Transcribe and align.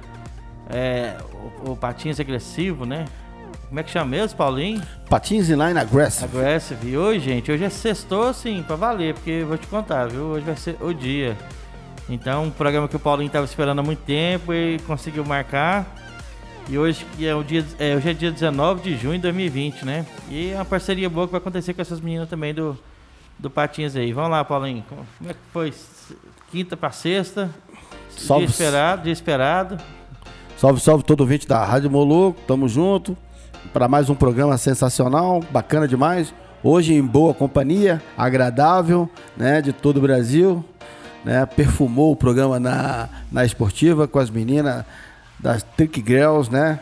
é, 0.69 1.16
o, 1.63 1.72
o 1.72 1.77
patins 1.77 2.19
agressivo, 2.19 2.85
né? 2.85 3.05
Como 3.67 3.80
é 3.80 3.83
que 3.83 3.91
chama 3.91 4.05
mesmo, 4.05 4.38
Paulinho? 4.38 4.81
Patins 5.09 5.50
Inline 5.50 5.80
Aggressive. 5.80 6.25
Aggressive. 6.25 6.89
E 6.89 6.97
hoje, 6.97 7.25
gente, 7.25 7.52
hoje 7.52 7.63
é 7.63 7.69
sextou, 7.69 8.27
assim, 8.27 8.61
pra 8.63 8.75
valer, 8.75 9.13
porque 9.13 9.30
eu 9.30 9.47
vou 9.47 9.58
te 9.58 9.67
contar, 9.67 10.08
viu? 10.08 10.23
Hoje 10.23 10.45
vai 10.45 10.55
ser 10.55 10.75
o 10.81 10.94
dia. 10.94 11.35
Então, 12.09 12.45
um 12.45 12.52
programa 12.52 12.88
que 12.88 12.95
o 12.95 13.00
Paulinho 13.00 13.30
tava 13.30 13.45
esperando 13.45 13.80
há 13.80 13.83
muito 13.83 14.03
tempo 14.03 14.53
e 14.53 14.80
conseguiu 14.85 15.23
marcar. 15.23 15.88
E 16.69 16.78
hoje 16.78 17.05
que 17.16 17.25
é 17.25 17.35
o 17.35 17.44
dia, 17.44 17.66
é, 17.80 17.95
hoje 17.95 18.09
é 18.09 18.13
dia 18.13 18.31
19 18.31 18.81
de 18.81 18.97
junho 18.97 19.16
de 19.16 19.23
2020, 19.23 19.85
né? 19.85 20.05
E 20.30 20.52
é 20.52 20.55
uma 20.55 20.66
parceria 20.66 21.09
boa 21.09 21.28
que 21.28 21.31
vai 21.31 21.41
acontecer 21.41 21.73
com 21.73 21.81
essas 21.81 22.00
meninas 22.00 22.30
também 22.30 22.53
do, 22.53 22.78
do 23.44 23.49
Patins 23.49 23.94
aí. 23.97 24.13
Vamos 24.13 24.31
lá, 24.31 24.44
Paulinho. 24.45 24.86
Como 24.88 25.30
é 25.30 25.33
que 25.33 25.39
foi? 25.52 25.73
Quinta 26.49 26.77
para 26.77 26.91
sexta. 26.91 27.50
Salve. 28.09 28.45
Dia 28.45 28.52
esperado, 28.52 29.03
dia 29.03 29.11
esperado. 29.11 29.77
Salve, 30.58 30.80
salve 30.80 31.03
todo 31.03 31.22
ouvinte 31.22 31.45
da 31.45 31.61
Rádio 31.66 31.91
Moloco. 31.91 32.39
Tamo 32.47 32.69
junto 32.69 33.17
para 33.73 33.89
mais 33.89 34.09
um 34.09 34.16
programa 34.16 34.58
sensacional, 34.58 35.41
bacana 35.52 35.85
demais. 35.85 36.33
Hoje 36.63 36.94
em 36.94 37.02
boa 37.05 37.33
companhia, 37.33 38.02
agradável, 38.17 39.09
né, 39.35 39.61
de 39.61 39.73
todo 39.73 39.97
o 39.97 40.02
Brasil, 40.02 40.63
né? 41.25 41.45
Perfumou 41.45 42.13
o 42.13 42.16
programa 42.16 42.57
na, 42.61 43.09
na 43.30 43.44
esportiva 43.44 44.07
com 44.07 44.19
as 44.19 44.30
meninas 44.30 44.85
das 45.38 45.63
Trick 45.75 46.02
Girls, 46.05 46.50
né? 46.50 46.80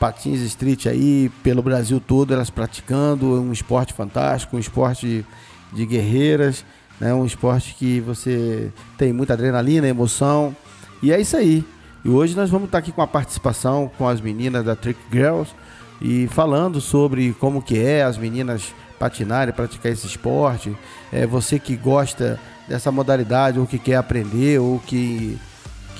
Patins 0.00 0.40
Street 0.40 0.86
aí 0.86 1.28
pelo 1.44 1.62
Brasil 1.62 2.00
todo, 2.00 2.34
elas 2.34 2.50
praticando 2.50 3.40
um 3.40 3.52
esporte 3.52 3.92
fantástico, 3.92 4.56
um 4.56 4.60
esporte 4.60 5.24
de, 5.72 5.86
guerreiras, 5.86 6.64
né? 7.00 7.12
Um 7.14 7.24
esporte 7.24 7.74
que 7.74 8.00
você 8.00 8.70
tem 8.98 9.12
muita 9.12 9.34
adrenalina, 9.34 9.88
emoção. 9.88 10.54
E 11.02 11.12
é 11.12 11.20
isso 11.20 11.36
aí. 11.36 11.64
E 12.04 12.08
hoje 12.08 12.34
nós 12.34 12.50
vamos 12.50 12.66
estar 12.66 12.78
aqui 12.78 12.92
com 12.92 13.02
a 13.02 13.06
participação 13.06 13.90
com 13.98 14.08
as 14.08 14.20
meninas 14.20 14.64
da 14.64 14.74
Trick 14.74 15.00
Girls 15.12 15.52
e 16.00 16.26
falando 16.28 16.80
sobre 16.80 17.34
como 17.38 17.60
que 17.60 17.78
é 17.78 18.02
as 18.02 18.16
meninas 18.16 18.74
patinarem, 18.98 19.52
praticar 19.54 19.92
esse 19.92 20.06
esporte. 20.06 20.76
É 21.12 21.26
você 21.26 21.58
que 21.58 21.76
gosta 21.76 22.38
dessa 22.68 22.90
modalidade 22.90 23.58
ou 23.58 23.66
que 23.66 23.78
quer 23.78 23.96
aprender 23.96 24.58
ou 24.60 24.78
que 24.78 25.38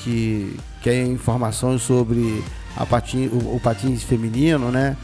que 0.03 0.57
quer 0.83 1.05
informações 1.05 1.83
sobre 1.83 2.43
a 2.77 2.87
patin, 2.87 3.27
o, 3.27 3.57
o 3.57 3.61
patins 3.61 4.03
feminino, 4.03 4.71
né? 4.71 4.97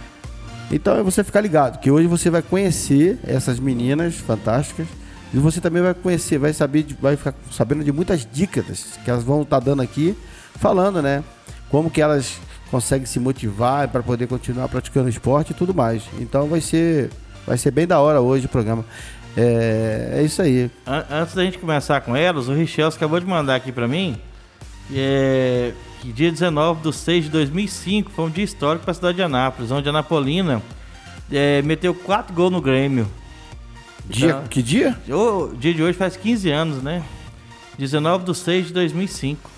Então 0.71 0.97
é 0.99 1.03
você 1.03 1.23
ficar 1.23 1.41
ligado, 1.41 1.79
que 1.79 1.91
hoje 1.91 2.09
você 2.09 2.29
vai 2.29 2.43
conhecer 2.43 3.19
essas 3.25 3.61
meninas 3.61 4.15
fantásticas 4.17 4.87
e 5.33 5.39
você 5.39 5.61
também 5.61 5.83
vai 5.83 5.95
conhecer, 5.95 6.39
vai 6.39 6.53
saber, 6.53 6.87
vai 7.01 7.17
ficar 7.17 7.35
sabendo 7.53 7.85
de 7.85 7.93
muitas 7.93 8.27
dicas 8.31 8.99
que 9.05 9.11
elas 9.11 9.23
vão 9.23 9.43
estar 9.43 9.61
dando 9.61 9.83
aqui, 9.83 10.17
falando, 10.59 11.01
né? 11.01 11.23
Como 11.71 11.91
que 11.91 12.01
elas 12.03 12.39
conseguem 12.71 13.07
se 13.07 13.21
motivar 13.21 13.87
para 13.89 14.03
poder 14.03 14.27
continuar 14.27 14.69
praticando 14.69 15.09
esporte 15.09 15.51
e 15.51 15.55
tudo 15.55 15.73
mais. 15.73 16.03
Então 16.19 16.49
vai 16.49 16.61
ser, 16.61 17.11
vai 17.47 17.57
ser 17.57 17.71
bem 17.71 17.87
da 17.87 18.01
hora 18.01 18.21
hoje 18.21 18.47
o 18.47 18.49
programa. 18.49 18.85
É, 19.37 20.15
é 20.19 20.23
isso 20.23 20.43
aí. 20.43 20.69
An- 20.87 21.05
Antes 21.11 21.35
da 21.35 21.45
gente 21.45 21.59
começar 21.59 22.01
com 22.01 22.17
elas, 22.17 22.49
o 22.49 22.55
Richels 22.55 22.97
acabou 22.97 23.21
de 23.21 23.27
mandar 23.27 23.55
aqui 23.55 23.71
pra 23.71 23.87
mim 23.87 24.19
é 24.95 25.73
que 26.07 26.13
dia 26.13 26.31
19 26.31 26.83
de 26.89 26.95
6 26.97 27.25
de 27.25 27.31
2005 27.31 28.13
foi 28.13 28.27
um 28.27 28.31
dia 28.31 28.45
histórico 28.45 28.85
para 28.85 28.93
a 28.93 28.95
cidade 28.95 29.17
de 29.17 29.23
Anápolis, 29.25 29.73
onde 29.73 29.89
a 29.89 29.91
Anapolina 29.91 30.63
é, 31.33 31.61
meteu 31.63 31.93
4 31.93 32.33
gols 32.33 32.53
no 32.53 32.61
Grêmio. 32.61 33.09
Dia, 34.09 34.29
Então- 34.29 34.45
que 34.45 34.63
dia? 34.63 34.97
O 35.09 35.53
dia 35.57 35.75
de 35.75 35.83
hoje 35.83 35.99
faz 35.99 36.17
15 36.17 36.49
anos, 36.49 36.81
né? 36.81 37.03
19 37.77 38.25
de 38.25 38.35
6 38.37 38.69
de 38.69 38.73
2005. 38.73 39.51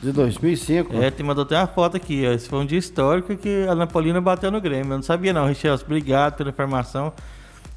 De 0.00 0.12
2005. 0.12 0.94
É, 1.02 1.10
tem 1.10 1.26
mandou 1.26 1.42
até 1.42 1.58
uma 1.58 1.66
foto 1.66 1.96
aqui, 1.96 2.24
ó. 2.28 2.32
Esse 2.32 2.48
foi 2.48 2.60
um 2.60 2.66
dia 2.66 2.78
histórico 2.78 3.36
que 3.36 3.66
a 3.68 3.74
Napolina 3.74 4.20
bateu 4.20 4.52
no 4.52 4.60
Grêmio. 4.60 4.92
Eu 4.92 4.96
não 4.98 5.02
sabia 5.02 5.32
não, 5.32 5.46
Richels. 5.48 5.82
Obrigado 5.82 6.36
pela 6.36 6.50
informação. 6.50 7.12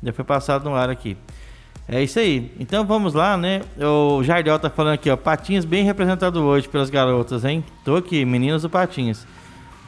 Já 0.03 0.13
foi 0.13 0.23
passado 0.23 0.63
no 0.63 0.75
ar 0.75 0.91
aqui. 0.91 1.17
É 1.91 2.03
isso 2.03 2.19
aí. 2.19 2.51
Então 2.59 2.85
vamos 2.85 3.16
lá, 3.16 3.35
né? 3.35 3.61
O 3.79 4.22
Jardel 4.23 4.59
tá 4.59 4.69
falando 4.69 4.94
aqui, 4.94 5.09
ó. 5.09 5.17
Patinhas 5.17 5.66
bem 5.66 5.83
representado 5.83 6.41
hoje 6.44 6.69
pelas 6.69 6.89
garotas, 6.89 7.44
hein? 7.44 7.63
Tô 7.83 7.95
aqui, 7.95 8.23
meninas 8.25 8.61
do 8.61 8.69
Patinhas. 8.69 9.25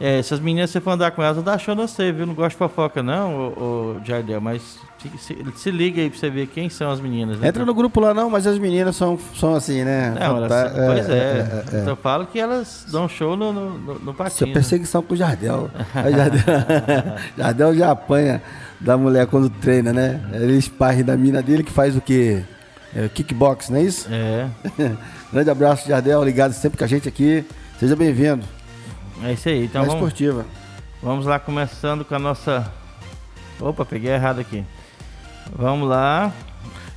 É, 0.03 0.17
essas 0.17 0.39
meninas, 0.39 0.72
você 0.72 0.81
for 0.81 0.91
andar 0.91 1.12
com 1.12 1.22
elas, 1.22 1.38
não 1.38 1.44
dá 1.44 1.57
show 1.59 1.75
no 1.75 1.88
você, 1.88 2.12
viu? 2.12 2.25
Não 2.25 2.34
gosto 2.34 2.51
de 2.53 2.57
fofoca, 2.57 3.03
não, 3.03 3.35
o, 3.35 3.97
o 4.00 4.01
Jardel. 4.03 4.41
Mas 4.41 4.79
se, 4.97 5.09
se- 5.19 5.45
se 5.56 5.69
liga 5.72 6.01
aí 6.01 6.09
pra 6.09 6.17
você 6.19 6.29
ver 6.29 6.47
quem 6.47 6.69
são 6.69 6.89
as 6.89 7.00
meninas. 7.00 7.38
né? 7.39 7.47
Entra 7.47 7.63
no 7.63 7.73
grupo 7.73 8.00
lá 8.00 8.12
não, 8.13 8.28
mas 8.29 8.47
as 8.47 8.57
meninas 8.57 8.95
são, 8.95 9.19
são 9.35 9.53
assim, 9.53 9.84
né? 9.84 10.09
Não, 10.19 10.38
elas, 10.38 10.51
Fanta- 10.51 10.85
pois 10.88 11.09
é. 11.09 11.13
é, 11.13 11.75
é. 11.78 11.79
Então 11.81 11.89
eu 11.89 11.95
falo 11.95 12.25
que 12.25 12.39
elas 12.39 12.85
dão 12.91 13.07
show 13.07 13.38
no, 13.38 13.53
no, 13.53 13.78
no, 13.78 14.00
no 14.00 14.16
Isso 14.28 14.44
é 14.44 14.47
perseguição 14.47 15.03
com 15.03 15.13
o 15.13 15.17
Jardel. 15.17 15.69
Jardel. 15.94 16.41
Jardel 17.38 17.75
já 17.75 17.91
apanha 17.91 18.41
da 18.79 18.97
mulher 18.97 19.28
quando 19.28 19.50
treina, 19.51 19.94
né? 19.94 20.19
Ele 20.33 20.57
esparre 20.57 21.03
da 21.03 21.16
mina 21.16 21.44
dele 21.44 21.62
que 21.63 21.72
faz 21.72 21.95
o 21.95 22.01
quê? 22.01 22.41
É, 22.95 23.07
kickbox, 23.07 23.69
não 23.69 23.78
é 23.78 23.83
isso? 23.83 24.07
É, 24.12 24.47
Grande 25.31 25.50
abraço, 25.50 25.88
Jardel, 25.88 26.23
ligado 26.23 26.53
sempre 26.53 26.78
com 26.78 26.83
a 26.83 26.88
gente 26.88 27.07
aqui. 27.07 27.45
Seja 27.79 27.95
bem-vindo. 27.95 28.44
É 29.24 29.34
isso 29.34 29.50
aí. 29.50 29.66
Então 29.66 29.82
na 29.82 29.88
vamos, 29.88 30.04
esportiva. 30.04 30.46
vamos 31.02 31.26
lá, 31.26 31.40
começando 31.40 32.04
com 32.06 32.16
a 32.16 32.20
nossa. 32.20 32.72
Opa, 33.59 33.86
peguei 33.86 34.12
errado 34.12 34.40
aqui. 34.40 34.64
Vamos 35.56 35.88
lá. 35.88 36.32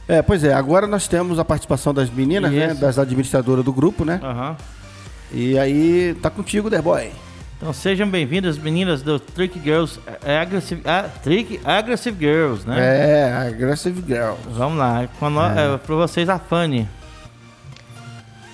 É, 0.07 0.21
pois 0.21 0.45
é, 0.45 0.53
agora 0.53 0.87
nós 0.87 1.09
temos 1.09 1.39
a 1.39 1.45
participação 1.45 1.95
das 1.95 2.11
meninas, 2.11 2.53
né? 2.53 2.75
Das 2.75 2.99
administradoras 2.99 3.65
do 3.65 3.73
grupo, 3.73 4.05
né? 4.05 4.21
Aham. 4.23 4.57
E 5.33 5.59
aí, 5.59 6.15
tá 6.21 6.31
contigo, 6.31 6.69
Derboy. 6.69 7.11
Então 7.57 7.73
sejam 7.73 8.09
bem-vindas, 8.09 8.59
meninas 8.59 9.01
do 9.01 9.19
Trick 9.19 9.59
Girls 9.59 9.99
é, 10.23 10.39
Aggressive, 10.39 10.83
ah, 10.84 11.09
Trick 11.23 11.61
Aggressive 11.65 12.17
Girls, 12.19 12.69
né? 12.69 12.77
É, 12.79 13.33
Aggressive 13.33 14.05
Girl. 14.07 14.34
Vamos 14.51 14.79
lá. 14.79 15.09
Com 15.19 15.31
no, 15.31 15.41
é, 15.41 15.79
pra 15.79 15.95
vocês, 15.95 16.29
a 16.29 16.39
Fanny. 16.39 16.87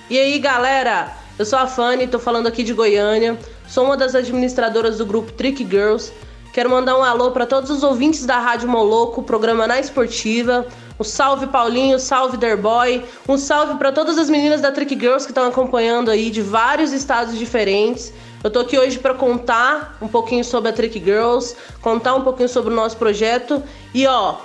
E 0.09 0.17
aí, 0.17 0.39
galera? 0.39 1.11
Eu 1.37 1.45
sou 1.45 1.59
a 1.59 1.67
Fanny, 1.67 2.07
tô 2.07 2.19
falando 2.19 2.47
aqui 2.47 2.63
de 2.63 2.73
Goiânia. 2.73 3.37
Sou 3.71 3.85
uma 3.85 3.95
das 3.95 4.13
administradoras 4.15 4.97
do 4.97 5.05
grupo 5.05 5.31
Trick 5.31 5.65
Girls. 5.65 6.11
Quero 6.51 6.69
mandar 6.69 6.97
um 6.97 7.03
alô 7.05 7.31
para 7.31 7.45
todos 7.45 7.71
os 7.71 7.83
ouvintes 7.83 8.25
da 8.25 8.37
Rádio 8.37 8.67
Moloco, 8.67 9.23
programa 9.23 9.65
na 9.65 9.79
Esportiva. 9.79 10.67
Um 10.99 11.05
salve 11.05 11.47
Paulinho, 11.47 11.97
salve 11.97 12.35
Derboy. 12.35 13.01
Um 13.29 13.37
salve 13.37 13.75
para 13.75 13.93
todas 13.93 14.17
as 14.17 14.29
meninas 14.29 14.59
da 14.59 14.73
Trick 14.73 14.93
Girls 14.99 15.25
que 15.25 15.31
estão 15.31 15.47
acompanhando 15.47 16.11
aí 16.11 16.29
de 16.29 16.41
vários 16.41 16.91
estados 16.91 17.39
diferentes. 17.39 18.11
Eu 18.43 18.51
tô 18.51 18.59
aqui 18.59 18.77
hoje 18.77 18.99
para 18.99 19.13
contar 19.13 19.97
um 20.01 20.07
pouquinho 20.09 20.43
sobre 20.43 20.69
a 20.69 20.73
Trick 20.73 20.99
Girls, 20.99 21.55
contar 21.81 22.13
um 22.15 22.23
pouquinho 22.23 22.49
sobre 22.49 22.73
o 22.73 22.75
nosso 22.75 22.97
projeto 22.97 23.63
e 23.93 24.05
ó, 24.05 24.35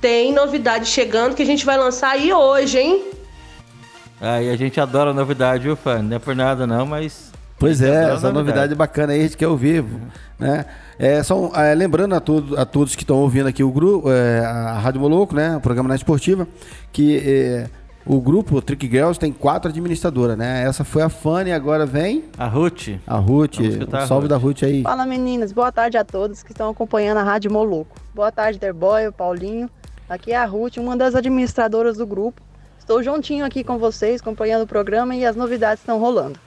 tem 0.00 0.32
novidade 0.32 0.86
chegando 0.86 1.36
que 1.36 1.42
a 1.42 1.46
gente 1.46 1.64
vai 1.64 1.78
lançar 1.78 2.10
aí 2.10 2.32
hoje, 2.32 2.80
hein? 2.80 3.04
Aí 4.20 4.50
a 4.50 4.56
gente 4.56 4.80
adora 4.80 5.12
novidade, 5.12 5.62
viu, 5.62 5.76
Fanny? 5.76 6.08
Não 6.08 6.16
é 6.16 6.18
por 6.18 6.34
nada 6.34 6.66
não, 6.66 6.84
mas. 6.84 7.27
Pois 7.58 7.82
a 7.82 7.86
gente 7.86 7.94
é, 7.94 7.98
adora 8.00 8.14
essa 8.14 8.32
novidade 8.32 8.74
bacana 8.74 9.12
aí, 9.12 9.20
a 9.20 9.22
gente 9.24 9.36
quer 9.36 9.48
ouvir, 9.48 9.84
né? 10.38 10.64
É, 10.98 11.22
são, 11.22 11.50
é, 11.54 11.74
lembrando 11.74 12.14
a, 12.14 12.20
todo, 12.20 12.56
a 12.58 12.64
todos 12.64 12.94
que 12.94 13.02
estão 13.02 13.16
ouvindo 13.16 13.48
aqui 13.48 13.64
o 13.64 13.70
grupo, 13.70 14.10
é, 14.10 14.40
a 14.44 14.78
Rádio 14.78 15.00
Moloco, 15.00 15.34
né? 15.34 15.56
O 15.56 15.60
programa 15.60 15.88
na 15.88 15.96
esportiva, 15.96 16.46
que 16.92 17.18
é, 17.18 17.68
o 18.06 18.20
grupo 18.20 18.62
Trick 18.62 18.88
Girls 18.88 19.18
tem 19.18 19.32
quatro 19.32 19.68
administradoras, 19.70 20.38
né? 20.38 20.62
Essa 20.62 20.84
foi 20.84 21.02
a 21.02 21.08
Fanny, 21.08 21.52
agora 21.52 21.84
vem 21.84 22.24
A 22.38 22.46
Ruth. 22.46 22.88
a 23.06 23.16
Ruth. 23.16 23.58
A 23.92 24.06
Salve 24.06 24.22
Ruth. 24.22 24.30
da 24.30 24.36
Ruth 24.36 24.62
aí. 24.62 24.82
Fala 24.82 25.04
meninas, 25.04 25.52
boa 25.52 25.72
tarde 25.72 25.98
a 25.98 26.04
todos 26.04 26.42
que 26.44 26.52
estão 26.52 26.70
acompanhando 26.70 27.18
a 27.18 27.22
Rádio 27.24 27.52
Moloco. 27.52 27.96
Boa 28.14 28.30
tarde, 28.30 28.58
Derboy, 28.58 29.08
o 29.08 29.12
Paulinho. 29.12 29.68
Aqui 30.08 30.32
é 30.32 30.36
a 30.36 30.44
Ruth, 30.46 30.76
uma 30.76 30.96
das 30.96 31.14
administradoras 31.14 31.96
do 31.96 32.06
grupo. 32.06 32.40
Estou 32.78 33.02
juntinho 33.02 33.44
aqui 33.44 33.62
com 33.62 33.76
vocês, 33.76 34.20
acompanhando 34.20 34.62
o 34.62 34.66
programa 34.66 35.14
e 35.14 35.26
as 35.26 35.36
novidades 35.36 35.82
estão 35.82 35.98
rolando. 35.98 36.38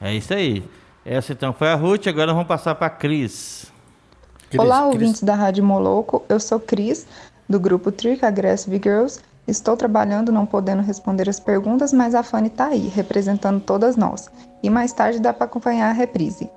É 0.00 0.14
isso 0.14 0.32
aí. 0.34 0.62
Essa 1.04 1.32
então 1.32 1.52
foi 1.52 1.68
a 1.68 1.74
Ruth, 1.74 2.06
agora 2.06 2.32
vamos 2.32 2.48
passar 2.48 2.74
pra 2.74 2.90
Cris. 2.90 3.66
Cris- 4.50 4.60
Olá, 4.60 4.80
Cris- 4.82 4.92
ouvintes 4.94 5.22
da 5.22 5.34
Rádio 5.34 5.64
Moloco. 5.64 6.22
Eu 6.28 6.38
sou 6.40 6.58
Cris, 6.60 7.06
do 7.48 7.58
grupo 7.58 7.90
Trick 7.92 8.24
Aggressive 8.24 8.80
Girls. 8.82 9.20
Estou 9.48 9.76
trabalhando, 9.76 10.30
não 10.30 10.46
podendo 10.46 10.82
responder 10.82 11.28
as 11.28 11.40
perguntas, 11.40 11.92
mas 11.92 12.14
a 12.14 12.22
Fanny 12.22 12.48
está 12.48 12.66
aí, 12.66 12.88
representando 12.94 13.60
todas 13.60 13.96
nós. 13.96 14.28
E 14.62 14.70
mais 14.70 14.92
tarde 14.92 15.18
dá 15.18 15.32
para 15.32 15.46
acompanhar 15.46 15.88
a 15.88 15.92
reprise. 15.92 16.48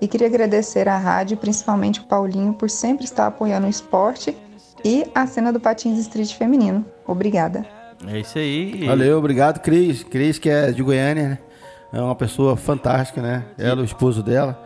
E 0.00 0.08
queria 0.08 0.26
agradecer 0.26 0.88
à 0.88 0.98
rádio, 0.98 1.36
principalmente 1.36 2.00
o 2.00 2.04
Paulinho, 2.04 2.52
por 2.52 2.68
sempre 2.68 3.04
estar 3.04 3.28
apoiando 3.28 3.66
o 3.66 3.70
esporte 3.70 4.36
e 4.84 5.06
a 5.14 5.26
cena 5.26 5.52
do 5.52 5.60
Patins 5.60 5.98
Street 6.00 6.34
feminino. 6.34 6.84
Obrigada. 7.06 7.64
É 8.08 8.18
isso 8.18 8.36
aí. 8.36 8.84
Valeu, 8.86 9.16
obrigado, 9.18 9.60
Cris. 9.60 10.02
Cris, 10.02 10.38
que 10.38 10.50
é 10.50 10.72
de 10.72 10.82
Goiânia, 10.82 11.28
né? 11.30 11.38
É 11.92 12.00
uma 12.00 12.14
pessoa 12.14 12.56
fantástica, 12.56 13.20
né? 13.20 13.44
Ela, 13.58 13.82
o 13.82 13.84
esposo 13.84 14.22
dela, 14.22 14.58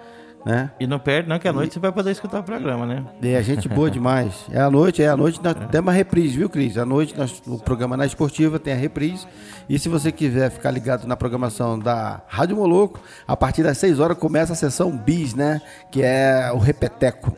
né? 0.47 0.71
E 0.79 0.87
não 0.87 1.01
perde 1.01 1.29
não, 1.29 1.41
que 1.41 1.49
à 1.49 1.53
noite 1.53 1.75
você 1.75 1.81
vai 1.81 1.91
poder 1.91 2.13
escutar 2.13 2.39
o 2.39 2.45
programa, 2.45 2.87
né? 2.87 3.05
E 3.21 3.35
a 3.35 3.43
gente 3.43 3.69
boa 3.69 3.91
demais. 3.91 4.47
É 4.53 4.61
à 4.61 4.71
noite, 4.71 5.03
é 5.03 5.09
à 5.09 5.17
noite, 5.17 5.41
nós 5.43 5.55
temos 5.55 5.89
uma 5.89 5.93
reprise, 5.93 6.37
viu, 6.37 6.49
Cris? 6.49 6.79
À 6.79 6.87
noite, 6.87 7.19
nós, 7.19 7.43
o 7.49 7.59
programa 7.59 7.97
na 7.97 8.07
Esportiva 8.07 8.61
tem 8.61 8.73
a 8.73 8.77
reprise. 8.77 9.27
E 9.69 9.77
se 9.77 9.89
você 9.89 10.13
quiser 10.13 10.51
ficar 10.53 10.71
ligado 10.71 11.05
na 11.05 11.17
programação 11.17 11.77
da 11.77 12.23
Rádio 12.29 12.57
Moloco, 12.57 13.01
a 13.27 13.37
partir 13.37 13.65
das 13.65 13.77
6 13.79 13.99
horas 13.99 14.17
começa 14.17 14.53
a 14.53 14.57
sessão 14.57 14.97
bis, 14.97 15.35
né? 15.35 15.61
Que 15.91 16.03
é 16.03 16.53
o 16.55 16.59
Repeteco, 16.59 17.37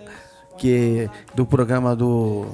que 0.58 1.08
é 1.08 1.35
do 1.35 1.46
programa 1.46 1.96
do 1.96 2.44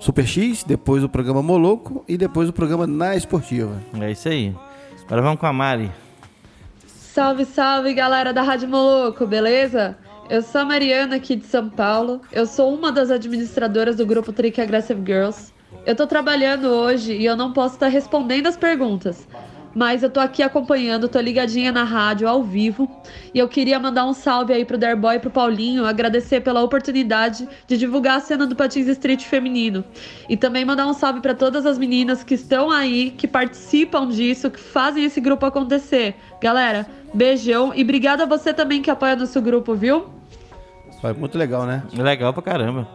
Super 0.00 0.26
X, 0.26 0.64
depois 0.64 1.04
o 1.04 1.08
programa 1.08 1.44
Moloco 1.44 2.04
e 2.08 2.16
depois 2.16 2.48
o 2.48 2.52
programa 2.52 2.88
na 2.88 3.14
Esportiva. 3.14 3.80
É 4.00 4.10
isso 4.10 4.28
aí. 4.28 4.52
Agora 5.06 5.22
vamos 5.22 5.38
com 5.38 5.46
a 5.46 5.52
Mari. 5.52 5.92
Salve, 7.12 7.44
salve, 7.44 7.92
galera 7.92 8.32
da 8.32 8.40
Rádio 8.40 8.66
Moloco, 8.70 9.26
beleza? 9.26 9.98
Eu 10.30 10.40
sou 10.40 10.62
a 10.62 10.64
Mariana 10.64 11.16
aqui 11.16 11.36
de 11.36 11.44
São 11.44 11.68
Paulo. 11.68 12.22
Eu 12.32 12.46
sou 12.46 12.74
uma 12.74 12.90
das 12.90 13.10
administradoras 13.10 13.96
do 13.96 14.06
grupo 14.06 14.32
Trick 14.32 14.58
Aggressive 14.58 15.02
Girls. 15.04 15.52
Eu 15.84 15.94
tô 15.94 16.06
trabalhando 16.06 16.68
hoje 16.68 17.12
e 17.12 17.26
eu 17.26 17.36
não 17.36 17.52
posso 17.52 17.74
estar 17.74 17.88
respondendo 17.88 18.46
as 18.46 18.56
perguntas. 18.56 19.28
Mas 19.74 20.02
eu 20.02 20.10
tô 20.10 20.20
aqui 20.20 20.42
acompanhando, 20.42 21.08
tô 21.08 21.18
ligadinha 21.18 21.72
na 21.72 21.84
rádio 21.84 22.28
ao 22.28 22.42
vivo. 22.42 22.88
E 23.32 23.38
eu 23.38 23.48
queria 23.48 23.78
mandar 23.78 24.06
um 24.06 24.12
salve 24.12 24.52
aí 24.52 24.64
pro 24.64 24.76
Derboy 24.76 25.16
e 25.16 25.18
pro 25.18 25.30
Paulinho, 25.30 25.86
agradecer 25.86 26.40
pela 26.40 26.62
oportunidade 26.62 27.48
de 27.66 27.76
divulgar 27.76 28.18
a 28.18 28.20
cena 28.20 28.46
do 28.46 28.54
Patins 28.54 28.86
Street 28.86 29.24
feminino. 29.24 29.84
E 30.28 30.36
também 30.36 30.64
mandar 30.64 30.86
um 30.86 30.92
salve 30.92 31.20
para 31.20 31.34
todas 31.34 31.64
as 31.64 31.78
meninas 31.78 32.22
que 32.22 32.34
estão 32.34 32.70
aí, 32.70 33.10
que 33.10 33.26
participam 33.26 34.08
disso, 34.08 34.50
que 34.50 34.60
fazem 34.60 35.04
esse 35.04 35.20
grupo 35.20 35.46
acontecer. 35.46 36.14
Galera, 36.40 36.86
beijão 37.14 37.72
e 37.74 37.82
obrigada 37.82 38.24
a 38.24 38.26
você 38.26 38.52
também 38.52 38.82
que 38.82 38.90
apoia 38.90 39.16
nosso 39.16 39.40
grupo, 39.40 39.74
viu? 39.74 40.06
Foi 41.00 41.12
muito 41.14 41.36
legal, 41.36 41.66
né? 41.66 41.82
Legal 41.92 42.32
pra 42.32 42.42
caramba. 42.42 42.88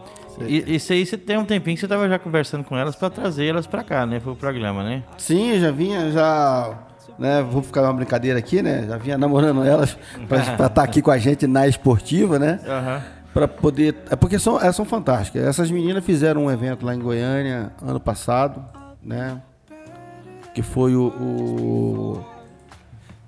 E, 0.46 0.76
isso 0.76 0.92
aí, 0.92 1.04
você 1.04 1.16
tem 1.16 1.36
um 1.36 1.44
tempinho 1.44 1.76
que 1.76 1.80
você 1.80 1.88
tava 1.88 2.08
já 2.08 2.18
conversando 2.18 2.64
com 2.64 2.76
elas 2.76 2.94
pra 2.94 3.10
trazer 3.10 3.46
elas 3.46 3.66
pra 3.66 3.82
cá, 3.82 4.06
né? 4.06 4.20
Pro 4.20 4.36
programa, 4.36 4.82
né? 4.82 5.02
Sim, 5.16 5.52
eu 5.52 5.60
já 5.60 5.70
vinha, 5.70 6.10
já. 6.10 6.78
Né, 7.18 7.42
vou 7.42 7.62
ficar 7.62 7.82
uma 7.82 7.92
brincadeira 7.92 8.38
aqui, 8.38 8.62
né? 8.62 8.86
Já 8.86 8.96
vinha 8.96 9.18
namorando 9.18 9.64
elas 9.64 9.98
pra 10.28 10.38
estar 10.66 10.82
aqui 10.84 11.02
com 11.02 11.10
a 11.10 11.18
gente 11.18 11.48
na 11.48 11.66
esportiva, 11.66 12.38
né? 12.38 12.60
Aham. 12.64 13.02
Pra 13.34 13.46
poder. 13.46 13.94
É 14.10 14.16
porque 14.16 14.38
são, 14.38 14.60
elas 14.60 14.74
são 14.74 14.84
fantásticas. 14.84 15.42
Essas 15.44 15.70
meninas 15.70 16.04
fizeram 16.04 16.44
um 16.44 16.50
evento 16.50 16.84
lá 16.86 16.94
em 16.94 16.98
Goiânia 16.98 17.72
ano 17.82 18.00
passado, 18.00 18.64
né? 19.02 19.40
Que 20.54 20.62
foi 20.62 20.94
o. 20.96 21.08
o, 21.08 22.24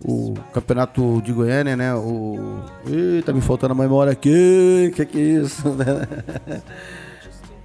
o 0.02 0.34
campeonato 0.52 1.20
de 1.22 1.32
Goiânia, 1.32 1.76
né? 1.76 1.94
O. 1.94 2.60
Ih, 2.86 3.22
tá 3.22 3.32
me 3.32 3.40
faltando 3.40 3.72
a 3.72 3.76
memória 3.76 4.12
aqui. 4.12 4.92
Que 4.96 5.04
que 5.04 5.18
é 5.18 5.20
isso? 5.20 5.64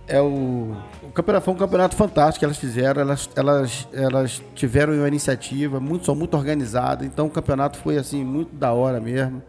É 0.07 0.22
o. 0.22 0.75
O 1.02 1.12
campeonato 1.12 1.46
foi 1.46 1.54
um 1.54 1.57
campeonato 1.57 1.96
fantástico 1.96 2.40
que 2.40 2.46
elas 2.46 2.57
fizeram. 2.57 3.02
Elas, 3.02 3.30
elas, 3.36 3.88
elas 3.94 4.44
tiveram 4.54 4.94
uma 4.94 5.07
iniciativa, 5.07 5.80
muito, 5.80 6.06
são 6.06 6.16
muito 6.16 6.36
organizadas. 6.36 7.07
Então 7.07 7.25
o 7.28 7.30
campeonato 7.30 7.78
foi 7.80 7.98
assim, 7.98 8.24
muito 8.24 8.56
da 8.56 8.72
hora 8.74 9.00
mesmo. 9.00 9.42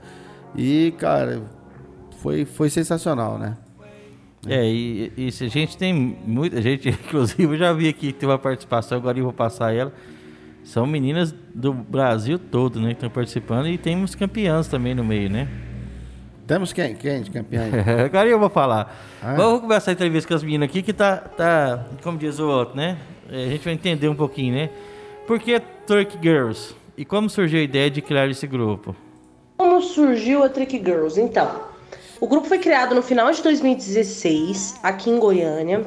E, 0.56 0.94
cara, 0.98 1.42
foi, 2.18 2.44
foi 2.44 2.70
sensacional, 2.70 3.38
né? 3.38 3.56
É, 4.48 4.64
e, 4.64 5.12
e 5.16 5.26
a 5.28 5.48
gente 5.48 5.76
tem 5.76 5.92
muita 5.92 6.62
gente, 6.62 6.88
inclusive 7.06 7.42
eu 7.42 7.58
já 7.58 7.72
vi 7.72 7.88
aqui 7.88 8.12
que 8.12 8.18
tem 8.18 8.28
uma 8.28 8.38
participação, 8.38 8.96
agora 8.96 9.18
eu 9.18 9.24
vou 9.24 9.32
passar 9.32 9.74
ela. 9.74 9.92
São 10.62 10.86
meninas 10.86 11.34
do 11.54 11.72
Brasil 11.72 12.38
todo, 12.38 12.80
né, 12.80 12.88
que 12.88 12.94
estão 12.94 13.10
participando 13.10 13.68
e 13.68 13.78
temos 13.78 14.14
campeãs 14.14 14.66
também 14.66 14.94
no 14.94 15.04
meio, 15.04 15.30
né? 15.30 15.48
Temos 16.46 16.72
quem? 16.72 16.94
Quem 16.94 17.22
de 17.22 17.30
campeão 17.30 17.64
agora 18.04 18.28
eu 18.28 18.38
vou 18.38 18.48
falar. 18.48 18.96
Ah. 19.22 19.34
Vamos 19.34 19.60
começar 19.60 19.90
a 19.90 19.94
entrevista 19.94 20.28
com 20.28 20.34
as 20.34 20.42
meninas 20.42 20.68
aqui 20.68 20.82
que 20.82 20.92
tá, 20.92 21.16
tá, 21.16 21.86
como 22.02 22.16
diz 22.16 22.38
o 22.38 22.48
outro, 22.48 22.76
né? 22.76 22.98
É, 23.30 23.44
A 23.44 23.48
gente 23.48 23.64
vai 23.64 23.74
entender 23.74 24.08
um 24.08 24.14
pouquinho, 24.14 24.54
né? 24.54 24.70
Por 25.26 25.40
que 25.40 25.58
Turk 25.86 26.16
Girls? 26.22 26.74
E 26.96 27.04
como 27.04 27.28
surgiu 27.28 27.58
a 27.58 27.62
ideia 27.62 27.90
de 27.90 28.00
criar 28.00 28.28
esse 28.28 28.46
grupo? 28.46 28.94
Como 29.56 29.82
surgiu 29.82 30.44
a 30.44 30.48
Trick 30.48 30.78
Girls? 30.78 31.20
Então, 31.20 31.50
o 32.20 32.26
grupo 32.26 32.46
foi 32.46 32.58
criado 32.58 32.94
no 32.94 33.02
final 33.02 33.30
de 33.30 33.42
2016, 33.42 34.76
aqui 34.82 35.10
em 35.10 35.18
Goiânia. 35.18 35.84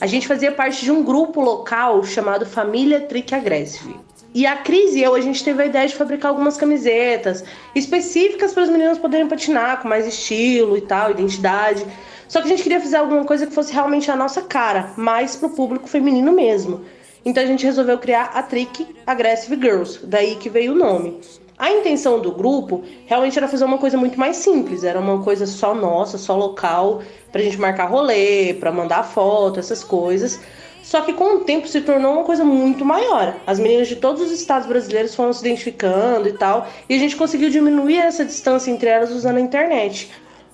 A 0.00 0.06
gente 0.06 0.28
fazia 0.28 0.52
parte 0.52 0.84
de 0.84 0.90
um 0.90 1.02
grupo 1.02 1.40
local 1.40 2.04
chamado 2.04 2.44
Família 2.44 3.00
Trick 3.00 3.34
Aggressive. 3.34 3.96
E 4.34 4.46
a 4.46 4.56
Cris 4.56 4.94
e 4.94 5.02
eu, 5.02 5.14
a 5.14 5.20
gente 5.20 5.44
teve 5.44 5.62
a 5.62 5.66
ideia 5.66 5.86
de 5.86 5.94
fabricar 5.94 6.30
algumas 6.30 6.56
camisetas 6.56 7.44
específicas 7.74 8.54
para 8.54 8.62
as 8.62 8.70
meninas 8.70 8.98
poderem 8.98 9.28
patinar 9.28 9.82
com 9.82 9.88
mais 9.88 10.06
estilo 10.06 10.76
e 10.76 10.80
tal, 10.80 11.10
identidade. 11.10 11.84
Só 12.28 12.40
que 12.40 12.46
a 12.46 12.50
gente 12.50 12.62
queria 12.62 12.80
fazer 12.80 12.96
alguma 12.96 13.26
coisa 13.26 13.46
que 13.46 13.54
fosse 13.54 13.74
realmente 13.74 14.10
a 14.10 14.16
nossa 14.16 14.40
cara, 14.40 14.92
mais 14.96 15.36
pro 15.36 15.50
público 15.50 15.86
feminino 15.86 16.32
mesmo. 16.32 16.80
Então 17.24 17.42
a 17.42 17.46
gente 17.46 17.66
resolveu 17.66 17.98
criar 17.98 18.30
a 18.34 18.42
Trick 18.42 18.86
Aggressive 19.06 19.54
Girls, 19.54 20.00
daí 20.04 20.36
que 20.36 20.48
veio 20.48 20.72
o 20.72 20.78
nome. 20.78 21.20
A 21.58 21.70
intenção 21.70 22.18
do 22.18 22.32
grupo 22.32 22.82
realmente 23.06 23.38
era 23.38 23.46
fazer 23.46 23.64
uma 23.64 23.78
coisa 23.78 23.98
muito 23.98 24.18
mais 24.18 24.36
simples, 24.36 24.82
era 24.82 24.98
uma 24.98 25.22
coisa 25.22 25.46
só 25.46 25.74
nossa, 25.74 26.16
só 26.16 26.34
local, 26.34 27.02
pra 27.30 27.42
gente 27.42 27.58
marcar 27.58 27.84
rolê, 27.84 28.54
pra 28.54 28.72
mandar 28.72 29.02
foto, 29.02 29.60
essas 29.60 29.84
coisas. 29.84 30.40
Só 30.82 31.00
que 31.00 31.12
com 31.12 31.36
o 31.36 31.40
tempo 31.40 31.68
se 31.68 31.80
tornou 31.80 32.12
uma 32.12 32.24
coisa 32.24 32.44
muito 32.44 32.84
maior. 32.84 33.36
As 33.46 33.58
meninas 33.58 33.88
de 33.88 33.96
todos 33.96 34.20
os 34.20 34.32
estados 34.32 34.66
brasileiros 34.66 35.14
foram 35.14 35.32
se 35.32 35.40
identificando 35.40 36.28
e 36.28 36.32
tal, 36.32 36.66
e 36.88 36.94
a 36.94 36.98
gente 36.98 37.16
conseguiu 37.16 37.48
diminuir 37.50 37.98
essa 37.98 38.24
distância 38.24 38.70
entre 38.70 38.88
elas 38.88 39.10
usando 39.10 39.36
a 39.36 39.40
internet. 39.40 40.10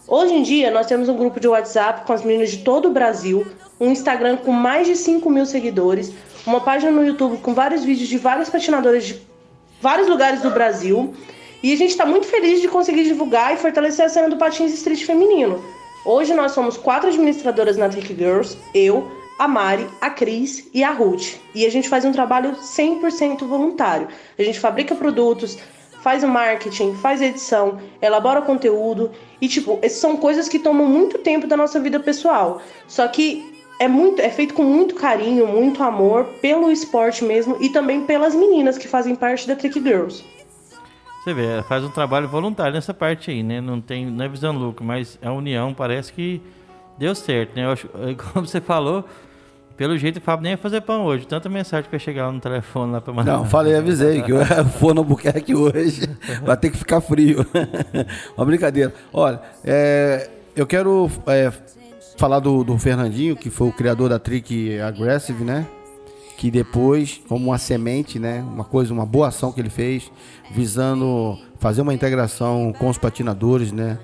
Hoje 0.07 0.35
em 0.35 0.43
dia, 0.43 0.71
nós 0.71 0.87
temos 0.87 1.09
um 1.09 1.17
grupo 1.17 1.41
de 1.41 1.49
WhatsApp 1.49 2.07
com 2.07 2.13
as 2.13 2.23
meninas 2.23 2.51
de 2.51 2.59
todo 2.59 2.89
o 2.89 2.93
Brasil, 2.93 3.47
um 3.81 3.91
Instagram 3.91 4.37
com 4.37 4.53
mais 4.53 4.87
de 4.87 4.97
5 4.97 5.29
mil 5.31 5.47
seguidores, 5.47 6.13
uma 6.47 6.61
página 6.61 6.91
no 6.91 7.05
YouTube 7.05 7.39
com 7.39 7.53
vários 7.55 7.85
vídeos 7.85 8.09
de 8.09 8.19
várias 8.19 8.49
patinadoras 8.49 9.05
de 9.05 9.21
vários 9.81 10.09
lugares 10.09 10.41
do 10.41 10.51
Brasil. 10.51 11.15
E 11.63 11.73
a 11.73 11.77
gente 11.77 11.91
está 11.91 12.07
muito 12.07 12.27
feliz 12.27 12.61
de 12.61 12.69
conseguir 12.69 13.05
divulgar 13.05 13.53
e 13.53 13.57
fortalecer 13.57 14.07
a 14.07 14.09
cena 14.09 14.29
do 14.29 14.37
patins 14.37 14.73
street 14.73 15.05
feminino. 15.05 15.63
Hoje 16.05 16.33
nós 16.33 16.53
somos 16.53 16.77
quatro 16.77 17.09
administradoras 17.09 17.77
na 17.77 17.89
Trick 17.89 18.15
Girls, 18.15 18.57
eu, 18.73 19.11
a 19.39 19.47
Mari, 19.47 19.87
a 20.01 20.11
Cris 20.11 20.69
e 20.75 20.83
a 20.83 20.91
Ruth. 20.91 21.37
E 21.55 21.65
a 21.65 21.71
gente 21.71 21.89
faz 21.89 22.05
um 22.05 22.13
trabalho 22.13 22.57
100% 22.57 23.47
voluntário. 23.47 24.09
A 24.39 24.43
gente 24.43 24.59
fabrica 24.59 24.95
produtos, 24.95 25.59
faz 26.01 26.25
o 26.25 26.29
marketing, 26.29 26.95
faz 26.97 27.23
a 27.23 27.27
edição, 27.27 27.79
elabora 28.03 28.43
conteúdo 28.43 29.11
e 29.41 29.49
tipo, 29.49 29.79
são 29.89 30.17
coisas 30.17 30.49
que 30.49 30.59
tomam 30.59 30.87
muito 30.87 31.19
tempo 31.19 31.47
da 31.47 31.57
nossa 31.57 31.79
vida 31.81 32.01
pessoal. 32.01 32.61
Só 32.87 33.07
que 33.07 33.59
é 33.81 33.87
muito, 33.87 34.21
é 34.21 34.29
feito 34.29 34.55
com 34.55 34.65
muito 34.65 34.95
carinho, 34.97 35.47
muito 35.47 35.83
amor 35.83 36.25
pelo 36.41 36.71
esporte 36.71 37.25
mesmo 37.25 37.57
e 37.61 37.69
também 37.69 38.05
pelas 38.05 38.35
meninas 38.35 38.77
que 38.77 38.89
fazem 38.89 39.15
parte 39.15 39.47
da 39.47 39.55
Trick 39.55 39.81
Girls. 39.81 40.25
Você 41.23 41.35
vê, 41.35 41.63
faz 41.63 41.85
um 41.85 41.91
trabalho 41.91 42.27
voluntário 42.27 42.73
nessa 42.73 42.95
parte 42.95 43.31
aí, 43.31 43.43
né? 43.43 43.61
Não 43.61 43.81
tem, 43.81 44.07
não 44.07 44.25
é 44.25 44.29
visando 44.29 44.59
lucro, 44.59 44.85
mas 44.85 45.19
a 45.23 45.31
união 45.33 45.75
parece 45.75 46.13
que 46.13 46.41
deu 46.97 47.15
certo, 47.15 47.55
né? 47.55 47.67
Eu 47.67 47.71
acho, 47.71 47.89
como 48.33 48.47
você 48.47 48.61
falou, 48.61 49.05
pelo 49.79 49.97
jeito 49.97 50.17
o 50.17 50.21
Fábio 50.21 50.43
nem 50.43 50.53
ia 50.53 50.59
fazer 50.59 50.81
pão 50.81 51.05
hoje. 51.05 51.25
Tanta 51.25 51.49
mensagem 51.49 51.89
pra 51.89 52.01
chegar 52.01 52.27
lá 52.27 52.33
no 52.33 52.41
telefone 52.41 52.93
lá 52.93 53.01
pra 53.01 53.15
mandar. 53.15 53.39
Não, 53.39 53.45
falei, 53.45 53.77
avisei 53.77 54.21
que 54.23 54.33
o 54.33 54.45
forno 54.79 55.01
Albuquerque 55.03 55.55
hoje 55.55 56.03
vai 56.43 56.57
ter 56.57 56.71
que 56.71 56.77
ficar 56.77 57.01
frio. 57.01 57.47
Uma 58.37 58.45
brincadeira. 58.45 58.93
Olha, 59.13 59.41
é, 59.65 60.29
eu 60.57 60.67
quero 60.67 61.09
é, 61.29 61.53
falar 62.17 62.41
do, 62.41 62.65
do 62.65 62.77
Fernandinho, 62.77 63.37
que 63.37 63.51
foi 63.51 63.69
o 63.69 63.73
criador 63.73 64.09
da 64.09 64.19
Trick 64.19 64.81
Aggressive, 64.81 65.45
né? 65.45 65.65
que 66.37 66.53
depois, 66.53 67.21
como 67.29 67.47
uma 67.47 67.59
semente, 67.59 68.17
né, 68.17 68.41
uma 68.41 68.63
coisa, 68.63 68.95
uma 68.95 69.05
boa 69.05 69.27
ação 69.27 69.51
que 69.51 69.61
ele 69.61 69.69
fez, 69.69 70.09
visando 70.53 71.37
fazer 71.59 71.81
uma 71.83 71.93
integração 71.93 72.73
com 72.79 72.89
os 72.89 72.97
patinadores, 72.97 73.73
né, 73.73 73.99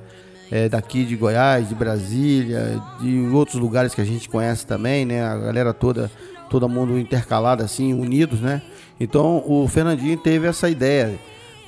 é, 0.55 0.69
daqui 0.69 1.05
de 1.05 1.17
Goiás, 1.17 1.69
de 1.69 1.75
Brasília, 1.75 2.81
de 3.01 3.27
outros 3.33 3.61
lugares 3.61 3.93
que 3.93 4.01
a 4.01 4.05
gente 4.05 4.29
conhece 4.29 4.65
também, 4.65 5.05
né, 5.05 5.21
a 5.21 5.37
galera 5.37 5.75
toda, 5.75 6.09
todo 6.49 6.69
mundo 6.69 6.97
intercalado 6.97 7.65
assim, 7.65 7.93
unidos, 7.93 8.41
né. 8.41 8.63
Então 9.01 9.43
o 9.45 9.67
Fernandinho 9.67 10.17
teve 10.17 10.47
essa 10.47 10.71
ideia 10.71 11.19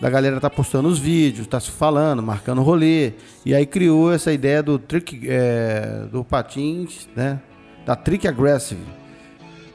da 0.01 0.09
galera 0.09 0.39
tá 0.39 0.49
postando 0.49 0.87
os 0.89 1.01
vídeos, 1.01 1.49
tá 1.49 1.59
se 1.59 1.73
falando, 1.73 2.23
marcando 2.23 2.63
rolê, 2.63 3.15
e 3.45 3.57
aí 3.57 3.67
criou 3.67 4.13
essa 4.13 4.33
ideia 4.33 4.63
do 4.63 4.79
trick, 4.79 5.21
é, 5.29 6.05
do 6.13 6.23
patins, 6.23 7.09
né, 7.17 7.41
da 7.85 7.97
trick 7.97 8.29
aggressive, 8.29 8.85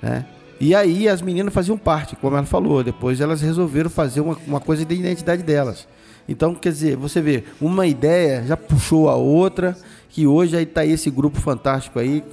né. 0.01 0.25
E 0.57 0.73
aí 0.73 1.09
as 1.09 1.21
meninas 1.21 1.53
faziam 1.53 1.75
parte, 1.75 2.15
como 2.15 2.37
ela 2.37 2.45
falou. 2.45 2.83
Depois 2.83 3.19
elas 3.19 3.41
resolveram 3.41 3.89
fazer 3.89 4.21
uma, 4.21 4.37
uma 4.45 4.59
coisa 4.59 4.85
da 4.85 4.93
identidade 4.93 5.41
delas. 5.41 5.87
Então, 6.31 6.55
quer 6.55 6.69
dizer, 6.69 6.95
você 6.95 7.19
vê, 7.19 7.43
uma 7.59 7.85
ideia 7.85 8.41
já 8.43 8.55
puxou 8.55 9.09
a 9.09 9.15
outra, 9.15 9.75
que 10.07 10.25
hoje 10.25 10.55
aí 10.55 10.65
tá 10.65 10.85
esse 10.85 11.09
grupo 11.09 11.37
fantástico 11.41 11.99
aí, 11.99 12.23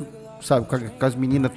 sabe, 0.41 0.67
com, 0.67 0.77
a, 0.77 0.79
com 0.79 1.05
as 1.05 1.17
meninas 1.17 1.51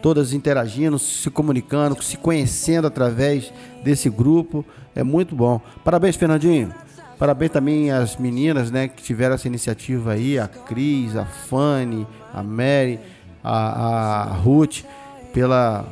todas 0.00 0.32
interagindo, 0.32 0.96
se 0.96 1.28
comunicando, 1.28 2.00
se 2.00 2.16
conhecendo 2.16 2.86
através 2.86 3.52
desse 3.82 4.08
grupo. 4.08 4.64
É 4.94 5.02
muito 5.02 5.34
bom. 5.34 5.60
Parabéns, 5.84 6.14
Fernandinho. 6.14 6.72
Parabéns 7.18 7.50
também 7.50 7.90
às 7.90 8.16
meninas, 8.16 8.70
né, 8.70 8.86
que 8.86 9.02
tiveram 9.02 9.34
essa 9.34 9.48
iniciativa 9.48 10.12
aí, 10.12 10.38
a 10.38 10.46
Cris, 10.46 11.16
a 11.16 11.24
Fanny, 11.24 12.06
a 12.32 12.44
Mary, 12.44 13.00
a, 13.42 14.22
a 14.22 14.22
Ruth, 14.34 14.84
pela 15.32 15.84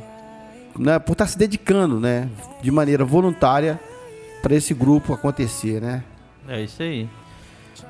né, 0.79 0.99
por 0.99 1.11
estar 1.11 1.25
tá 1.25 1.31
se 1.31 1.37
dedicando, 1.37 1.99
né, 1.99 2.29
de 2.61 2.71
maneira 2.71 3.03
voluntária 3.03 3.77
para 4.41 4.55
esse 4.55 4.73
grupo 4.73 5.13
acontecer, 5.13 5.81
né? 5.81 6.03
É 6.47 6.61
isso 6.61 6.81
aí. 6.81 7.09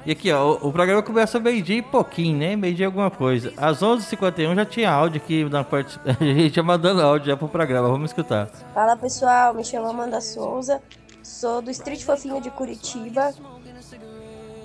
E 0.06 0.12
aqui, 0.12 0.32
ó, 0.32 0.54
o, 0.54 0.68
o 0.68 0.72
programa 0.72 1.02
começa 1.02 1.40
meio-dia 1.40 1.78
e 1.78 1.82
pouquinho, 1.82 2.38
né? 2.38 2.56
Meio-dia 2.56 2.86
alguma 2.86 3.10
coisa. 3.10 3.54
Às 3.58 3.80
11h51 3.82 4.56
já 4.56 4.66
tinha 4.66 4.92
áudio 4.92 5.22
aqui 5.22 5.44
na 5.46 5.64
parte. 5.64 6.00
A 6.06 6.24
gente 6.24 6.56
já 6.56 6.64
mandando 6.64 7.02
áudio 7.02 7.28
já 7.28 7.38
pro 7.38 7.48
programa, 7.48 7.88
vamos 7.88 8.12
escutar. 8.12 8.48
Fala 8.74 8.96
pessoal, 8.98 9.54
me 9.54 9.64
chamo 9.64 9.88
Amanda 9.88 10.20
Souza, 10.22 10.82
sou 11.24 11.62
do 11.62 11.72
Street 11.72 12.04
Fofinho 12.04 12.42
de 12.42 12.50
Curitiba. 12.50 13.34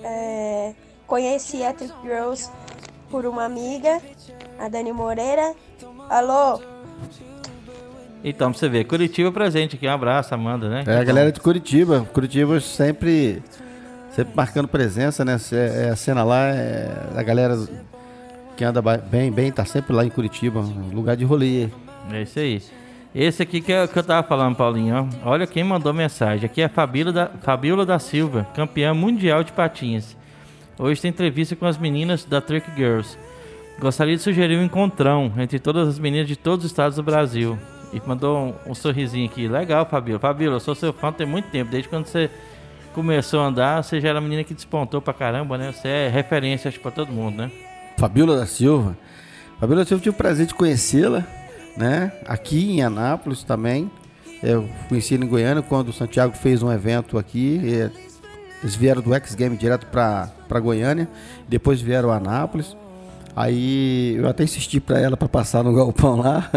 É, 0.03 0.73
conheci 1.07 1.63
a 1.63 1.73
Trick 1.73 1.93
Girls 2.03 2.49
por 3.09 3.25
uma 3.25 3.45
amiga, 3.45 4.01
a 4.59 4.67
Dani 4.67 4.91
Moreira. 4.91 5.55
Alô, 6.09 6.59
então, 8.23 8.51
pra 8.51 8.59
você 8.59 8.69
ver, 8.69 8.85
Curitiba 8.85 9.31
presente 9.31 9.75
aqui. 9.75 9.87
Um 9.87 9.91
abraço, 9.91 10.33
Amanda, 10.33 10.69
né? 10.69 10.83
É, 10.87 10.97
a 10.97 11.03
galera 11.03 11.31
de 11.31 11.39
Curitiba. 11.39 12.07
Curitiba 12.13 12.59
sempre, 12.59 13.43
sempre 14.11 14.33
marcando 14.33 14.67
presença, 14.67 15.25
né? 15.25 15.37
É, 15.51 15.89
a 15.89 15.95
cena 15.95 16.23
lá 16.23 16.47
é 16.47 16.89
a 17.15 17.21
galera 17.21 17.57
que 18.55 18.63
anda 18.63 18.81
bem, 18.81 19.31
bem, 19.31 19.51
tá 19.51 19.65
sempre 19.65 19.93
lá 19.93 20.05
em 20.05 20.09
Curitiba, 20.09 20.61
lugar 20.93 21.17
de 21.17 21.25
rolê. 21.25 21.67
É 22.11 22.21
isso 22.21 22.39
aí. 22.39 22.61
Esse 23.13 23.43
aqui 23.43 23.61
que 23.61 23.71
eu, 23.71 23.87
que 23.87 23.99
eu 23.99 24.03
tava 24.03 24.25
falando, 24.25 24.55
Paulinho, 24.55 25.09
ó. 25.23 25.29
Olha 25.29 25.45
quem 25.45 25.63
mandou 25.63 25.93
mensagem. 25.93 26.45
Aqui 26.45 26.61
é 26.61 26.65
a 26.65 26.69
Fabíola 26.69 27.11
da, 27.11 27.27
Fabíola 27.27 27.85
da 27.85 27.99
Silva, 27.99 28.47
campeã 28.55 28.93
mundial 28.93 29.43
de 29.43 29.51
patins. 29.51 30.15
Hoje 30.79 31.01
tem 31.01 31.09
entrevista 31.09 31.55
com 31.55 31.65
as 31.65 31.77
meninas 31.77 32.25
da 32.25 32.41
Trick 32.41 32.65
Girls. 32.75 33.17
Gostaria 33.79 34.15
de 34.15 34.21
sugerir 34.21 34.57
um 34.57 34.63
encontrão 34.63 35.31
entre 35.37 35.59
todas 35.59 35.87
as 35.87 35.99
meninas 35.99 36.27
de 36.27 36.35
todos 36.35 36.65
os 36.65 36.71
estados 36.71 36.95
do 36.95 37.03
Brasil. 37.03 37.57
E 37.93 38.01
mandou 38.07 38.55
um, 38.65 38.71
um 38.71 38.75
sorrisinho 38.75 39.25
aqui. 39.25 39.47
Legal, 39.47 39.85
Fabíola. 39.85 40.19
Fabíola, 40.19 40.55
eu 40.55 40.59
sou 40.59 40.73
seu 40.73 40.91
fã 40.91 41.11
tem 41.11 41.27
muito 41.27 41.49
tempo. 41.49 41.71
Desde 41.71 41.87
quando 41.87 42.07
você 42.07 42.29
começou 42.93 43.41
a 43.41 43.47
andar, 43.47 43.83
você 43.83 43.99
já 43.99 44.09
era 44.09 44.19
uma 44.19 44.23
menina 44.23 44.43
que 44.43 44.53
despontou 44.53 45.01
pra 45.01 45.13
caramba, 45.13 45.57
né? 45.57 45.71
Você 45.71 45.87
é 45.87 46.09
referência, 46.09 46.69
acho, 46.69 46.79
pra 46.79 46.91
todo 46.91 47.11
mundo, 47.11 47.37
né? 47.37 47.51
Fabíola 47.97 48.37
da 48.37 48.45
Silva. 48.45 48.97
Fabíola 49.59 49.83
da 49.83 49.87
Silva, 49.87 50.03
tive 50.03 50.15
o 50.15 50.17
prazer 50.17 50.45
de 50.45 50.53
conhecê-la, 50.53 51.23
né? 51.77 52.11
Aqui 52.25 52.71
em 52.71 52.81
Anápolis 52.81 53.43
também. 53.43 53.89
Eu 54.41 54.67
conheci 54.89 55.15
em 55.15 55.25
Goiânia 55.25 55.63
quando 55.63 55.89
o 55.89 55.93
Santiago 55.93 56.35
fez 56.35 56.61
um 56.61 56.71
evento 56.71 57.17
aqui. 57.17 57.61
eles 58.61 58.75
vieram 58.75 59.01
do 59.01 59.13
X 59.13 59.35
Game 59.35 59.55
direto 59.55 59.87
pra, 59.87 60.29
pra 60.47 60.59
Goiânia. 60.59 61.07
Depois 61.47 61.79
vieram 61.79 62.11
a 62.11 62.17
Anápolis. 62.17 62.75
Aí 63.35 64.15
eu 64.15 64.27
até 64.27 64.43
insisti 64.43 64.79
para 64.79 64.99
ela 64.99 65.17
para 65.17 65.27
passar 65.27 65.63
no 65.63 65.73
galpão 65.73 66.17
lá. 66.17 66.49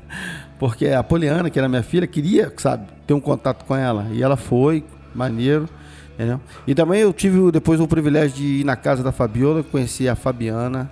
Porque 0.62 0.86
a 0.86 1.02
Poliana, 1.02 1.50
que 1.50 1.58
era 1.58 1.68
minha 1.68 1.82
filha, 1.82 2.06
queria, 2.06 2.52
sabe, 2.56 2.86
ter 3.04 3.12
um 3.14 3.20
contato 3.20 3.64
com 3.64 3.74
ela. 3.74 4.06
E 4.12 4.22
ela 4.22 4.36
foi, 4.36 4.84
maneiro. 5.12 5.68
Entendeu? 6.14 6.40
E 6.64 6.72
também 6.72 7.00
eu 7.00 7.12
tive 7.12 7.50
depois 7.50 7.80
o 7.80 7.88
privilégio 7.88 8.36
de 8.36 8.60
ir 8.60 8.64
na 8.64 8.76
casa 8.76 9.02
da 9.02 9.10
Fabiola, 9.10 9.64
conhecer 9.64 10.06
a 10.06 10.14
Fabiana, 10.14 10.88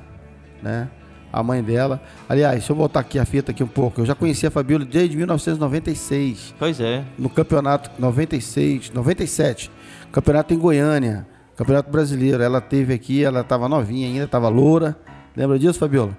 né? 0.61 0.89
A 1.33 1.41
mãe 1.41 1.63
dela. 1.63 2.03
Aliás, 2.29 2.55
deixa 2.55 2.73
eu 2.73 2.77
voltar 2.77 2.99
aqui 2.99 3.17
a 3.17 3.25
fita 3.25 3.53
aqui 3.53 3.63
um 3.63 3.69
pouco. 3.69 4.01
Eu 4.01 4.07
já 4.07 4.13
conheci 4.13 4.45
a 4.45 4.51
Fabiola 4.51 4.85
desde 4.85 5.17
1996. 5.17 6.53
Pois 6.59 6.81
é. 6.81 7.05
No 7.17 7.31
campeonato 7.31 7.93
96, 7.97 8.91
97. 8.91 9.71
Campeonato 10.11 10.53
em 10.53 10.59
Goiânia. 10.59 11.29
Campeonato 11.55 11.93
brasileiro. 11.93 12.43
Ela 12.43 12.61
teve 12.61 12.93
aqui, 12.93 13.23
ela 13.23 13.43
estava 13.43 13.69
novinha 13.69 14.09
ainda, 14.09 14.25
estava 14.25 14.49
loura. 14.49 14.97
Lembra 15.37 15.61
disso, 15.61 15.79
Fabiola? 15.79 16.19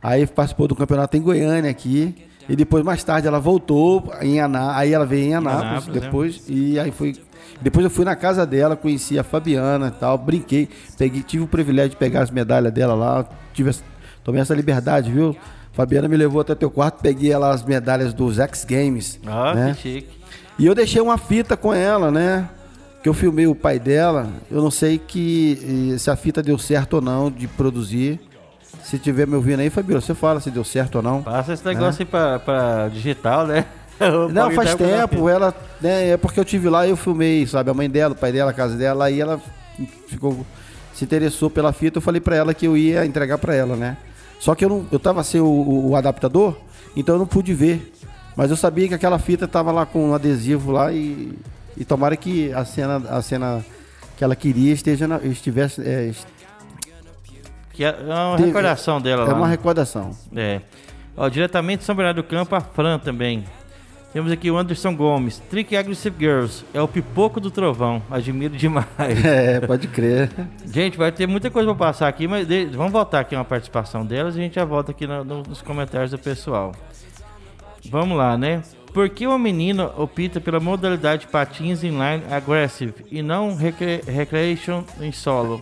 Aí 0.00 0.24
participou 0.28 0.68
do 0.68 0.76
campeonato 0.76 1.16
em 1.16 1.20
Goiânia 1.20 1.68
aqui. 1.68 2.14
E 2.48 2.54
depois, 2.54 2.84
mais 2.84 3.02
tarde, 3.02 3.26
ela 3.26 3.40
voltou 3.40 4.12
em 4.20 4.40
Aná, 4.40 4.76
aí 4.76 4.92
ela 4.92 5.06
veio 5.06 5.28
em 5.28 5.34
Anápolis, 5.34 5.70
Anápolis 5.70 5.96
é. 5.96 6.00
depois, 6.00 6.42
é. 6.48 6.52
e 6.52 6.78
aí 6.78 6.90
foi. 6.90 7.14
Depois 7.60 7.84
eu 7.84 7.90
fui 7.90 8.04
na 8.04 8.16
casa 8.16 8.44
dela, 8.44 8.76
conheci 8.76 9.18
a 9.18 9.22
Fabiana 9.22 9.88
e 9.88 9.90
tal, 9.98 10.18
brinquei, 10.18 10.68
peguei, 10.98 11.22
tive 11.22 11.44
o 11.44 11.46
privilégio 11.46 11.90
de 11.90 11.96
pegar 11.96 12.22
as 12.22 12.30
medalhas 12.30 12.72
dela 12.72 12.94
lá, 12.94 13.24
tive, 13.54 13.70
tomei 14.22 14.40
essa 14.40 14.54
liberdade, 14.54 15.10
viu? 15.10 15.36
Fabiana 15.72 16.06
me 16.06 16.16
levou 16.16 16.40
até 16.40 16.54
teu 16.54 16.70
quarto, 16.70 17.00
peguei 17.00 17.32
ela 17.32 17.50
as 17.50 17.64
medalhas 17.64 18.12
dos 18.12 18.38
X 18.38 18.64
Games. 18.64 19.18
Ah, 19.26 19.54
né? 19.54 19.74
que 19.74 19.82
chique. 19.82 20.20
E 20.58 20.66
eu 20.66 20.74
deixei 20.74 21.00
uma 21.00 21.18
fita 21.18 21.56
com 21.56 21.74
ela, 21.74 22.10
né? 22.10 22.48
Que 23.02 23.08
eu 23.08 23.14
filmei 23.14 23.46
o 23.46 23.54
pai 23.56 23.78
dela. 23.78 24.28
Eu 24.50 24.62
não 24.62 24.70
sei 24.70 24.98
que 24.98 25.96
se 25.98 26.08
a 26.10 26.16
fita 26.16 26.42
deu 26.42 26.56
certo 26.58 26.94
ou 26.94 27.00
não 27.00 27.30
de 27.30 27.48
produzir. 27.48 28.20
Se 28.84 28.98
tiver 28.98 29.26
me 29.26 29.34
ouvindo 29.34 29.60
aí, 29.60 29.70
Fabio, 29.70 29.98
você 29.98 30.14
fala 30.14 30.40
se 30.40 30.50
deu 30.50 30.62
certo 30.62 30.96
ou 30.96 31.02
não. 31.02 31.22
Passa 31.22 31.54
esse 31.54 31.64
negócio 31.64 31.92
né? 31.92 31.96
aí 32.00 32.04
pra, 32.04 32.38
pra 32.38 32.88
digital, 32.88 33.46
né? 33.46 33.64
não, 34.30 34.50
faz 34.50 34.74
tempo, 34.74 35.28
ela, 35.28 35.54
né, 35.80 36.10
é 36.10 36.16
porque 36.16 36.38
eu 36.38 36.44
tive 36.44 36.68
lá 36.68 36.86
e 36.86 36.90
eu 36.90 36.96
filmei, 36.96 37.46
sabe, 37.46 37.70
a 37.70 37.74
mãe 37.74 37.88
dela, 37.88 38.12
o 38.12 38.16
pai 38.16 38.30
dela, 38.30 38.50
a 38.50 38.54
casa 38.54 38.76
dela, 38.76 39.06
aí 39.06 39.20
ela 39.20 39.40
ficou, 40.06 40.44
se 40.92 41.04
interessou 41.04 41.48
pela 41.48 41.72
fita, 41.72 41.98
eu 41.98 42.02
falei 42.02 42.20
pra 42.20 42.36
ela 42.36 42.52
que 42.52 42.66
eu 42.66 42.76
ia 42.76 43.06
entregar 43.06 43.38
pra 43.38 43.54
ela, 43.54 43.74
né? 43.74 43.96
Só 44.38 44.54
que 44.54 44.64
eu 44.64 44.68
não, 44.68 44.86
eu 44.92 44.98
tava 44.98 45.22
sem 45.24 45.40
o, 45.40 45.88
o 45.88 45.96
adaptador, 45.96 46.56
então 46.94 47.14
eu 47.14 47.18
não 47.20 47.26
pude 47.26 47.54
ver. 47.54 47.92
Mas 48.36 48.50
eu 48.50 48.56
sabia 48.56 48.88
que 48.88 48.94
aquela 48.94 49.18
fita 49.18 49.46
tava 49.46 49.70
lá 49.70 49.86
com 49.86 50.10
um 50.10 50.14
adesivo 50.14 50.72
lá 50.72 50.92
e, 50.92 51.32
e 51.76 51.84
tomara 51.84 52.16
que 52.16 52.52
a 52.52 52.64
cena, 52.64 52.96
a 53.08 53.22
cena 53.22 53.64
que 54.16 54.24
ela 54.24 54.34
queria 54.36 54.72
esteja 54.72 55.06
na, 55.06 55.18
estivesse, 55.18 55.80
é, 55.82 56.12
que 57.74 57.84
é 57.84 57.90
uma 57.90 58.36
Teve, 58.36 58.48
recordação 58.48 59.00
dela 59.00 59.22
é 59.22 59.26
lá. 59.26 59.32
É 59.32 59.34
uma 59.34 59.48
recordação. 59.48 60.12
É. 60.34 60.60
Ó, 61.16 61.28
diretamente 61.28 61.80
de 61.80 61.84
São 61.84 61.94
Bernardo 61.94 62.22
do 62.22 62.24
Campo, 62.24 62.54
a 62.54 62.60
Fran 62.60 62.98
também. 62.98 63.44
Temos 64.12 64.30
aqui 64.30 64.48
o 64.48 64.56
Anderson 64.56 64.94
Gomes. 64.94 65.40
Trick 65.50 65.76
Aggressive 65.76 66.14
Girls. 66.16 66.64
É 66.72 66.80
o 66.80 66.86
pipoco 66.86 67.40
do 67.40 67.50
trovão. 67.50 68.00
Admiro 68.08 68.56
demais. 68.56 68.86
É, 69.24 69.60
pode 69.60 69.88
crer. 69.88 70.30
Gente, 70.64 70.96
vai 70.96 71.10
ter 71.10 71.26
muita 71.26 71.50
coisa 71.50 71.66
pra 71.74 71.86
passar 71.86 72.06
aqui, 72.06 72.28
mas 72.28 72.46
de... 72.46 72.66
vamos 72.66 72.92
voltar 72.92 73.20
aqui 73.20 73.34
uma 73.34 73.44
participação 73.44 74.06
delas 74.06 74.36
e 74.36 74.38
a 74.38 74.42
gente 74.42 74.54
já 74.54 74.64
volta 74.64 74.92
aqui 74.92 75.04
no, 75.04 75.24
no, 75.24 75.42
nos 75.42 75.60
comentários 75.60 76.12
do 76.12 76.18
pessoal. 76.18 76.72
Vamos 77.90 78.16
lá, 78.16 78.38
né? 78.38 78.62
Por 78.92 79.08
que 79.08 79.26
uma 79.26 79.38
menina 79.38 79.86
opta 79.96 80.40
pela 80.40 80.60
modalidade 80.60 81.26
patins 81.26 81.82
inline 81.82 82.22
aggressive 82.30 82.94
e 83.10 83.20
não 83.20 83.56
recre... 83.56 84.00
recreation 84.06 84.84
em 85.00 85.10
solo? 85.10 85.60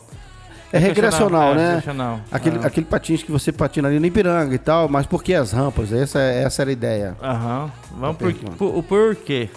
É 0.73 0.79
recreacional, 0.79 1.53
é, 1.53 1.55
né? 1.55 1.65
Recreacional. 1.75 2.21
Aquele, 2.31 2.57
ah. 2.57 2.67
aquele 2.67 2.87
patins 2.87 3.23
que 3.23 3.31
você 3.31 3.53
patina 3.53 3.89
ali 3.89 4.01
no 4.01 4.07
Ipiranga 4.07 4.55
e 4.55 4.59
tal, 4.59 4.89
mas 4.89 5.05
por 5.05 5.23
que 5.23 5.35
as 5.35 5.53
rampas? 5.53 5.93
Essa, 5.93 6.19
essa 6.19 6.63
era 6.63 6.71
a 6.71 6.73
ideia. 6.73 7.17
Aham. 7.23 7.71
Vamos 7.91 8.17
por, 8.17 8.35
por, 8.57 8.79
o 8.79 8.83
porquê. 8.83 9.51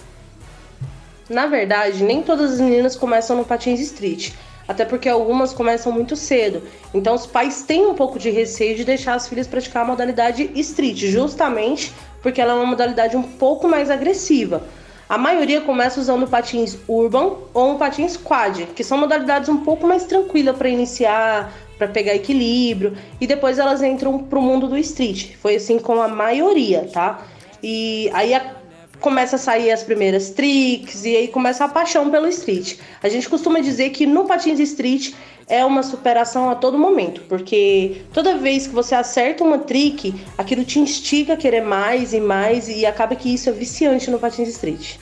Na 1.29 1.47
verdade, 1.47 2.03
nem 2.03 2.21
todas 2.21 2.53
as 2.53 2.59
meninas 2.59 2.95
começam 2.95 3.37
no 3.37 3.45
patins 3.45 3.79
street. 3.79 4.33
Até 4.67 4.83
porque 4.83 5.07
algumas 5.07 5.53
começam 5.53 5.91
muito 5.91 6.15
cedo. 6.15 6.61
Então 6.93 7.15
os 7.15 7.25
pais 7.25 7.63
têm 7.63 7.85
um 7.85 7.93
pouco 7.93 8.19
de 8.19 8.29
receio 8.29 8.75
de 8.75 8.83
deixar 8.83 9.13
as 9.13 9.27
filhas 9.27 9.47
praticar 9.47 9.83
a 9.83 9.87
modalidade 9.87 10.49
street, 10.55 11.05
justamente 11.05 11.93
porque 12.21 12.41
ela 12.41 12.53
é 12.53 12.55
uma 12.55 12.65
modalidade 12.65 13.15
um 13.15 13.23
pouco 13.23 13.67
mais 13.67 13.91
agressiva. 13.91 14.63
A 15.07 15.17
maioria 15.17 15.61
começa 15.61 15.99
usando 15.99 16.27
patins 16.27 16.77
urban 16.87 17.35
ou 17.53 17.71
um 17.73 17.77
patins 17.77 18.17
quad, 18.17 18.65
que 18.75 18.83
são 18.83 18.97
modalidades 18.97 19.49
um 19.49 19.57
pouco 19.57 19.85
mais 19.85 20.03
tranquilas 20.05 20.55
para 20.55 20.67
iniciar, 20.67 21.53
para 21.77 21.87
pegar 21.87 22.15
equilíbrio, 22.15 22.97
e 23.21 23.27
depois 23.27 23.59
elas 23.59 23.83
entram 23.83 24.17
para 24.19 24.39
o 24.39 24.41
mundo 24.41 24.67
do 24.67 24.77
street. 24.77 25.35
Foi 25.35 25.55
assim 25.55 25.77
com 25.77 26.01
a 26.01 26.07
maioria, 26.07 26.89
tá? 26.91 27.21
E 27.61 28.09
aí 28.13 28.33
a, 28.33 28.55
começa 28.99 29.35
a 29.35 29.39
sair 29.39 29.71
as 29.71 29.83
primeiras 29.83 30.29
tricks 30.29 31.05
e 31.05 31.15
aí 31.15 31.27
começa 31.27 31.65
a 31.65 31.67
paixão 31.67 32.09
pelo 32.09 32.27
street. 32.27 32.77
A 33.01 33.09
gente 33.09 33.29
costuma 33.29 33.59
dizer 33.59 33.89
que 33.89 34.05
no 34.05 34.25
patins 34.25 34.59
street 34.59 35.13
é 35.47 35.63
uma 35.63 35.83
superação 35.83 36.49
a 36.49 36.55
todo 36.55 36.77
momento, 36.77 37.21
porque 37.29 38.01
toda 38.11 38.37
vez 38.37 38.67
que 38.67 38.73
você 38.73 38.95
acerta 38.95 39.43
uma 39.43 39.59
trick, 39.59 40.13
aquilo 40.37 40.63
te 40.63 40.79
instiga 40.79 41.33
a 41.33 41.37
querer 41.37 41.61
mais 41.61 42.13
e 42.13 42.19
mais 42.19 42.67
e 42.67 42.85
acaba 42.85 43.15
que 43.15 43.33
isso 43.33 43.49
é 43.49 43.51
viciante 43.51 44.09
no 44.09 44.17
patins 44.17 44.49
street. 44.49 44.97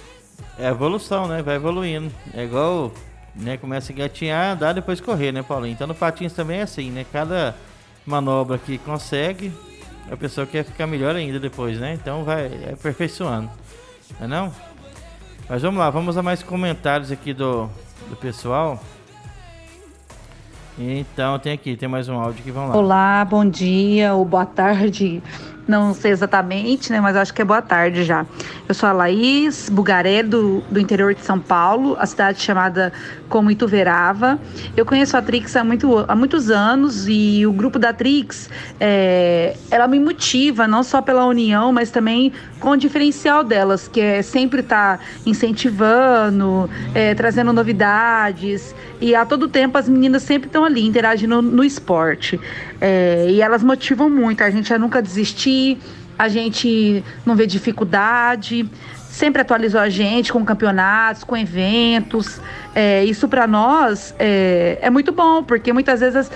É 0.58 0.68
evolução, 0.68 1.28
né? 1.28 1.42
Vai 1.42 1.56
evoluindo. 1.56 2.12
É 2.34 2.44
igual, 2.44 2.92
né? 3.36 3.58
Começa 3.58 3.92
a 3.92 3.94
engatinhar, 3.94 4.58
dá 4.58 4.74
depois 4.74 5.00
correr, 5.00 5.32
né, 5.32 5.42
Paulinho? 5.42 5.74
Então 5.74 5.88
no 5.88 5.96
patins 5.96 6.34
também 6.34 6.60
é 6.60 6.64
assim, 6.64 6.92
né? 6.92 7.06
Cada 7.12 7.56
manobra 8.06 8.58
que 8.58 8.78
consegue, 8.78 9.52
a 10.12 10.18
pessoa 10.18 10.46
quer 10.46 10.66
ficar 10.66 10.86
melhor 10.86 11.16
ainda 11.16 11.40
depois, 11.40 11.80
né? 11.80 11.94
Então 11.94 12.24
vai 12.24 12.52
é 12.68 12.74
aperfeiçoando. 12.74 13.50
Não 14.20 14.26
é 14.26 14.28
não? 14.28 14.52
Mas 15.50 15.62
vamos 15.62 15.80
lá, 15.80 15.90
vamos 15.90 16.18
a 16.18 16.24
mais 16.24 16.42
comentários 16.42 17.12
aqui 17.12 17.34
do, 17.34 17.70
do 18.10 18.16
pessoal. 18.16 18.80
Então 20.78 21.38
tem 21.38 21.54
aqui, 21.54 21.76
tem 21.76 21.88
mais 21.88 22.10
um 22.10 22.16
áudio 22.16 22.44
que 22.44 22.52
vamos 22.52 22.70
lá. 22.72 22.78
Olá, 22.78 23.26
bom 23.26 23.46
dia 23.48 24.14
ou 24.16 24.26
boa 24.26 24.46
tarde. 24.46 25.22
Não 25.66 25.94
sei 25.94 26.12
exatamente, 26.12 26.92
né? 26.92 27.00
Mas 27.00 27.16
acho 27.16 27.34
que 27.34 27.42
é 27.42 27.46
boa 27.46 27.62
tarde 27.62 28.04
já. 28.04 28.26
Eu 28.68 28.76
sou 28.76 28.90
a 28.90 28.92
Laís 28.92 29.70
Bugaré, 29.70 30.22
do, 30.22 30.62
do 30.70 30.80
interior 30.80 31.14
de 31.14 31.22
São 31.22 31.40
Paulo, 31.40 31.96
a 31.98 32.06
cidade 32.06 32.42
chamada 32.42 32.92
como 33.30 33.50
Ituverava. 33.50 34.38
Eu 34.76 34.86
conheço 34.86 35.16
a 35.16 35.22
Trix 35.22 35.56
há, 35.56 35.64
muito, 35.64 36.04
há 36.08 36.16
muitos 36.16 36.52
anos 36.52 37.08
e 37.08 37.46
o 37.48 37.54
grupo 37.54 37.80
da 37.80 37.94
Trix, 37.94 38.50
é, 38.80 39.56
ela 39.72 39.88
me 39.88 40.00
motiva, 40.00 40.68
não 40.68 40.84
só 40.84 41.02
pela 41.02 41.26
união, 41.26 41.72
mas 41.72 41.90
também 41.90 42.34
com 42.60 42.72
o 42.72 42.78
diferencial 42.78 43.44
delas, 43.44 43.88
que 43.88 44.00
é 44.00 44.22
sempre 44.22 44.60
estar 44.60 44.98
tá 44.98 45.04
incentivando, 45.26 46.70
é, 46.94 47.16
trazendo 47.16 47.52
novidades. 47.54 48.76
E 49.02 49.16
a 49.16 49.26
todo 49.26 49.48
tempo 49.48 49.78
as 49.78 49.90
meninas 49.90 50.24
sempre 50.24 50.48
estão 50.48 50.64
ali, 50.64 50.86
interagindo 50.86 51.42
no, 51.42 51.42
no 51.42 51.64
esporte. 51.64 52.40
É, 52.86 53.28
e 53.30 53.42
elas 53.42 53.64
motivam 53.64 54.10
muito, 54.10 54.44
a 54.44 54.50
gente 54.50 54.74
a 54.74 54.78
nunca 54.78 55.02
desistir, 55.02 55.78
a 56.20 56.28
gente 56.28 57.02
não 57.26 57.34
vê 57.34 57.48
dificuldade, 57.48 58.70
sempre 59.14 59.44
atualizou 59.44 59.80
a 59.80 59.90
gente 59.90 60.34
com 60.34 60.44
campeonatos, 60.44 61.24
com 61.24 61.38
eventos. 61.38 62.42
É, 62.74 63.06
isso 63.06 63.28
para 63.28 63.46
nós 63.46 64.16
é, 64.18 64.80
é, 64.82 64.90
muito 64.90 65.12
bom, 65.12 65.44
porque 65.44 65.72
muitas 65.72 66.00
vezes 66.00 66.32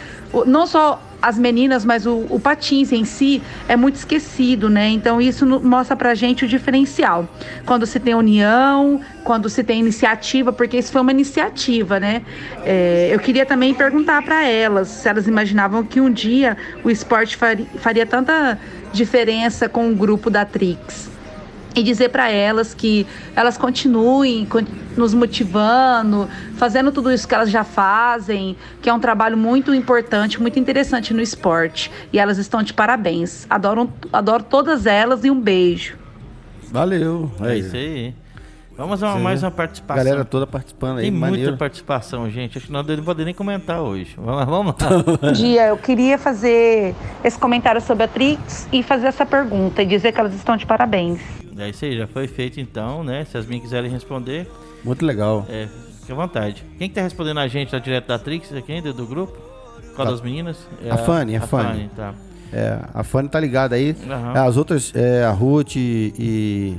não 0.45 0.67
só 0.67 1.01
as 1.19 1.39
meninas, 1.39 1.83
mas 1.83 2.05
o, 2.05 2.27
o 2.29 2.39
patins 2.39 2.91
em 2.91 3.03
si 3.03 3.41
é 3.67 3.75
muito 3.75 3.95
esquecido, 3.95 4.69
né? 4.69 4.89
Então 4.89 5.19
isso 5.19 5.43
mostra 5.59 5.95
pra 5.95 6.13
gente 6.13 6.45
o 6.45 6.47
diferencial. 6.47 7.27
Quando 7.65 7.87
se 7.87 7.99
tem 7.99 8.13
união, 8.13 9.01
quando 9.23 9.49
se 9.49 9.63
tem 9.63 9.79
iniciativa, 9.79 10.53
porque 10.53 10.77
isso 10.77 10.91
foi 10.91 11.01
uma 11.01 11.11
iniciativa, 11.11 11.99
né? 11.99 12.21
É, 12.63 13.09
eu 13.11 13.17
queria 13.17 13.47
também 13.47 13.73
perguntar 13.73 14.21
para 14.21 14.45
elas 14.45 14.87
se 14.87 15.09
elas 15.09 15.27
imaginavam 15.27 15.83
que 15.83 15.99
um 15.99 16.11
dia 16.11 16.55
o 16.83 16.91
esporte 16.91 17.37
faria, 17.37 17.65
faria 17.79 18.05
tanta 18.05 18.59
diferença 18.93 19.67
com 19.67 19.89
o 19.89 19.95
grupo 19.95 20.29
da 20.29 20.45
Trix 20.45 21.16
e 21.77 21.83
dizer 21.83 22.09
para 22.09 22.29
elas 22.31 22.73
que 22.73 23.05
elas 23.35 23.55
continuem 23.55 24.47
nos 24.97 25.13
motivando, 25.13 26.27
fazendo 26.55 26.91
tudo 26.91 27.11
isso 27.11 27.27
que 27.27 27.35
elas 27.35 27.51
já 27.51 27.63
fazem, 27.63 28.57
que 28.81 28.89
é 28.89 28.93
um 28.93 28.99
trabalho 28.99 29.37
muito 29.37 29.73
importante, 29.75 30.41
muito 30.41 30.57
interessante 30.57 31.13
no 31.13 31.21
esporte. 31.21 31.91
E 32.11 32.17
elas 32.17 32.39
estão 32.39 32.63
de 32.63 32.73
parabéns. 32.73 33.45
Adoro, 33.47 33.93
adoro 34.11 34.43
todas 34.43 34.87
elas 34.87 35.23
e 35.23 35.29
um 35.29 35.39
beijo. 35.39 35.95
Valeu. 36.71 37.31
É 37.41 37.57
isso 37.57 37.75
aí. 37.75 38.15
Vamos 38.77 39.01
a 39.01 39.15
mais 39.15 39.41
uma 39.41 39.49
participação. 39.49 40.03
Galera 40.03 40.23
toda 40.23 40.45
participando 40.45 40.99
aí. 40.99 41.05
Tem 41.05 41.11
maneiro. 41.11 41.45
muita 41.47 41.57
participação, 41.57 42.29
gente. 42.29 42.59
Acho 42.59 42.67
que 42.67 42.71
não 42.71 42.83
vou 42.83 43.03
poder 43.03 43.25
nem 43.25 43.33
comentar 43.33 43.81
hoje. 43.81 44.13
Vamos, 44.15 44.45
vamos 44.45 44.75
lá. 44.79 45.17
Bom 45.19 45.31
dia, 45.31 45.69
eu 45.69 45.77
queria 45.77 46.15
fazer 46.15 46.93
esse 47.23 47.39
comentário 47.39 47.81
sobre 47.81 48.03
a 48.03 48.07
Trix 48.07 48.69
e 48.71 48.83
fazer 48.83 49.07
essa 49.07 49.25
pergunta 49.25 49.81
e 49.81 49.85
dizer 49.87 50.11
que 50.11 50.19
elas 50.19 50.35
estão 50.35 50.55
de 50.55 50.67
parabéns. 50.67 51.19
É 51.57 51.69
isso 51.69 51.85
aí, 51.85 51.97
já 51.97 52.05
foi 52.05 52.27
feito 52.27 52.59
então, 52.59 53.03
né? 53.03 53.25
Se 53.25 53.35
as 53.35 53.47
minhas 53.47 53.63
quiserem 53.63 53.89
responder. 53.89 54.47
Muito 54.83 55.03
legal. 55.03 55.43
É, 55.49 55.67
fique 55.99 56.11
à 56.11 56.15
vontade. 56.15 56.63
Quem 56.77 56.87
que 56.87 56.93
tá 56.93 57.01
respondendo 57.01 57.39
a 57.39 57.47
gente 57.47 57.73
lá 57.73 57.79
direto 57.79 58.05
da 58.05 58.19
Trix 58.19 58.53
aqui, 58.53 58.79
do, 58.79 58.93
do 58.93 59.07
grupo? 59.07 59.35
Qual 59.95 60.05
tá. 60.05 60.11
das 60.11 60.21
meninas? 60.21 60.55
É 60.85 60.91
a 60.91 60.97
Fanny, 60.97 61.35
a, 61.35 61.39
a 61.39 61.47
Fanny. 61.47 61.67
Fanny. 61.67 61.89
tá. 61.95 62.13
É, 62.53 62.79
a 62.93 63.03
Fanny 63.03 63.27
tá 63.27 63.39
ligada 63.39 63.75
aí. 63.75 63.95
Uhum. 64.05 64.47
As 64.47 64.55
outras, 64.55 64.93
é, 64.95 65.23
a 65.23 65.31
Ruth 65.31 65.75
e 65.75 66.77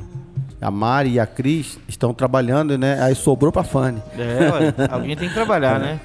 a 0.60 0.70
Mari 0.70 1.10
e 1.12 1.20
a 1.20 1.26
Cris 1.26 1.78
estão 1.88 2.12
trabalhando, 2.12 2.76
né? 2.76 3.00
Aí 3.02 3.14
sobrou 3.14 3.52
pra 3.52 3.64
Fanny. 3.64 4.02
É, 4.16 4.50
ué, 4.50 4.88
alguém 4.90 5.16
tem 5.16 5.28
que 5.28 5.34
trabalhar, 5.34 5.78
né? 5.78 6.00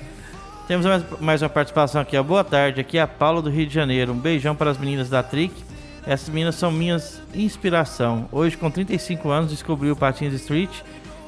Temos 0.68 0.86
mais, 0.86 1.04
mais 1.20 1.42
uma 1.42 1.50
participação 1.50 2.02
aqui. 2.02 2.20
Boa 2.22 2.44
tarde, 2.44 2.80
aqui 2.80 2.98
é 2.98 3.02
a 3.02 3.08
Paula 3.08 3.42
do 3.42 3.50
Rio 3.50 3.68
de 3.68 3.74
Janeiro. 3.74 4.13
Um 4.13 4.18
beijão 4.18 4.56
para 4.56 4.70
as 4.70 4.78
meninas 4.78 5.10
da 5.10 5.22
Trick 5.22 5.54
essas 6.06 6.30
meninas 6.30 6.56
são 6.56 6.72
minhas 6.72 7.22
inspiração. 7.34 8.28
Hoje, 8.32 8.58
com 8.58 8.70
35 8.70 9.30
anos, 9.30 9.52
descobri 9.52 9.89
o 9.89 9.96
Patins 9.96 10.34
Street 10.34 10.70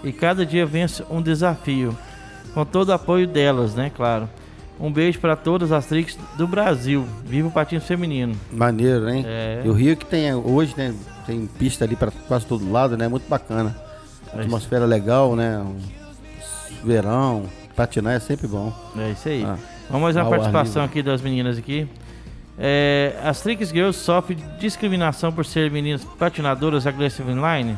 e 0.03 0.11
cada 0.11 0.45
dia 0.45 0.65
venço 0.65 1.05
um 1.09 1.21
desafio. 1.21 1.97
Com 2.53 2.65
todo 2.65 2.89
o 2.89 2.93
apoio 2.93 3.25
delas, 3.25 3.73
né? 3.73 3.91
Claro. 3.95 4.29
Um 4.79 4.91
beijo 4.91 5.19
para 5.19 5.35
todas 5.35 5.71
as 5.71 5.85
tricks 5.85 6.17
do 6.37 6.47
Brasil. 6.47 7.07
Viva 7.25 7.47
o 7.47 7.51
patins 7.51 7.85
feminino. 7.85 8.35
Maneiro, 8.51 9.09
hein? 9.09 9.23
É. 9.25 9.61
E 9.63 9.69
o 9.69 9.73
Rio 9.73 9.95
que 9.95 10.05
tem 10.05 10.33
hoje, 10.33 10.73
né? 10.77 10.93
Tem 11.25 11.47
pista 11.47 11.85
ali 11.85 11.95
para 11.95 12.11
quase 12.27 12.45
todo 12.45 12.69
lado, 12.69 12.97
né? 12.97 13.07
Muito 13.07 13.27
bacana. 13.27 13.75
É 14.33 14.41
Atmosfera 14.41 14.85
legal, 14.85 15.35
né? 15.35 15.65
Verão, 16.83 17.45
patinar 17.75 18.13
é 18.13 18.19
sempre 18.19 18.47
bom. 18.47 18.73
É 18.97 19.11
isso 19.11 19.29
aí. 19.29 19.43
Ah, 19.45 19.57
Vamos 19.89 20.03
mais 20.03 20.15
uma 20.15 20.29
participação 20.29 20.83
aqui 20.83 21.01
das 21.01 21.21
meninas 21.21 21.57
aqui. 21.57 21.87
É, 22.57 23.15
as 23.23 23.41
Tricks 23.41 23.69
Girls 23.69 23.99
sofrem 23.99 24.37
discriminação 24.59 25.31
por 25.31 25.45
ser 25.45 25.69
meninas 25.71 26.03
patinadoras 26.03 26.85
aggressive 26.87 27.31
inline? 27.31 27.77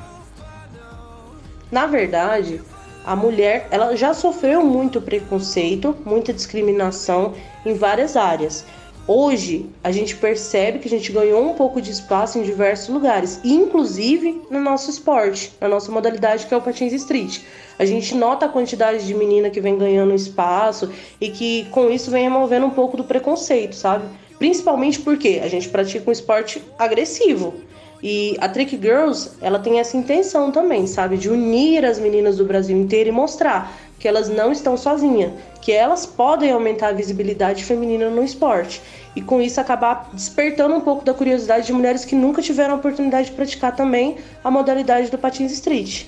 Na 1.71 1.85
verdade, 1.85 2.61
a 3.07 3.15
mulher 3.15 3.69
ela 3.71 3.95
já 3.95 4.13
sofreu 4.13 4.65
muito 4.65 4.99
preconceito, 4.99 5.95
muita 6.03 6.33
discriminação 6.33 7.35
em 7.65 7.73
várias 7.73 8.17
áreas. 8.17 8.65
Hoje, 9.07 9.69
a 9.81 9.93
gente 9.93 10.13
percebe 10.17 10.79
que 10.79 10.87
a 10.87 10.89
gente 10.89 11.13
ganhou 11.13 11.49
um 11.49 11.53
pouco 11.53 11.81
de 11.81 11.89
espaço 11.89 12.37
em 12.37 12.43
diversos 12.43 12.89
lugares, 12.89 13.39
inclusive 13.45 14.41
no 14.51 14.59
nosso 14.59 14.89
esporte, 14.89 15.53
na 15.61 15.69
nossa 15.69 15.89
modalidade 15.89 16.47
que 16.47 16.53
é 16.53 16.57
o 16.57 16.61
patins 16.61 16.91
street. 16.91 17.39
A 17.79 17.85
gente 17.85 18.13
nota 18.13 18.45
a 18.45 18.49
quantidade 18.49 19.05
de 19.07 19.13
menina 19.13 19.49
que 19.49 19.61
vem 19.61 19.77
ganhando 19.77 20.13
espaço 20.13 20.91
e 21.21 21.29
que 21.29 21.65
com 21.71 21.89
isso 21.89 22.11
vem 22.11 22.23
removendo 22.23 22.65
um 22.65 22.71
pouco 22.71 22.97
do 22.97 23.05
preconceito, 23.05 23.73
sabe? 23.73 24.03
Principalmente 24.37 24.99
porque 24.99 25.39
a 25.41 25.47
gente 25.47 25.69
pratica 25.69 26.09
um 26.09 26.11
esporte 26.11 26.61
agressivo. 26.77 27.53
E 28.01 28.37
a 28.39 28.47
Trick 28.47 28.77
Girls, 28.77 29.31
ela 29.41 29.57
tem 29.57 29.79
essa 29.79 29.97
intenção 29.97 30.51
também, 30.51 30.85
sabe? 30.85 31.17
De 31.17 31.29
unir 31.29 31.83
as 31.83 31.99
meninas 31.99 32.37
do 32.37 32.45
Brasil 32.45 32.77
inteiro 32.77 33.09
e 33.09 33.11
mostrar 33.11 33.73
que 33.99 34.07
elas 34.07 34.29
não 34.29 34.51
estão 34.51 34.77
sozinhas, 34.77 35.31
que 35.61 35.71
elas 35.71 36.05
podem 36.05 36.51
aumentar 36.51 36.89
a 36.89 36.93
visibilidade 36.93 37.63
feminina 37.63 38.09
no 38.09 38.23
esporte. 38.23 38.81
E 39.15 39.21
com 39.21 39.41
isso 39.41 39.59
acabar 39.59 40.09
despertando 40.13 40.75
um 40.75 40.81
pouco 40.81 41.03
da 41.03 41.13
curiosidade 41.13 41.65
de 41.65 41.73
mulheres 41.73 42.05
que 42.05 42.15
nunca 42.15 42.41
tiveram 42.41 42.75
a 42.75 42.77
oportunidade 42.77 43.29
de 43.29 43.35
praticar 43.35 43.75
também 43.75 44.17
a 44.43 44.51
modalidade 44.51 45.09
do 45.09 45.17
patins 45.17 45.51
street. 45.51 46.05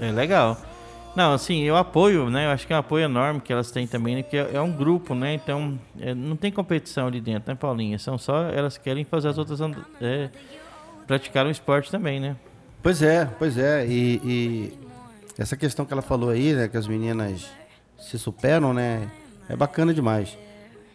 É 0.00 0.10
legal. 0.10 0.56
Não, 1.14 1.34
assim, 1.34 1.62
eu 1.62 1.76
apoio, 1.76 2.30
né? 2.30 2.46
Eu 2.46 2.50
acho 2.50 2.66
que 2.66 2.72
é 2.72 2.76
um 2.76 2.78
apoio 2.78 3.04
enorme 3.04 3.40
que 3.40 3.52
elas 3.52 3.70
têm 3.70 3.86
também, 3.86 4.16
né? 4.16 4.22
Porque 4.22 4.36
é, 4.36 4.50
é 4.54 4.60
um 4.60 4.70
grupo, 4.70 5.14
né? 5.14 5.34
Então, 5.34 5.78
é, 5.98 6.14
não 6.14 6.36
tem 6.36 6.52
competição 6.52 7.08
ali 7.08 7.20
dentro, 7.20 7.50
né, 7.50 7.56
Paulinha? 7.56 7.98
São 7.98 8.16
só, 8.16 8.44
elas 8.44 8.78
querem 8.78 9.04
fazer 9.04 9.28
as 9.28 9.38
outras 9.38 9.60
é, 10.00 10.30
praticar 11.06 11.46
um 11.46 11.50
esporte 11.50 11.90
também, 11.90 12.20
né? 12.20 12.36
Pois 12.82 13.02
é, 13.02 13.24
pois 13.38 13.58
é. 13.58 13.86
E, 13.86 14.20
e, 14.24 14.78
essa 15.36 15.56
questão 15.56 15.84
que 15.84 15.92
ela 15.92 16.02
falou 16.02 16.30
aí, 16.30 16.52
né? 16.52 16.68
Que 16.68 16.76
as 16.76 16.86
meninas 16.86 17.50
se 17.98 18.18
superam, 18.18 18.72
né? 18.72 19.10
É 19.48 19.56
bacana 19.56 19.92
demais. 19.92 20.38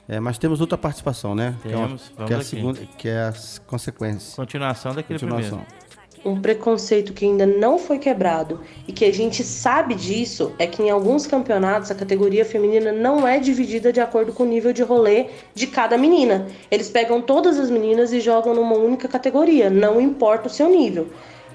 É, 0.08 0.20
mas 0.20 0.38
temos 0.38 0.62
outra 0.62 0.78
participação, 0.78 1.36
né? 1.36 1.56
Temos, 1.62 2.10
que 2.10 2.14
é, 2.14 2.22
uma, 2.22 2.28
que 2.28 2.34
é 2.34 2.38
a 2.38 2.42
segunda, 2.42 2.80
que 2.98 3.10
é 3.10 3.22
as 3.24 3.60
consequências. 3.60 4.36
Continuação 4.36 4.94
daquele 4.94 5.20
Continuação. 5.20 5.60
primeiro 5.60 5.85
um 6.26 6.42
preconceito 6.42 7.14
que 7.14 7.24
ainda 7.24 7.46
não 7.46 7.78
foi 7.78 8.00
quebrado 8.00 8.60
e 8.88 8.92
que 8.92 9.06
a 9.06 9.14
gente 9.14 9.44
sabe 9.44 9.94
disso 9.94 10.52
é 10.58 10.66
que 10.66 10.82
em 10.82 10.90
alguns 10.90 11.28
campeonatos 11.28 11.92
a 11.92 11.96
categoria 11.96 12.44
feminina 12.44 12.92
não 12.92 13.28
é 13.28 13.40
dividida 13.40 13.94
de 13.94 14.02
acordo 14.02 14.34
com 14.34 14.44
o 14.44 14.48
nível 14.48 14.74
de 14.74 14.82
rolê 14.82 15.28
de 15.54 15.68
cada 15.68 15.98
menina. 15.98 16.48
Eles 16.72 16.90
pegam 16.90 17.22
todas 17.22 17.60
as 17.60 17.70
meninas 17.70 18.12
e 18.12 18.20
jogam 18.20 18.56
numa 18.56 18.76
única 18.76 19.08
categoria, 19.08 19.70
não 19.70 20.02
importa 20.02 20.48
o 20.48 20.52
seu 20.52 20.68
nível. 20.68 21.08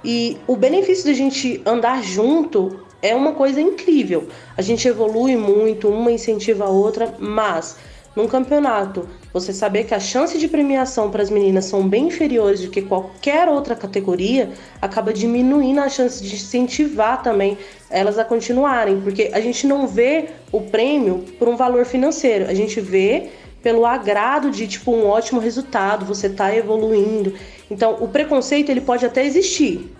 E 0.04 0.38
o 0.46 0.56
benefício 0.56 1.04
de 1.04 1.10
a 1.10 1.14
gente 1.14 1.60
andar 1.66 2.02
junto 2.02 2.80
é 3.02 3.14
uma 3.14 3.32
coisa 3.32 3.60
incrível. 3.60 4.28
A 4.56 4.62
gente 4.62 4.86
evolui 4.86 5.36
muito, 5.36 5.88
uma 5.88 6.12
incentiva 6.12 6.64
a 6.64 6.68
outra, 6.68 7.14
mas 7.18 7.76
num 8.14 8.28
campeonato 8.28 9.08
você 9.32 9.52
saber 9.52 9.84
que 9.84 9.94
a 9.94 10.00
chance 10.00 10.38
de 10.38 10.48
premiação 10.48 11.10
para 11.10 11.22
as 11.22 11.30
meninas 11.30 11.66
são 11.66 11.88
bem 11.88 12.08
inferiores 12.08 12.60
do 12.62 12.70
que 12.70 12.82
qualquer 12.82 13.48
outra 13.48 13.76
categoria, 13.76 14.50
acaba 14.80 15.12
diminuindo 15.12 15.80
a 15.80 15.88
chance 15.88 16.22
de 16.22 16.34
incentivar 16.34 17.22
também 17.22 17.56
elas 17.88 18.18
a 18.18 18.24
continuarem, 18.24 19.00
porque 19.00 19.30
a 19.32 19.40
gente 19.40 19.66
não 19.66 19.86
vê 19.86 20.30
o 20.50 20.60
prêmio 20.60 21.24
por 21.38 21.48
um 21.48 21.56
valor 21.56 21.84
financeiro, 21.84 22.48
a 22.48 22.54
gente 22.54 22.80
vê 22.80 23.30
pelo 23.62 23.84
agrado 23.84 24.50
de 24.50 24.66
tipo 24.66 24.90
um 24.90 25.06
ótimo 25.06 25.40
resultado, 25.40 26.04
você 26.04 26.28
tá 26.28 26.54
evoluindo. 26.54 27.34
Então, 27.70 27.98
o 28.00 28.08
preconceito 28.08 28.70
ele 28.70 28.80
pode 28.80 29.04
até 29.04 29.24
existir, 29.24 29.94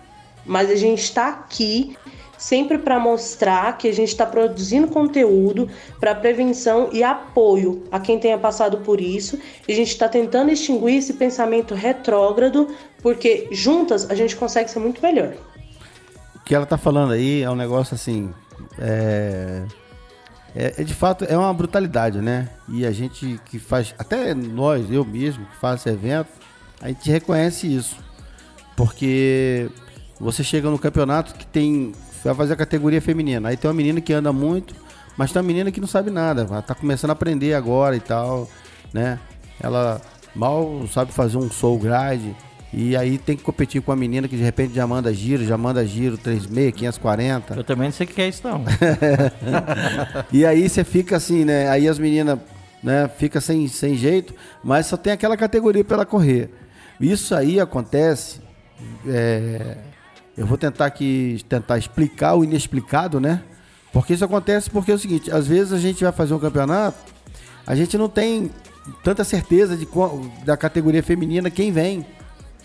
mas 0.45 0.69
a 0.69 0.75
gente 0.75 1.03
está 1.03 1.29
aqui 1.29 1.95
sempre 2.41 2.79
para 2.79 2.99
mostrar 2.99 3.77
que 3.77 3.87
a 3.87 3.93
gente 3.93 4.07
está 4.09 4.25
produzindo 4.25 4.87
conteúdo 4.87 5.69
para 5.99 6.15
prevenção 6.15 6.89
e 6.91 7.03
apoio 7.03 7.83
a 7.91 7.99
quem 7.99 8.17
tenha 8.17 8.35
passado 8.35 8.79
por 8.79 8.99
isso. 8.99 9.37
E 9.67 9.71
a 9.71 9.75
gente 9.75 9.89
está 9.89 10.09
tentando 10.09 10.49
extinguir 10.49 10.97
esse 10.97 11.13
pensamento 11.13 11.75
retrógrado, 11.75 12.67
porque 12.99 13.47
juntas 13.51 14.09
a 14.09 14.15
gente 14.15 14.35
consegue 14.35 14.71
ser 14.71 14.79
muito 14.79 14.99
melhor. 15.03 15.35
O 16.35 16.39
que 16.39 16.55
ela 16.55 16.63
está 16.63 16.79
falando 16.79 17.13
aí 17.13 17.43
é 17.43 17.49
um 17.49 17.55
negócio 17.55 17.93
assim. 17.93 18.33
É... 18.79 19.63
É, 20.53 20.81
é, 20.81 20.83
de 20.83 20.93
fato 20.95 21.23
é 21.23 21.37
uma 21.37 21.53
brutalidade, 21.53 22.19
né? 22.19 22.49
E 22.67 22.85
a 22.85 22.91
gente 22.91 23.39
que 23.45 23.57
faz, 23.57 23.95
até 23.97 24.33
nós, 24.33 24.91
eu 24.91 25.05
mesmo, 25.05 25.45
que 25.45 25.67
esse 25.75 25.87
evento, 25.87 26.27
a 26.81 26.87
gente 26.89 27.09
reconhece 27.09 27.73
isso. 27.73 27.95
Porque 28.75 29.69
você 30.19 30.43
chega 30.43 30.69
no 30.69 30.79
campeonato 30.79 31.35
que 31.35 31.45
tem 31.45 31.93
vai 32.23 32.35
fazer 32.35 32.53
a 32.53 32.57
categoria 32.57 33.01
feminina. 33.01 33.49
Aí 33.49 33.57
tem 33.57 33.69
uma 33.69 33.75
menina 33.75 34.01
que 34.01 34.13
anda 34.13 34.31
muito, 34.31 34.75
mas 35.17 35.31
tem 35.31 35.41
uma 35.41 35.47
menina 35.47 35.71
que 35.71 35.81
não 35.81 35.87
sabe 35.87 36.09
nada, 36.09 36.47
ela 36.49 36.61
tá 36.61 36.75
começando 36.75 37.11
a 37.11 37.13
aprender 37.13 37.53
agora 37.53 37.95
e 37.95 37.99
tal, 37.99 38.49
né? 38.93 39.19
Ela 39.59 40.01
mal 40.35 40.87
sabe 40.87 41.11
fazer 41.11 41.37
um 41.37 41.49
soul 41.51 41.77
grade 41.77 42.35
e 42.73 42.95
aí 42.95 43.17
tem 43.17 43.35
que 43.35 43.43
competir 43.43 43.81
com 43.81 43.91
a 43.91 43.95
menina 43.95 44.27
que 44.27 44.37
de 44.37 44.43
repente 44.43 44.73
já 44.73 44.87
manda 44.87 45.13
giro, 45.13 45.43
já 45.43 45.57
manda 45.57 45.85
giro 45.85 46.17
36, 46.17 46.73
540. 46.73 47.53
Eu 47.55 47.63
também 47.63 47.89
não 47.89 47.93
sei 47.93 48.05
o 48.05 48.09
que 48.09 48.21
é 48.21 48.29
isso 48.29 48.41
não. 48.47 48.63
e 50.31 50.45
aí 50.45 50.69
você 50.69 50.83
fica 50.83 51.17
assim, 51.17 51.43
né? 51.43 51.69
Aí 51.69 51.87
as 51.87 51.99
meninas, 51.99 52.39
né, 52.81 53.09
fica 53.17 53.41
sem, 53.41 53.67
sem 53.67 53.95
jeito, 53.95 54.33
mas 54.63 54.85
só 54.85 54.95
tem 54.95 55.11
aquela 55.11 55.35
categoria 55.35 55.83
para 55.83 55.97
ela 55.97 56.05
correr. 56.05 56.49
Isso 56.99 57.35
aí 57.35 57.59
acontece 57.59 58.39
é, 59.05 59.75
eu 60.41 60.47
vou 60.47 60.57
tentar 60.57 60.87
aqui 60.87 61.39
tentar 61.47 61.77
explicar 61.77 62.33
o 62.33 62.43
inexplicado, 62.43 63.19
né? 63.19 63.43
Porque 63.93 64.13
isso 64.13 64.25
acontece 64.25 64.71
porque 64.71 64.91
é 64.91 64.95
o 64.95 64.97
seguinte, 64.97 65.29
às 65.29 65.45
vezes 65.45 65.71
a 65.71 65.77
gente 65.77 66.03
vai 66.03 66.11
fazer 66.11 66.33
um 66.33 66.39
campeonato, 66.39 66.97
a 67.65 67.75
gente 67.75 67.95
não 67.95 68.09
tem 68.09 68.49
tanta 69.03 69.23
certeza 69.23 69.77
de 69.77 69.87
da 70.43 70.57
categoria 70.57 71.03
feminina 71.03 71.51
quem 71.51 71.71
vem, 71.71 72.03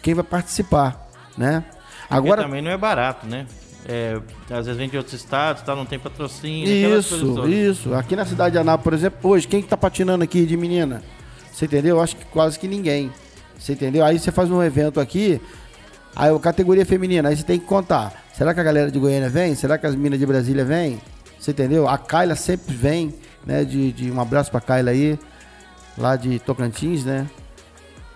quem 0.00 0.14
vai 0.14 0.24
participar, 0.24 1.06
né? 1.36 1.64
Agora 2.08 2.44
também 2.44 2.62
não 2.62 2.70
é 2.70 2.78
barato, 2.78 3.26
né? 3.26 3.46
É, 3.86 4.18
às 4.50 4.64
vezes 4.64 4.76
vem 4.76 4.88
de 4.88 4.96
outros 4.96 5.14
estados, 5.14 5.62
tá, 5.62 5.76
não 5.76 5.84
tem 5.84 5.98
patrocínio. 5.98 6.66
Isso, 6.66 7.46
isso. 7.46 7.94
Aqui 7.94 8.16
na 8.16 8.24
cidade 8.24 8.52
de 8.52 8.58
Anápolis, 8.58 8.84
por 8.84 8.94
exemplo, 8.94 9.30
hoje, 9.30 9.46
quem 9.46 9.60
que 9.60 9.68
tá 9.68 9.76
patinando 9.76 10.24
aqui 10.24 10.46
de 10.46 10.56
menina? 10.56 11.02
Você 11.52 11.66
entendeu? 11.66 12.00
Acho 12.00 12.16
que 12.16 12.24
quase 12.24 12.58
que 12.58 12.66
ninguém. 12.66 13.12
Você 13.58 13.74
entendeu? 13.74 14.02
Aí 14.02 14.18
você 14.18 14.32
faz 14.32 14.50
um 14.50 14.62
evento 14.62 14.98
aqui, 14.98 15.40
Aí 16.16 16.34
a 16.34 16.38
categoria 16.38 16.86
feminina, 16.86 17.28
aí 17.28 17.36
você 17.36 17.42
tem 17.42 17.60
que 17.60 17.66
contar. 17.66 18.24
Será 18.32 18.54
que 18.54 18.60
a 18.60 18.62
galera 18.62 18.90
de 18.90 18.98
Goiânia 18.98 19.28
vem? 19.28 19.54
Será 19.54 19.76
que 19.76 19.86
as 19.86 19.94
minas 19.94 20.18
de 20.18 20.24
Brasília 20.24 20.64
vêm? 20.64 20.98
Você 21.38 21.50
entendeu? 21.50 21.86
A 21.86 21.98
Kyla 21.98 22.34
sempre 22.34 22.74
vem, 22.74 23.14
né? 23.44 23.64
De, 23.64 23.92
de 23.92 24.10
um 24.10 24.18
abraço 24.18 24.50
pra 24.50 24.60
Kyla 24.60 24.92
aí, 24.92 25.18
lá 25.98 26.16
de 26.16 26.38
Tocantins, 26.38 27.04
né? 27.04 27.26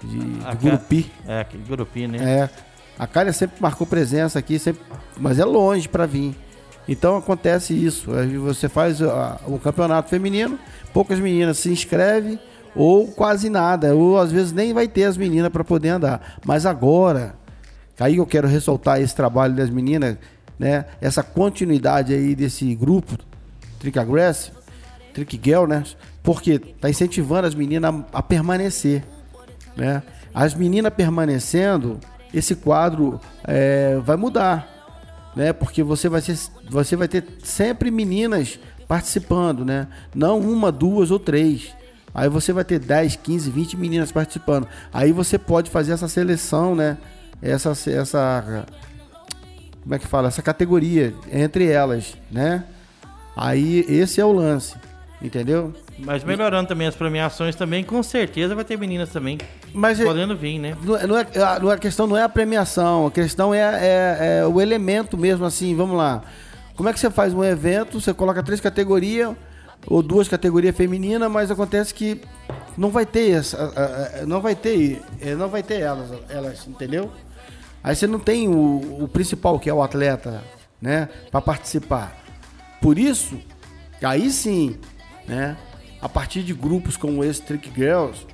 De, 0.02 0.18
de 0.18 0.56
Gurupi. 0.56 1.12
É, 1.28 1.46
Gurupi, 1.68 2.06
né? 2.06 2.18
É. 2.18 2.50
A 2.98 3.06
Kyla 3.06 3.32
sempre 3.34 3.60
marcou 3.60 3.86
presença 3.86 4.38
aqui, 4.38 4.58
sempre, 4.58 4.82
mas 5.18 5.38
é 5.38 5.44
longe 5.44 5.86
para 5.86 6.06
vir. 6.06 6.34
Então 6.88 7.16
acontece 7.16 7.72
isso. 7.74 8.10
Você 8.44 8.68
faz 8.68 9.00
o 9.00 9.58
campeonato 9.62 10.08
feminino, 10.08 10.58
poucas 10.92 11.20
meninas 11.20 11.58
se 11.58 11.70
inscrevem, 11.70 12.38
ou 12.74 13.08
quase 13.08 13.50
nada, 13.50 13.94
ou 13.94 14.18
às 14.18 14.32
vezes 14.32 14.52
nem 14.52 14.72
vai 14.72 14.88
ter 14.88 15.04
as 15.04 15.16
meninas 15.16 15.50
para 15.50 15.62
poder 15.62 15.90
andar. 15.90 16.38
Mas 16.44 16.66
agora, 16.66 17.34
Aí 18.00 18.16
eu 18.16 18.26
quero 18.26 18.48
ressaltar 18.48 19.00
esse 19.00 19.14
trabalho 19.14 19.54
das 19.54 19.68
meninas, 19.68 20.16
né? 20.58 20.86
Essa 21.00 21.22
continuidade 21.22 22.14
aí 22.14 22.34
desse 22.34 22.74
grupo, 22.74 23.18
Trick 23.78 23.98
Aggressive, 23.98 24.56
Trick 25.12 25.38
Girl, 25.42 25.66
né? 25.66 25.84
Porque 26.22 26.58
tá 26.58 26.88
incentivando 26.88 27.46
as 27.46 27.54
meninas 27.54 27.94
a, 27.94 28.18
a 28.18 28.22
permanecer, 28.22 29.04
né? 29.76 30.02
As 30.32 30.54
meninas 30.54 30.92
permanecendo, 30.94 32.00
esse 32.32 32.54
quadro 32.54 33.20
é, 33.44 33.98
vai 34.02 34.16
mudar, 34.16 34.66
né? 35.36 35.52
Porque 35.52 35.82
você 35.82 36.08
vai, 36.08 36.22
ser, 36.22 36.38
você 36.70 36.96
vai 36.96 37.06
ter 37.06 37.24
sempre 37.44 37.90
meninas 37.90 38.58
participando, 38.88 39.64
né? 39.64 39.86
Não 40.14 40.40
uma, 40.40 40.72
duas 40.72 41.10
ou 41.10 41.18
três. 41.18 41.74
Aí 42.14 42.28
você 42.28 42.52
vai 42.52 42.64
ter 42.64 42.78
10, 42.78 43.16
15, 43.16 43.50
20 43.50 43.76
meninas 43.76 44.10
participando. 44.10 44.66
Aí 44.92 45.12
você 45.12 45.38
pode 45.38 45.70
fazer 45.70 45.92
essa 45.92 46.08
seleção, 46.08 46.74
né? 46.74 46.96
Essa, 47.42 47.70
essa 47.90 48.66
como 49.83 49.94
é 49.94 49.98
que 49.98 50.07
fala? 50.07 50.29
Essa 50.29 50.42
categoria 50.42 51.14
entre 51.33 51.66
elas, 51.70 52.16
né? 52.31 52.64
Aí 53.37 53.85
esse 53.88 54.20
é 54.20 54.24
o 54.24 54.33
lance, 54.33 54.74
entendeu? 55.22 55.72
Mas 55.98 56.24
melhorando 56.24 56.68
também 56.68 56.87
as 56.87 56.94
premiações 56.94 57.55
também, 57.55 57.85
com 57.85 58.03
certeza 58.03 58.55
vai 58.55 58.64
ter 58.64 58.79
meninas 58.79 59.11
também 59.11 59.38
Mas 59.72 60.00
é- 60.00 60.05
podendo 60.05 60.37
vir, 60.37 60.59
né? 60.59 60.76
Não 60.83 60.96
é, 60.96 61.07
não 61.07 61.18
é, 61.70 61.74
a 61.74 61.79
questão 61.79 62.07
não 62.07 62.16
é 62.16 62.22
a 62.22 62.29
premiação, 62.29 63.07
a 63.07 63.11
questão 63.11 63.55
é, 63.55 63.59
é, 63.59 64.40
é, 64.40 64.46
o 64.46 64.61
elemento 64.61 65.16
mesmo, 65.16 65.44
assim, 65.44 65.74
vamos 65.74 65.96
lá. 65.96 66.22
Como 66.76 66.88
é 66.88 66.92
que 66.92 67.00
você 67.00 67.11
faz 67.11 67.35
um 67.35 67.44
evento, 67.44 68.00
você 68.00 68.14
coloca 68.14 68.42
três 68.42 68.61
categorias, 68.61 69.35
ou 69.87 70.03
duas 70.03 70.29
categorias 70.29 70.76
femininas, 70.76 71.31
mas 71.31 71.50
acontece 71.50 71.92
que 71.92 72.20
não 72.76 72.90
vai 72.90 73.07
ter 73.07 73.31
essa, 73.31 74.24
não 74.26 74.40
vai 74.40 74.55
ter, 74.55 75.03
é, 75.20 75.35
não 75.35 75.48
vai 75.48 75.62
ter 75.62 75.81
elas, 75.81 76.11
elas, 76.29 76.66
entendeu? 76.66 77.11
Aí 77.82 77.94
você 77.94 78.06
não 78.06 78.18
tem 78.18 78.48
o, 78.48 79.02
o 79.04 79.08
principal, 79.08 79.58
que 79.58 79.70
é 79.70 79.74
o 79.74 79.82
atleta, 79.82 80.42
né, 80.80 81.08
para 81.30 81.40
participar. 81.40 82.16
Por 82.80 82.98
isso, 82.98 83.38
aí 84.02 84.30
sim, 84.30 84.76
né, 85.26 85.56
a 86.00 86.08
partir 86.08 86.42
de 86.42 86.54
grupos 86.54 86.96
como 86.96 87.24
esse 87.24 87.42
Trick 87.42 87.70
Girls, 87.74 88.26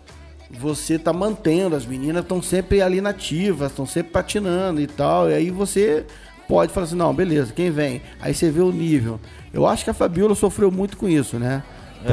você 0.50 0.98
tá 0.98 1.12
mantendo, 1.12 1.74
as 1.74 1.85
meninas 1.85 2.22
estão 2.22 2.40
sempre 2.40 2.80
ali 2.80 3.00
nativas, 3.00 3.70
estão 3.70 3.87
sempre 3.87 4.12
patinando 4.12 4.80
e 4.80 4.87
tal, 4.87 5.30
e 5.30 5.35
aí 5.35 5.50
você 5.50 6.04
pode 6.48 6.72
falar 6.72 6.87
assim, 6.87 6.96
não, 6.96 7.12
beleza, 7.12 7.52
quem 7.52 7.70
vem? 7.70 8.02
Aí 8.20 8.32
você 8.32 8.50
vê 8.50 8.61
o 8.61 8.70
nível. 8.70 9.18
Eu 9.52 9.66
acho 9.66 9.85
que 9.85 9.90
a 9.90 9.94
Fabiola 9.94 10.35
sofreu 10.35 10.70
muito 10.70 10.96
com 10.96 11.09
isso, 11.09 11.38
né? 11.38 11.62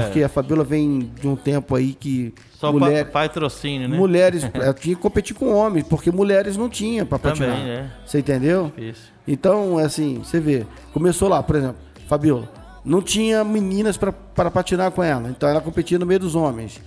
Porque 0.02 0.20
é. 0.20 0.24
a 0.24 0.30
Fabiola 0.30 0.64
vem 0.64 1.12
de 1.20 1.28
um 1.28 1.36
tempo 1.36 1.76
aí 1.76 1.94
que. 1.94 2.34
Só 2.58 2.72
mulher, 2.72 3.12
patrocínio, 3.12 3.88
né? 3.88 3.98
Mulheres. 3.98 4.44
ela 4.54 4.74
tinha 4.74 4.96
que 4.96 5.02
competir 5.02 5.36
com 5.36 5.54
homens, 5.54 5.86
porque 5.88 6.12
mulheres 6.12 6.58
não 6.58 6.70
tinham 6.70 7.06
pra 7.06 7.20
patinar. 7.20 7.58
Também, 7.58 7.66
né? 7.66 7.92
Você 8.06 8.20
entendeu? 8.20 8.72
Isso. 8.78 9.12
Então, 9.28 9.80
é 9.80 9.86
assim, 9.86 10.20
você 10.20 10.40
vê. 10.40 10.66
Começou 10.94 11.30
lá, 11.30 11.42
por 11.42 11.56
exemplo, 11.56 11.78
Fabiola. 12.08 12.50
Não 12.84 13.02
tinha 13.02 13.44
meninas 13.44 13.98
para 13.98 14.12
patinar 14.52 14.92
com 14.92 15.02
ela. 15.02 15.30
Então 15.30 15.48
ela 15.48 15.62
competia 15.62 15.98
no 15.98 16.06
meio 16.06 16.20
dos 16.20 16.36
homens. 16.36 16.82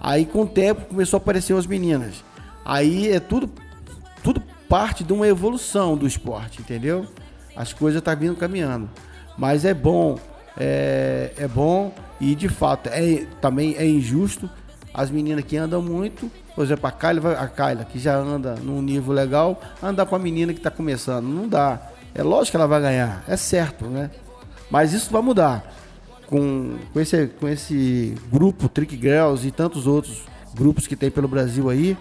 Aí 0.00 0.24
com 0.24 0.42
o 0.42 0.46
tempo 0.46 0.86
começou 0.86 1.18
a 1.18 1.20
aparecer 1.20 1.54
as 1.56 1.66
meninas. 1.66 2.24
Aí 2.64 3.10
é 3.10 3.20
tudo, 3.20 3.50
tudo 4.22 4.42
parte 4.68 5.04
de 5.04 5.12
uma 5.12 5.28
evolução 5.28 5.96
do 5.96 6.06
esporte, 6.06 6.60
entendeu? 6.60 7.06
As 7.54 7.72
coisas 7.72 7.98
estão 7.98 8.14
tá 8.14 8.20
vindo 8.20 8.34
caminhando. 8.36 8.88
Mas 9.36 9.64
é 9.64 9.74
bom, 9.74 10.18
é, 10.56 11.32
é 11.36 11.46
bom 11.46 11.92
e 12.24 12.34
de 12.34 12.48
fato, 12.48 12.88
é, 12.88 13.26
também 13.40 13.74
é 13.76 13.86
injusto 13.86 14.48
as 14.94 15.10
meninas 15.10 15.44
que 15.44 15.56
andam 15.56 15.82
muito, 15.82 16.30
por 16.54 16.64
exemplo, 16.64 16.86
a 16.86 16.92
Kyla, 16.92 17.32
a 17.32 17.48
Kyla 17.48 17.84
que 17.84 17.98
já 17.98 18.16
anda 18.16 18.54
num 18.54 18.80
nível 18.80 19.12
legal, 19.12 19.60
andar 19.82 20.06
com 20.06 20.16
a 20.16 20.18
menina 20.18 20.52
que 20.52 20.60
está 20.60 20.70
começando. 20.70 21.26
Não 21.26 21.48
dá. 21.48 21.80
É 22.14 22.22
lógico 22.22 22.52
que 22.52 22.56
ela 22.56 22.66
vai 22.66 22.80
ganhar, 22.80 23.24
é 23.28 23.36
certo, 23.36 23.86
né? 23.86 24.10
Mas 24.70 24.92
isso 24.92 25.10
vai 25.10 25.20
mudar. 25.20 25.70
Com, 26.26 26.76
com, 26.92 27.00
esse, 27.00 27.26
com 27.26 27.46
esse 27.46 28.14
grupo 28.32 28.68
Trick 28.68 28.96
Girls 28.96 29.46
e 29.46 29.50
tantos 29.50 29.86
outros 29.86 30.22
grupos 30.54 30.86
que 30.86 30.96
tem 30.96 31.10
pelo 31.10 31.28
Brasil 31.28 31.68
aí, 31.68 31.96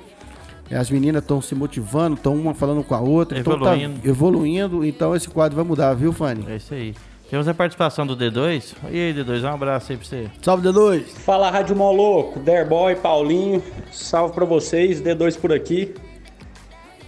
as 0.71 0.89
meninas 0.89 1.21
estão 1.21 1.41
se 1.41 1.53
motivando, 1.53 2.15
estão 2.15 2.33
uma 2.35 2.53
falando 2.53 2.83
com 2.83 2.95
a 2.95 3.01
outra, 3.01 3.37
estão 3.37 3.59
tá 3.59 3.75
evoluindo, 4.03 4.85
então 4.85 5.15
esse 5.15 5.27
quadro 5.27 5.55
vai 5.55 5.65
mudar, 5.65 5.93
viu, 5.93 6.13
Fanny? 6.13 6.45
É 6.47 6.55
isso 6.55 6.73
aí. 6.73 6.95
Temos 7.33 7.47
a 7.47 7.53
participação 7.55 8.05
do 8.05 8.15
D2. 8.15 8.75
E 8.91 9.07
aí, 9.07 9.11
D2, 9.11 9.41
um 9.41 9.55
abraço 9.55 9.91
aí 9.91 9.97
pra 9.97 10.07
você. 10.07 10.29
Salve, 10.39 10.69
D2. 10.69 11.03
Fala, 11.03 11.49
Rádio 11.49 11.75
Moloco, 11.75 12.39
Derboy, 12.39 12.95
Paulinho. 12.95 13.63
Salve 13.91 14.35
pra 14.35 14.45
vocês, 14.45 15.01
D2 15.01 15.39
por 15.39 15.51
aqui. 15.51 15.95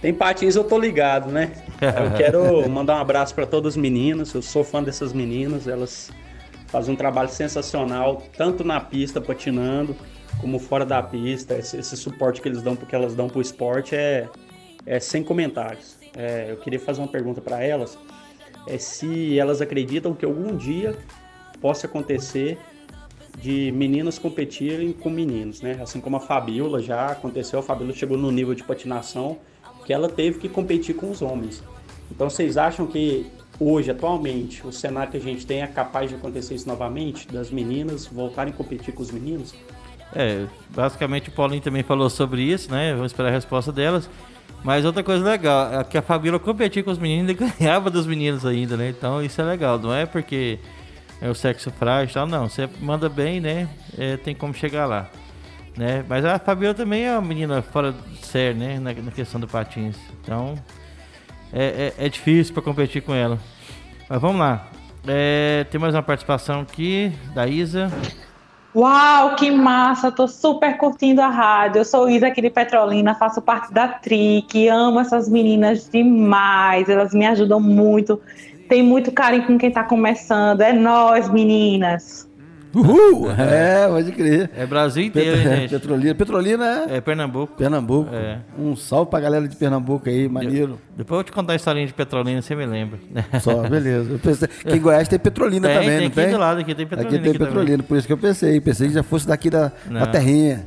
Tem 0.02 0.12
patins, 0.12 0.56
eu 0.56 0.64
tô 0.64 0.80
ligado, 0.80 1.30
né? 1.30 1.52
Eu 1.80 2.16
quero 2.16 2.68
mandar 2.68 2.96
um 2.96 3.00
abraço 3.02 3.36
para 3.36 3.46
todas 3.46 3.74
as 3.74 3.76
meninas. 3.76 4.34
Eu 4.34 4.42
sou 4.42 4.64
fã 4.64 4.82
dessas 4.82 5.12
meninas. 5.12 5.68
Elas 5.68 6.10
fazem 6.66 6.94
um 6.94 6.96
trabalho 6.96 7.28
sensacional, 7.28 8.20
tanto 8.36 8.64
na 8.64 8.80
pista 8.80 9.20
patinando, 9.20 9.94
como 10.40 10.58
fora 10.58 10.84
da 10.84 11.00
pista, 11.04 11.54
esse, 11.54 11.76
esse 11.76 11.96
suporte 11.96 12.42
que 12.42 12.48
eles 12.48 12.62
dão, 12.62 12.74
porque 12.74 12.96
elas 12.96 13.14
dão 13.14 13.28
para 13.28 13.38
o 13.38 13.40
esporte 13.40 13.94
é, 13.94 14.28
é 14.84 14.98
sem 14.98 15.22
comentários. 15.22 15.96
É, 16.16 16.48
eu 16.50 16.56
queria 16.56 16.80
fazer 16.80 17.00
uma 17.00 17.06
pergunta 17.06 17.40
para 17.40 17.62
elas, 17.62 17.96
é 18.66 18.78
se 18.78 19.38
elas 19.38 19.60
acreditam 19.60 20.14
que 20.14 20.24
algum 20.24 20.56
dia 20.56 20.96
possa 21.60 21.86
acontecer 21.86 22.58
de 23.40 23.70
meninas 23.72 24.18
competirem 24.18 24.92
com 24.92 25.10
meninos, 25.10 25.60
né? 25.60 25.78
Assim 25.82 26.00
como 26.00 26.16
a 26.16 26.20
Fabiola 26.20 26.80
já 26.80 27.06
aconteceu, 27.06 27.58
a 27.58 27.62
Fabiola 27.62 27.92
chegou 27.92 28.16
no 28.16 28.30
nível 28.30 28.54
de 28.54 28.64
patinação 28.64 29.38
que 29.84 29.92
ela 29.92 30.08
teve 30.08 30.38
que 30.38 30.48
competir 30.48 30.96
com 30.96 31.10
os 31.10 31.22
homens. 31.22 31.62
Então 32.10 32.28
vocês 32.28 32.56
acham 32.56 32.86
que 32.86 33.26
hoje, 33.60 33.90
atualmente, 33.90 34.66
o 34.66 34.72
cenário 34.72 35.10
que 35.10 35.16
a 35.16 35.20
gente 35.20 35.46
tem 35.46 35.62
é 35.62 35.66
capaz 35.66 36.10
de 36.10 36.16
acontecer 36.16 36.54
isso 36.54 36.66
novamente? 36.66 37.28
Das 37.28 37.50
meninas 37.50 38.06
voltarem 38.06 38.52
a 38.52 38.56
competir 38.56 38.92
com 38.94 39.02
os 39.02 39.10
meninos? 39.10 39.54
É, 40.14 40.46
basicamente 40.70 41.28
o 41.28 41.32
Paulinho 41.32 41.62
também 41.62 41.82
falou 41.82 42.08
sobre 42.08 42.42
isso, 42.42 42.70
né? 42.70 42.92
Vamos 42.94 43.12
esperar 43.12 43.28
a 43.28 43.32
resposta 43.32 43.70
delas. 43.70 44.08
Mas 44.66 44.84
outra 44.84 45.04
coisa 45.04 45.24
legal 45.24 45.72
é 45.72 45.84
que 45.84 45.96
a 45.96 46.02
Fabiola 46.02 46.40
competia 46.40 46.82
com 46.82 46.90
os 46.90 46.98
meninos 46.98 47.30
e 47.30 47.34
ganhava 47.34 47.88
dos 47.88 48.04
meninos 48.04 48.44
ainda, 48.44 48.76
né? 48.76 48.88
Então 48.88 49.22
isso 49.22 49.40
é 49.40 49.44
legal, 49.44 49.78
não 49.78 49.94
é 49.94 50.04
porque 50.04 50.58
é 51.22 51.30
o 51.30 51.36
sexo 51.36 51.70
frágil 51.70 52.10
e 52.10 52.14
tal, 52.14 52.26
não. 52.26 52.48
Você 52.48 52.68
manda 52.80 53.08
bem, 53.08 53.40
né? 53.40 53.68
É, 53.96 54.16
tem 54.16 54.34
como 54.34 54.52
chegar 54.52 54.86
lá. 54.86 55.08
Né? 55.76 56.04
Mas 56.08 56.24
a 56.24 56.36
Fabiola 56.40 56.74
também 56.74 57.04
é 57.04 57.12
uma 57.12 57.22
menina 57.22 57.62
fora 57.62 57.92
de 57.92 58.26
série, 58.26 58.58
né? 58.58 58.80
Na, 58.80 58.92
na 58.92 59.12
questão 59.12 59.40
do 59.40 59.46
patins. 59.46 59.94
Então 60.20 60.56
é, 61.52 61.92
é, 61.96 62.06
é 62.06 62.08
difícil 62.08 62.52
para 62.52 62.64
competir 62.64 63.02
com 63.02 63.14
ela. 63.14 63.38
Mas 64.08 64.20
vamos 64.20 64.40
lá. 64.40 64.68
É, 65.06 65.64
tem 65.70 65.80
mais 65.80 65.94
uma 65.94 66.02
participação 66.02 66.62
aqui 66.62 67.12
da 67.32 67.46
Isa. 67.46 67.88
Uau, 68.76 69.36
que 69.36 69.50
massa! 69.50 70.12
Tô 70.12 70.28
super 70.28 70.76
curtindo 70.76 71.22
a 71.22 71.28
rádio. 71.28 71.78
Eu 71.78 71.84
sou 71.86 72.10
Isa 72.10 72.26
aqui 72.26 72.42
de 72.42 72.50
Petrolina, 72.50 73.14
faço 73.14 73.40
parte 73.40 73.72
da 73.72 73.88
TRIC, 73.88 74.68
amo 74.68 75.00
essas 75.00 75.30
meninas 75.30 75.88
demais, 75.88 76.86
elas 76.86 77.14
me 77.14 77.24
ajudam 77.24 77.58
muito. 77.58 78.20
Tem 78.68 78.82
muito 78.82 79.10
carinho 79.10 79.46
com 79.46 79.56
quem 79.56 79.70
tá 79.70 79.82
começando. 79.82 80.60
É 80.60 80.74
nós, 80.74 81.30
meninas. 81.30 82.25
Uhul! 82.76 83.30
É, 83.38 83.88
pode 83.88 84.12
crer. 84.12 84.50
É 84.56 84.66
Brasil 84.66 85.04
inteiro, 85.04 85.36
Petro, 85.36 85.50
hein, 85.52 85.60
gente? 85.60 85.70
Petrolina. 85.70 86.14
Petrolina 86.14 86.66
é. 86.90 86.96
É 86.96 87.00
Pernambuco. 87.00 87.54
Pernambuco. 87.56 88.14
É. 88.14 88.38
Um 88.58 88.76
salve 88.76 89.10
pra 89.10 89.20
galera 89.20 89.46
de 89.48 89.56
Pernambuco 89.56 90.08
aí, 90.08 90.28
maneiro. 90.28 90.78
Depois 90.96 91.10
eu 91.10 91.16
vou 91.16 91.24
te 91.24 91.32
contar 91.32 91.54
a 91.54 91.56
historinha 91.56 91.86
de 91.86 91.94
Petrolina, 91.94 92.42
você 92.42 92.54
me 92.54 92.66
lembra. 92.66 92.98
Só, 93.40 93.62
beleza. 93.68 94.18
Pensei, 94.22 94.48
que 94.48 94.76
em 94.76 94.80
Goiás 94.80 95.08
tem 95.08 95.18
Petrolina 95.18 95.68
Tem, 95.68 95.76
também, 95.76 95.88
tem 95.90 95.98
não 96.00 96.06
aqui 96.06 96.14
tem? 96.16 96.30
do 96.30 96.38
lado, 96.38 96.60
aqui 96.60 96.74
tem 96.74 96.86
Petrolina 96.86 97.08
Aqui 97.16 97.22
tem 97.22 97.30
aqui 97.30 97.38
também. 97.38 97.52
Petrolina, 97.54 97.82
por 97.82 97.96
isso 97.96 98.06
que 98.06 98.12
eu 98.12 98.18
pensei. 98.18 98.60
Pensei 98.60 98.88
que 98.88 98.94
já 98.94 99.02
fosse 99.02 99.26
daqui 99.26 99.48
da, 99.50 99.72
Não. 99.88 100.00
da 100.00 100.06
terrinha. 100.06 100.66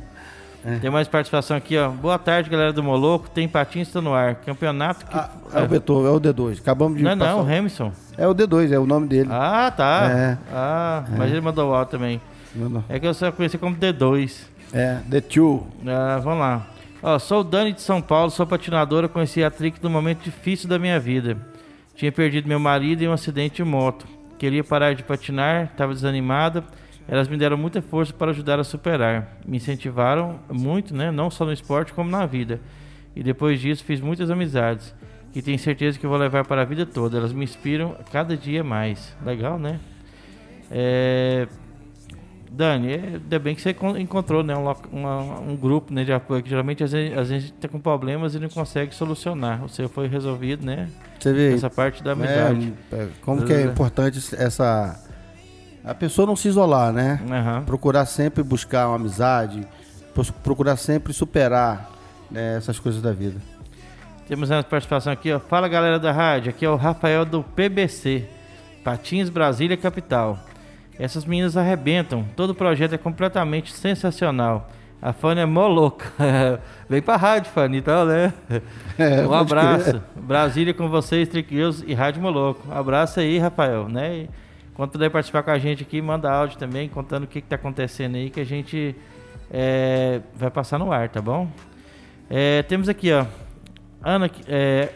Tem 0.80 0.90
mais 0.90 1.08
participação 1.08 1.56
aqui, 1.56 1.78
ó. 1.78 1.88
Boa 1.88 2.18
tarde, 2.18 2.50
galera 2.50 2.72
do 2.72 2.82
Moloco. 2.82 3.30
Tem 3.30 3.48
patins 3.48 3.88
está 3.88 4.00
no 4.00 4.12
ar. 4.12 4.34
Campeonato 4.36 5.06
que. 5.06 5.16
É 5.16 5.62
o 5.62 5.66
Beethoven, 5.66 6.06
é 6.12 6.14
o 6.14 6.20
D2. 6.20 6.58
Acabamos 6.60 6.98
de 6.98 7.04
Não, 7.04 7.16
não, 7.16 7.26
passar. 7.26 7.36
o 7.36 7.40
Hamilton. 7.58 7.92
É 8.18 8.28
o 8.28 8.34
D2, 8.34 8.70
é 8.72 8.78
o 8.78 8.84
nome 8.86 9.06
dele. 9.08 9.28
Ah, 9.32 9.72
tá. 9.74 10.10
É. 10.10 10.38
Ah, 10.52 11.04
É. 11.10 11.16
mas 11.16 11.30
ele 11.30 11.40
mandou 11.40 11.70
o 11.70 11.74
áudio 11.74 11.92
também. 11.92 12.20
Mandou. 12.54 12.84
É 12.90 12.98
que 12.98 13.06
eu 13.06 13.14
só 13.14 13.32
conheci 13.32 13.56
como 13.56 13.74
D2. 13.74 14.42
É, 14.72 14.98
D2. 15.08 15.62
Ah, 15.86 16.20
vamos 16.22 16.40
lá. 16.40 16.66
Ó, 17.02 17.18
sou 17.18 17.40
o 17.40 17.44
Dani 17.44 17.72
de 17.72 17.80
São 17.80 18.02
Paulo, 18.02 18.30
sou 18.30 18.46
patinadora, 18.46 19.08
conheci 19.08 19.42
a 19.42 19.50
Trick 19.50 19.82
no 19.82 19.88
momento 19.88 20.22
difícil 20.22 20.68
da 20.68 20.78
minha 20.78 21.00
vida. 21.00 21.38
Tinha 21.96 22.12
perdido 22.12 22.46
meu 22.46 22.60
marido 22.60 23.02
em 23.02 23.08
um 23.08 23.12
acidente 23.12 23.56
de 23.56 23.64
moto. 23.64 24.06
Queria 24.38 24.62
parar 24.62 24.94
de 24.94 25.02
patinar, 25.02 25.64
estava 25.72 25.94
desanimada. 25.94 26.62
Elas 27.10 27.26
me 27.26 27.36
deram 27.36 27.56
muita 27.58 27.82
força 27.82 28.12
para 28.12 28.30
ajudar 28.30 28.60
a 28.60 28.64
superar. 28.64 29.36
Me 29.44 29.56
incentivaram 29.56 30.38
muito, 30.48 30.94
né? 30.94 31.10
Não 31.10 31.28
só 31.28 31.44
no 31.44 31.52
esporte, 31.52 31.92
como 31.92 32.08
na 32.08 32.24
vida. 32.24 32.60
E 33.16 33.22
depois 33.24 33.60
disso 33.60 33.82
fiz 33.82 34.00
muitas 34.00 34.30
amizades. 34.30 34.94
Que 35.32 35.42
tenho 35.42 35.58
certeza 35.58 35.98
que 35.98 36.06
vou 36.06 36.16
levar 36.16 36.44
para 36.44 36.62
a 36.62 36.64
vida 36.64 36.86
toda. 36.86 37.18
Elas 37.18 37.32
me 37.32 37.42
inspiram 37.44 37.96
cada 38.12 38.36
dia 38.36 38.62
mais. 38.62 39.12
Legal, 39.26 39.58
né? 39.58 39.80
É... 40.70 41.48
Dani, 42.52 42.92
é- 42.92 42.96
ainda 43.14 43.38
bem 43.38 43.54
que 43.54 43.60
você 43.62 43.72
con- 43.72 43.96
encontrou 43.96 44.42
né, 44.42 44.54
um, 44.56 44.72
uma- 44.92 45.40
um 45.40 45.56
grupo 45.56 45.92
né, 45.92 46.02
de 46.04 46.12
apoio, 46.12 46.42
que 46.42 46.48
geralmente 46.50 46.82
às 46.82 46.90
vezes, 46.92 47.16
a 47.16 47.24
gente 47.24 47.52
tá 47.54 47.68
com 47.68 47.78
problemas 47.80 48.34
e 48.34 48.40
não 48.40 48.48
consegue 48.48 48.92
solucionar. 48.94 49.64
O 49.64 49.68
seu 49.68 49.88
foi 49.88 50.08
resolvido, 50.08 50.64
né? 50.66 50.88
Você 51.18 51.32
vê. 51.32 51.54
Essa 51.54 51.70
parte 51.70 52.02
da 52.02 52.12
amizade. 52.12 52.72
É, 52.92 52.94
é, 52.96 53.08
como 53.22 53.44
que 53.44 53.52
é 53.52 53.62
importante 53.62 54.18
essa. 54.36 55.09
A 55.84 55.94
pessoa 55.94 56.26
não 56.26 56.36
se 56.36 56.48
isolar, 56.48 56.92
né? 56.92 57.20
Aham. 57.30 57.62
Procurar 57.64 58.06
sempre 58.06 58.42
buscar 58.42 58.88
uma 58.88 58.96
amizade, 58.96 59.66
procurar 60.42 60.76
sempre 60.76 61.12
superar 61.12 61.90
né, 62.30 62.56
essas 62.56 62.78
coisas 62.78 63.00
da 63.00 63.12
vida. 63.12 63.40
Temos 64.28 64.50
uma 64.50 64.62
participação 64.62 65.12
aqui, 65.12 65.32
ó. 65.32 65.40
Fala 65.40 65.66
galera 65.68 65.98
da 65.98 66.12
rádio, 66.12 66.50
aqui 66.50 66.64
é 66.64 66.70
o 66.70 66.76
Rafael 66.76 67.24
do 67.24 67.42
PBC, 67.42 68.28
Patins 68.84 69.28
Brasília 69.28 69.76
Capital. 69.76 70.38
Essas 70.98 71.24
meninas 71.24 71.56
arrebentam, 71.56 72.26
todo 72.36 72.50
o 72.50 72.54
projeto 72.54 72.94
é 72.94 72.98
completamente 72.98 73.72
sensacional. 73.72 74.68
A 75.02 75.14
Fanny 75.14 75.40
é 75.40 75.46
mó 75.46 75.66
louca. 75.66 76.04
Vem 76.86 77.00
pra 77.00 77.16
rádio, 77.16 77.50
Fanny, 77.50 77.78
então, 77.78 78.04
né? 78.04 78.32
É, 78.98 79.26
um 79.26 79.32
abraço. 79.32 80.02
Brasília 80.14 80.74
com 80.74 80.86
vocês, 80.90 81.26
Triquilhos 81.26 81.82
e 81.86 81.94
Rádio 81.94 82.20
Moloco. 82.20 82.68
Um 82.68 82.76
abraço 82.76 83.18
aí, 83.18 83.38
Rafael, 83.38 83.88
né? 83.88 84.14
E 84.14 84.30
quando 84.80 84.92
puder 84.92 85.10
participar 85.10 85.42
com 85.42 85.50
a 85.50 85.58
gente 85.58 85.82
aqui, 85.82 86.00
manda 86.00 86.30
áudio 86.32 86.56
também, 86.56 86.88
contando 86.88 87.24
o 87.24 87.26
que, 87.26 87.42
que 87.42 87.46
tá 87.46 87.56
acontecendo 87.56 88.14
aí, 88.16 88.30
que 88.30 88.40
a 88.40 88.44
gente 88.46 88.96
é, 89.50 90.22
vai 90.34 90.50
passar 90.50 90.78
no 90.78 90.90
ar, 90.90 91.10
tá 91.10 91.20
bom? 91.20 91.50
É, 92.30 92.62
temos 92.62 92.88
aqui, 92.88 93.12
ó. 93.12 93.26
Ana, 94.02 94.26
que- 94.30 94.42
é, 94.48 94.88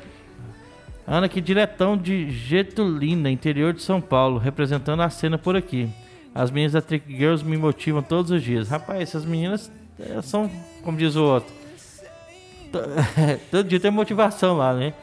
Ana 1.07 1.27
aqui 1.27 1.38
diretão 1.38 1.99
de 1.99 2.31
Getulina, 2.31 3.31
interior 3.31 3.75
de 3.75 3.83
São 3.83 4.01
Paulo, 4.01 4.38
representando 4.38 5.03
a 5.03 5.11
cena 5.11 5.37
por 5.37 5.55
aqui. 5.55 5.90
As 6.35 6.51
meninas 6.51 6.73
da 6.73 6.81
Trick 6.81 7.07
Girls 7.14 7.44
me 7.44 7.59
motivam 7.59 8.01
todos 8.03 8.31
os 8.31 8.42
dias. 8.42 8.70
Rapaz, 8.70 9.03
essas 9.03 9.27
meninas 9.27 9.70
eh, 10.01 10.23
são, 10.23 10.51
como 10.83 10.97
diz 10.97 11.14
o 11.14 11.23
outro, 11.25 11.53
to- 12.73 12.81
todo 13.51 13.68
dia 13.68 13.79
tem 13.79 13.90
motivação 13.90 14.57
lá, 14.57 14.73
né? 14.73 14.94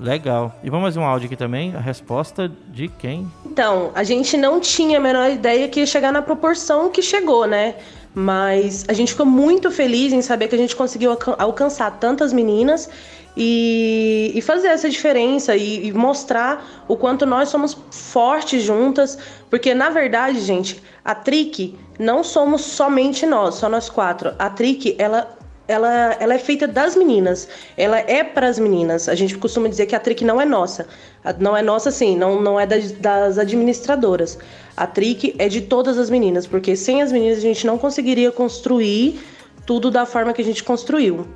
Legal. 0.00 0.58
E 0.64 0.70
vamos 0.70 0.84
mais 0.84 0.96
um 0.96 1.04
áudio 1.04 1.26
aqui 1.26 1.36
também. 1.36 1.76
A 1.76 1.78
resposta 1.78 2.50
de 2.68 2.88
quem? 2.88 3.30
Então, 3.44 3.90
a 3.94 4.02
gente 4.02 4.34
não 4.34 4.58
tinha 4.58 4.96
a 4.96 5.00
menor 5.00 5.30
ideia 5.30 5.68
que 5.68 5.78
ia 5.78 5.86
chegar 5.86 6.10
na 6.10 6.22
proporção 6.22 6.90
que 6.90 7.02
chegou, 7.02 7.46
né? 7.46 7.74
Mas 8.14 8.86
a 8.88 8.94
gente 8.94 9.12
ficou 9.12 9.26
muito 9.26 9.70
feliz 9.70 10.10
em 10.12 10.22
saber 10.22 10.48
que 10.48 10.54
a 10.54 10.58
gente 10.58 10.74
conseguiu 10.74 11.10
alcan- 11.10 11.36
alcançar 11.38 11.90
tantas 12.00 12.32
meninas 12.32 12.88
e, 13.36 14.32
e 14.34 14.40
fazer 14.40 14.68
essa 14.68 14.88
diferença 14.88 15.54
e, 15.54 15.88
e 15.88 15.92
mostrar 15.92 16.84
o 16.88 16.96
quanto 16.96 17.26
nós 17.26 17.50
somos 17.50 17.76
fortes 17.90 18.62
juntas. 18.62 19.18
Porque, 19.50 19.74
na 19.74 19.90
verdade, 19.90 20.40
gente, 20.40 20.82
a 21.04 21.14
Trick 21.14 21.78
não 21.98 22.24
somos 22.24 22.62
somente 22.62 23.26
nós, 23.26 23.56
só 23.56 23.68
nós 23.68 23.90
quatro. 23.90 24.32
A 24.38 24.48
Trick, 24.48 24.96
ela 24.98 25.36
ela, 25.70 26.16
ela 26.18 26.34
é 26.34 26.38
feita 26.38 26.66
das 26.66 26.96
meninas. 26.96 27.48
Ela 27.76 27.98
é 27.98 28.24
para 28.24 28.48
as 28.48 28.58
meninas. 28.58 29.08
A 29.08 29.14
gente 29.14 29.38
costuma 29.38 29.68
dizer 29.68 29.86
que 29.86 29.94
a 29.94 30.00
trick 30.00 30.24
não 30.24 30.40
é 30.40 30.44
nossa. 30.44 30.86
Não 31.38 31.56
é 31.56 31.62
nossa, 31.62 31.90
sim, 31.90 32.16
não, 32.16 32.40
não 32.40 32.58
é 32.58 32.66
das, 32.66 32.92
das 32.92 33.38
administradoras. 33.38 34.38
A 34.76 34.86
trick 34.86 35.34
é 35.38 35.48
de 35.48 35.60
todas 35.60 35.98
as 35.98 36.10
meninas, 36.10 36.46
porque 36.46 36.74
sem 36.74 37.02
as 37.02 37.12
meninas 37.12 37.38
a 37.38 37.42
gente 37.42 37.66
não 37.66 37.78
conseguiria 37.78 38.32
construir 38.32 39.20
tudo 39.64 39.90
da 39.90 40.04
forma 40.04 40.32
que 40.32 40.42
a 40.42 40.44
gente 40.44 40.64
construiu. 40.64 41.26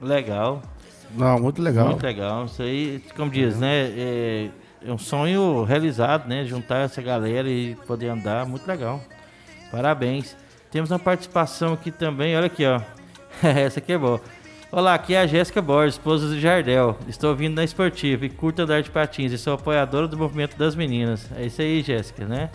Legal. 0.00 0.62
Não, 1.14 1.38
muito 1.38 1.60
legal. 1.62 1.86
Muito 1.86 2.04
legal. 2.04 2.44
Isso 2.44 2.62
aí, 2.62 3.02
como 3.16 3.30
diz, 3.30 3.58
né? 3.58 3.90
É, 3.96 4.48
é 4.86 4.92
um 4.92 4.98
sonho 4.98 5.64
realizado, 5.64 6.28
né? 6.28 6.44
Juntar 6.44 6.84
essa 6.84 7.00
galera 7.02 7.48
e 7.48 7.74
poder 7.86 8.08
andar. 8.08 8.46
Muito 8.46 8.66
legal. 8.66 9.00
Parabéns. 9.70 10.36
Temos 10.70 10.90
uma 10.90 10.98
participação 10.98 11.72
aqui 11.72 11.90
também. 11.90 12.36
Olha 12.36 12.46
aqui, 12.46 12.66
ó. 12.66 12.80
essa 13.42 13.78
aqui 13.80 13.92
é 13.92 13.98
boa. 13.98 14.20
Olá, 14.70 14.94
aqui 14.94 15.14
é 15.14 15.20
a 15.20 15.26
Jéssica 15.26 15.62
Borges, 15.62 15.94
esposa 15.94 16.28
do 16.28 16.38
Jardel. 16.40 16.96
Estou 17.08 17.34
vindo 17.34 17.54
na 17.54 17.64
esportiva 17.64 18.26
e 18.26 18.28
curto 18.28 18.62
andar 18.62 18.82
de 18.82 18.90
patins 18.90 19.32
e 19.32 19.38
sou 19.38 19.54
apoiadora 19.54 20.08
do 20.08 20.16
movimento 20.16 20.56
das 20.56 20.74
meninas. 20.74 21.28
É 21.36 21.46
isso 21.46 21.62
aí, 21.62 21.82
Jéssica, 21.82 22.26
né? 22.26 22.50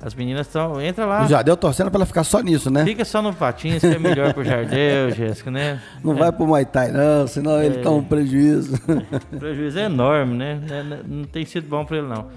As 0.00 0.14
meninas 0.14 0.46
estão. 0.46 0.80
Entra 0.80 1.04
lá. 1.04 1.24
O 1.24 1.28
Jardel 1.28 1.56
torcendo 1.56 1.90
pra 1.90 1.98
ela 1.98 2.06
ficar 2.06 2.22
só 2.22 2.40
nisso, 2.40 2.70
né? 2.70 2.84
Fica 2.84 3.04
só 3.04 3.20
no 3.20 3.34
patins, 3.34 3.80
que 3.80 3.86
é 3.86 3.98
melhor 3.98 4.32
pro 4.32 4.44
Jardel, 4.44 5.10
Jéssica, 5.14 5.50
né? 5.50 5.82
Não 6.04 6.14
vai 6.14 6.30
pro 6.30 6.46
Muay 6.46 6.64
Thai, 6.64 6.92
não, 6.92 7.26
senão 7.26 7.60
ele 7.60 7.78
É. 7.78 7.82
toma 7.82 7.96
um 7.96 8.04
prejuízo. 8.04 8.80
Prejuízo 9.36 9.78
é 9.80 9.84
enorme, 9.84 10.36
né? 10.36 10.54
Né, 10.54 10.82
né, 10.84 11.00
Não 11.04 11.24
tem 11.24 11.44
sido 11.44 11.68
bom 11.68 11.84
pra 11.84 11.96
ele, 11.98 12.06
não. 12.06 12.28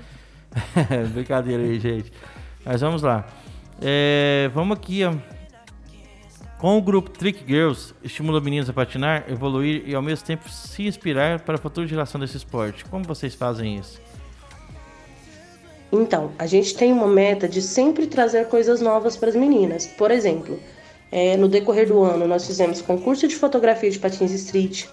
Brincadeira 1.13 1.61
aí, 1.61 1.79
gente. 1.79 2.11
Mas 2.65 2.81
vamos 2.81 3.03
lá. 3.03 3.25
É, 3.79 4.49
vamos 4.53 4.75
aqui, 4.75 5.03
ó. 5.05 5.13
Com 6.61 6.77
o 6.77 6.81
grupo 6.81 7.09
Trick 7.09 7.43
Girls, 7.47 7.91
estimula 8.03 8.39
meninos 8.39 8.69
a 8.69 8.73
patinar, 8.73 9.25
evoluir 9.27 9.81
e 9.83 9.95
ao 9.95 10.01
mesmo 10.01 10.27
tempo 10.27 10.47
se 10.47 10.83
inspirar 10.83 11.39
para 11.39 11.55
a 11.55 11.57
futura 11.57 11.87
geração 11.87 12.21
desse 12.21 12.37
esporte. 12.37 12.85
Como 12.85 13.03
vocês 13.03 13.33
fazem 13.33 13.79
isso? 13.79 13.99
Então, 15.91 16.31
a 16.37 16.45
gente 16.45 16.75
tem 16.75 16.93
uma 16.93 17.07
meta 17.07 17.49
de 17.49 17.63
sempre 17.63 18.05
trazer 18.05 18.47
coisas 18.47 18.79
novas 18.79 19.17
para 19.17 19.29
as 19.29 19.35
meninas. 19.35 19.87
Por 19.87 20.11
exemplo, 20.11 20.59
É, 21.13 21.35
no 21.35 21.49
decorrer 21.49 21.87
do 21.89 22.01
ano, 22.01 22.25
nós 22.25 22.47
fizemos 22.47 22.81
concurso 22.81 23.27
de 23.27 23.35
fotografia 23.35 23.91
de 23.91 23.99
patins 23.99 24.31
street, 24.31 24.85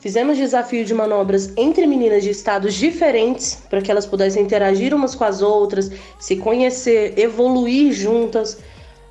fizemos 0.00 0.38
desafio 0.38 0.82
de 0.82 0.94
manobras 0.94 1.52
entre 1.58 1.86
meninas 1.86 2.22
de 2.24 2.30
estados 2.30 2.72
diferentes 2.72 3.58
para 3.68 3.82
que 3.82 3.90
elas 3.90 4.06
pudessem 4.06 4.42
interagir 4.42 4.94
umas 4.94 5.14
com 5.14 5.24
as 5.24 5.42
outras, 5.42 5.90
se 6.18 6.36
conhecer, 6.36 7.18
evoluir 7.18 7.92
juntas. 7.92 8.62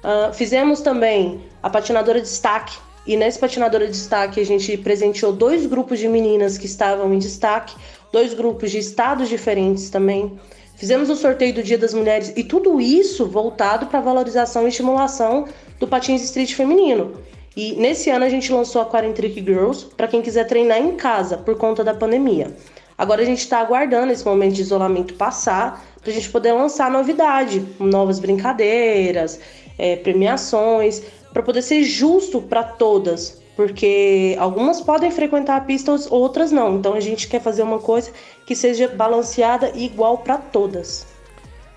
Uh, 0.07 0.33
fizemos 0.33 0.79
também 0.79 1.41
a 1.61 1.69
patinadora 1.69 2.21
de 2.21 2.27
destaque, 2.27 2.77
e 3.05 3.17
nesse 3.17 3.37
patinadora 3.37 3.85
de 3.87 3.91
destaque 3.91 4.39
a 4.39 4.45
gente 4.45 4.77
presenteou 4.77 5.33
dois 5.33 5.65
grupos 5.65 5.99
de 5.99 6.07
meninas 6.07 6.57
que 6.57 6.65
estavam 6.65 7.13
em 7.13 7.19
destaque, 7.19 7.75
dois 8.09 8.33
grupos 8.33 8.71
de 8.71 8.77
estados 8.77 9.27
diferentes 9.27 9.89
também. 9.89 10.39
Fizemos 10.77 11.09
o 11.09 11.15
sorteio 11.17 11.55
do 11.55 11.61
Dia 11.61 11.77
das 11.77 11.93
Mulheres 11.93 12.31
e 12.37 12.43
tudo 12.43 12.79
isso 12.79 13.25
voltado 13.25 13.87
para 13.87 13.99
valorização 13.99 14.63
e 14.63 14.69
estimulação 14.69 15.45
do 15.77 15.85
patins 15.85 16.23
street 16.23 16.53
feminino. 16.53 17.17
E 17.53 17.73
nesse 17.73 18.09
ano 18.09 18.23
a 18.23 18.29
gente 18.29 18.49
lançou 18.49 18.81
a 18.81 18.85
Quarentric 18.85 19.43
Girls 19.43 19.87
para 19.97 20.07
quem 20.07 20.21
quiser 20.21 20.45
treinar 20.45 20.77
em 20.77 20.95
casa 20.95 21.35
por 21.35 21.57
conta 21.57 21.83
da 21.83 21.93
pandemia. 21.93 22.55
Agora 22.97 23.21
a 23.21 23.25
gente 23.25 23.39
está 23.39 23.59
aguardando 23.59 24.13
esse 24.13 24.25
momento 24.25 24.53
de 24.53 24.61
isolamento 24.61 25.15
passar 25.15 25.85
para 26.01 26.11
a 26.11 26.13
gente 26.13 26.29
poder 26.29 26.53
lançar 26.53 26.89
novidade, 26.89 27.65
novas 27.79 28.19
brincadeiras, 28.19 29.39
é, 29.77 29.95
premiações, 29.95 31.03
para 31.31 31.43
poder 31.43 31.61
ser 31.61 31.83
justo 31.83 32.41
para 32.41 32.63
todas, 32.63 33.41
porque 33.55 34.35
algumas 34.39 34.81
podem 34.81 35.11
frequentar 35.11 35.57
a 35.57 35.61
pista, 35.61 35.95
outras 36.09 36.51
não. 36.51 36.77
Então 36.77 36.93
a 36.93 36.99
gente 36.99 37.27
quer 37.27 37.41
fazer 37.41 37.63
uma 37.63 37.79
coisa 37.79 38.11
que 38.45 38.55
seja 38.55 38.87
balanceada 38.87 39.71
e 39.75 39.85
igual 39.85 40.19
para 40.19 40.37
todas. 40.37 41.05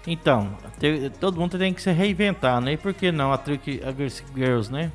Então, 0.06 0.56
todo 1.18 1.38
mundo 1.38 1.58
tem 1.58 1.74
que 1.74 1.82
se 1.82 1.90
reinventar, 1.90 2.60
né? 2.60 2.72
E 2.72 2.76
por 2.76 2.94
que 2.94 3.12
não 3.12 3.32
a 3.32 3.38
Trick 3.38 3.82
Girls, 4.34 4.72
né? 4.72 4.90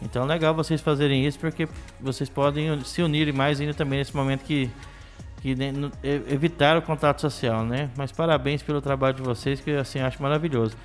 Então 0.00 0.24
legal 0.24 0.54
vocês 0.54 0.80
fazerem 0.80 1.26
isso 1.26 1.38
porque 1.38 1.68
vocês 2.00 2.30
podem 2.30 2.82
se 2.84 3.02
unir 3.02 3.32
mais 3.32 3.60
ainda 3.60 3.74
também 3.74 3.98
nesse 3.98 4.14
momento 4.14 4.44
que, 4.44 4.70
que 5.42 5.56
evitar 6.28 6.76
o 6.76 6.82
contato 6.82 7.20
social, 7.20 7.64
né? 7.64 7.90
Mas 7.96 8.12
parabéns 8.12 8.62
pelo 8.62 8.80
trabalho 8.80 9.16
de 9.16 9.22
vocês 9.22 9.60
que 9.60 9.72
assim 9.72 9.98
acho 10.00 10.22
maravilhoso. 10.22 10.76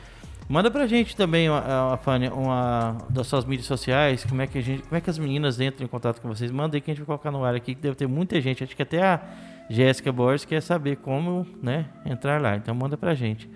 Manda 0.49 0.69
pra 0.69 0.85
gente 0.87 1.15
também, 1.15 1.47
a, 1.47 1.97
Fanny, 2.03 2.27
uma 2.27 2.97
das 3.09 3.27
suas 3.27 3.45
mídias 3.45 3.65
sociais, 3.65 4.25
como 4.25 4.41
é 4.41 4.47
que 4.47 4.57
a 4.57 4.61
gente, 4.61 4.83
como 4.83 4.95
é 4.95 5.01
que 5.01 5.09
as 5.09 5.17
meninas 5.17 5.59
entram 5.59 5.85
em 5.85 5.87
contato 5.87 6.21
com 6.21 6.27
vocês. 6.27 6.51
Manda 6.51 6.75
aí 6.75 6.81
que 6.81 6.91
a 6.91 6.93
gente 6.93 6.99
vai 6.99 7.07
colocar 7.07 7.31
no 7.31 7.43
ar 7.43 7.55
aqui, 7.55 7.73
que 7.73 7.81
deve 7.81 7.95
ter 7.95 8.07
muita 8.07 8.39
gente. 8.41 8.63
Acho 8.63 8.75
que 8.75 8.81
até 8.81 9.01
a 9.01 9.21
Jéssica 9.69 10.11
Borges 10.11 10.45
quer 10.45 10.61
saber 10.61 10.97
como, 10.97 11.47
né, 11.61 11.85
entrar 12.05 12.41
lá. 12.41 12.55
Então 12.55 12.75
manda 12.75 12.97
pra 12.97 13.15
gente. 13.15 13.49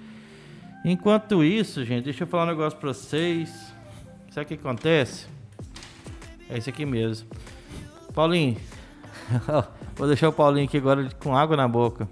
Enquanto 0.85 1.43
isso, 1.43 1.83
gente, 1.83 2.05
deixa 2.05 2.23
eu 2.23 2.27
falar 2.27 2.43
um 2.43 2.47
negócio 2.47 2.79
pra 2.79 2.93
vocês. 2.93 3.49
Sabe 4.31 4.45
o 4.45 4.47
que 4.47 4.53
acontece? 4.53 5.27
É 6.49 6.57
isso 6.57 6.69
aqui 6.69 6.85
mesmo. 6.85 7.27
Paulinho, 8.13 8.57
vou 9.95 10.07
deixar 10.07 10.29
o 10.29 10.33
Paulinho 10.33 10.65
aqui 10.65 10.77
agora 10.77 11.09
com 11.19 11.35
água 11.35 11.57
na 11.57 11.67
boca. 11.67 12.07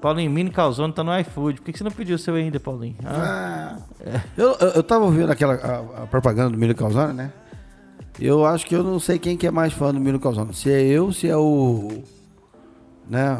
Paulinho, 0.00 0.30
Mini 0.30 0.50
Calzone 0.50 0.92
tá 0.92 1.04
no 1.04 1.16
iFood. 1.20 1.60
Por 1.60 1.66
que, 1.66 1.72
que 1.72 1.78
você 1.78 1.84
não 1.84 1.90
pediu 1.90 2.16
o 2.16 2.18
seu 2.18 2.34
ainda, 2.34 2.58
Paulinho? 2.58 2.96
Ah, 3.04 3.76
é. 4.00 4.20
eu, 4.36 4.56
eu, 4.58 4.68
eu 4.68 4.82
tava 4.82 5.04
ouvindo 5.04 5.30
aquela 5.30 5.54
a, 5.54 6.02
a 6.02 6.06
propaganda 6.06 6.50
do 6.50 6.58
Mini 6.58 6.74
Calzone, 6.74 7.12
né? 7.12 7.32
Eu 8.18 8.44
acho 8.46 8.66
que 8.66 8.74
eu 8.74 8.82
não 8.82 8.98
sei 8.98 9.18
quem 9.18 9.36
que 9.36 9.46
é 9.46 9.50
mais 9.50 9.72
fã 9.72 9.92
do 9.92 10.00
Mini 10.00 10.18
Calzone. 10.18 10.54
Se 10.54 10.70
é 10.70 10.82
eu, 10.82 11.12
se 11.12 11.28
é 11.28 11.36
o. 11.36 12.02
Né? 13.08 13.38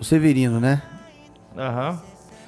O 0.00 0.04
Severino, 0.04 0.60
né? 0.60 0.80
Aham. 1.56 2.00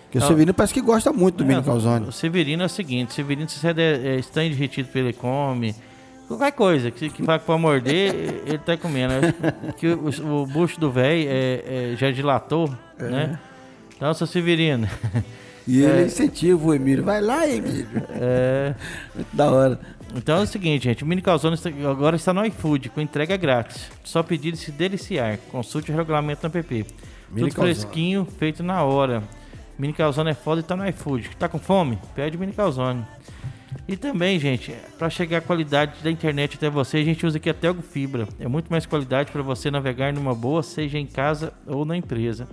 Porque 0.05 0.19
o 0.19 0.21
Severino 0.23 0.55
parece 0.55 0.73
que 0.73 0.81
gosta 0.81 1.13
muito 1.13 1.37
do 1.37 1.45
é, 1.45 1.47
Mini 1.49 1.63
Calzone. 1.63 2.09
O 2.09 2.13
Severino 2.13 2.63
é 2.63 2.67
o 2.67 2.69
seguinte: 2.71 3.11
o 3.11 3.13
Severino, 3.13 3.49
se 3.49 3.59
você 3.59 3.69
é, 3.69 4.17
é 4.17 4.19
stand 4.21 4.55
retido 4.55 4.89
pelo 4.89 5.13
come, 5.15 5.75
qualquer 6.29 6.53
coisa 6.53 6.91
que, 6.93 7.11
que 7.11 7.23
vai 7.23 7.41
pra 7.41 7.59
morder, 7.59 8.43
ele 8.47 8.59
tá 8.59 8.77
comendo. 8.77 9.15
Que 9.77 9.89
o, 9.89 10.43
o 10.43 10.47
bucho 10.47 10.79
do 10.79 10.93
velho 10.93 11.29
é, 11.29 11.93
é, 11.93 11.97
já 11.97 12.11
dilatou 12.13 12.73
é. 12.99 13.05
né? 13.05 13.39
Então, 13.97 14.13
seu 14.15 14.27
Severino. 14.27 14.89
E 15.67 15.83
ele 15.83 16.03
é. 16.03 16.07
incentiva 16.07 16.65
o 16.65 16.73
Emílio. 16.73 17.03
Vai 17.03 17.21
lá, 17.21 17.47
Emílio. 17.47 17.89
É. 18.11 18.75
Muito 19.15 19.29
da 19.35 19.51
hora. 19.51 19.81
Então 20.15 20.39
é 20.39 20.43
o 20.43 20.47
seguinte, 20.47 20.85
gente. 20.85 21.03
O 21.03 21.07
Mini 21.07 21.21
Calzone 21.21 21.57
agora 21.89 22.15
está 22.15 22.33
no 22.33 22.45
iFood, 22.47 22.91
com 22.91 23.01
entrega 23.01 23.37
grátis. 23.37 23.91
Só 24.05 24.23
pedir 24.23 24.55
e 24.55 24.57
se 24.57 24.71
deliciar. 24.71 25.39
Consulte 25.51 25.91
o 25.91 25.97
regulamento 25.97 26.49
no 26.49 26.59
app. 26.59 26.75
Mini 26.75 26.87
Tudo 27.49 27.55
calzone. 27.55 27.75
fresquinho, 27.75 28.25
feito 28.39 28.63
na 28.63 28.85
hora. 28.85 29.23
Mini 29.79 29.93
Calzone 29.93 30.31
é 30.31 30.35
foda 30.35 30.61
e 30.61 30.65
tá 30.65 30.77
no 30.77 30.89
iFood. 30.89 31.31
Tá 31.39 31.49
com 31.49 31.59
fome? 31.59 31.99
Pede 32.15 32.39
Mini 32.39 32.53
Calzone. 32.53 33.05
E 33.87 33.97
também, 33.97 34.39
gente, 34.39 34.73
para 34.99 35.11
chegar 35.11 35.39
a 35.39 35.41
qualidade 35.41 36.03
da 36.03 36.11
internet 36.11 36.57
até 36.57 36.71
você, 36.71 36.99
a 36.99 37.05
gente 37.05 37.27
usa 37.27 37.37
aqui 37.37 37.51
a 37.51 37.55
Telgo 37.55 37.83
Fibra. 37.83 38.27
É 38.41 38.49
muito 38.49 38.71
mais 38.71 38.87
qualidade 38.87 39.31
para 39.31 39.43
você 39.43 39.71
navegar 39.71 40.13
numa 40.13 40.35
boa, 40.35 40.63
seja 40.63 40.99
em 40.99 41.07
casa 41.07 41.53
ou 41.67 41.85
na 41.85 41.97
empresa. 41.97 42.49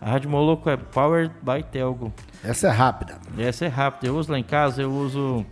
A 0.00 0.10
Rádio 0.10 0.30
Moloco 0.30 0.70
é 0.70 0.76
Powered 0.76 1.34
by 1.42 1.62
Telgo. 1.70 2.12
Essa 2.44 2.68
é 2.68 2.70
rápida. 2.70 3.18
Essa 3.36 3.64
é 3.64 3.68
rápida. 3.68 4.06
Eu 4.06 4.16
uso 4.16 4.30
lá 4.30 4.38
em 4.38 4.44
casa, 4.44 4.82
eu 4.82 4.92
uso 4.92 5.44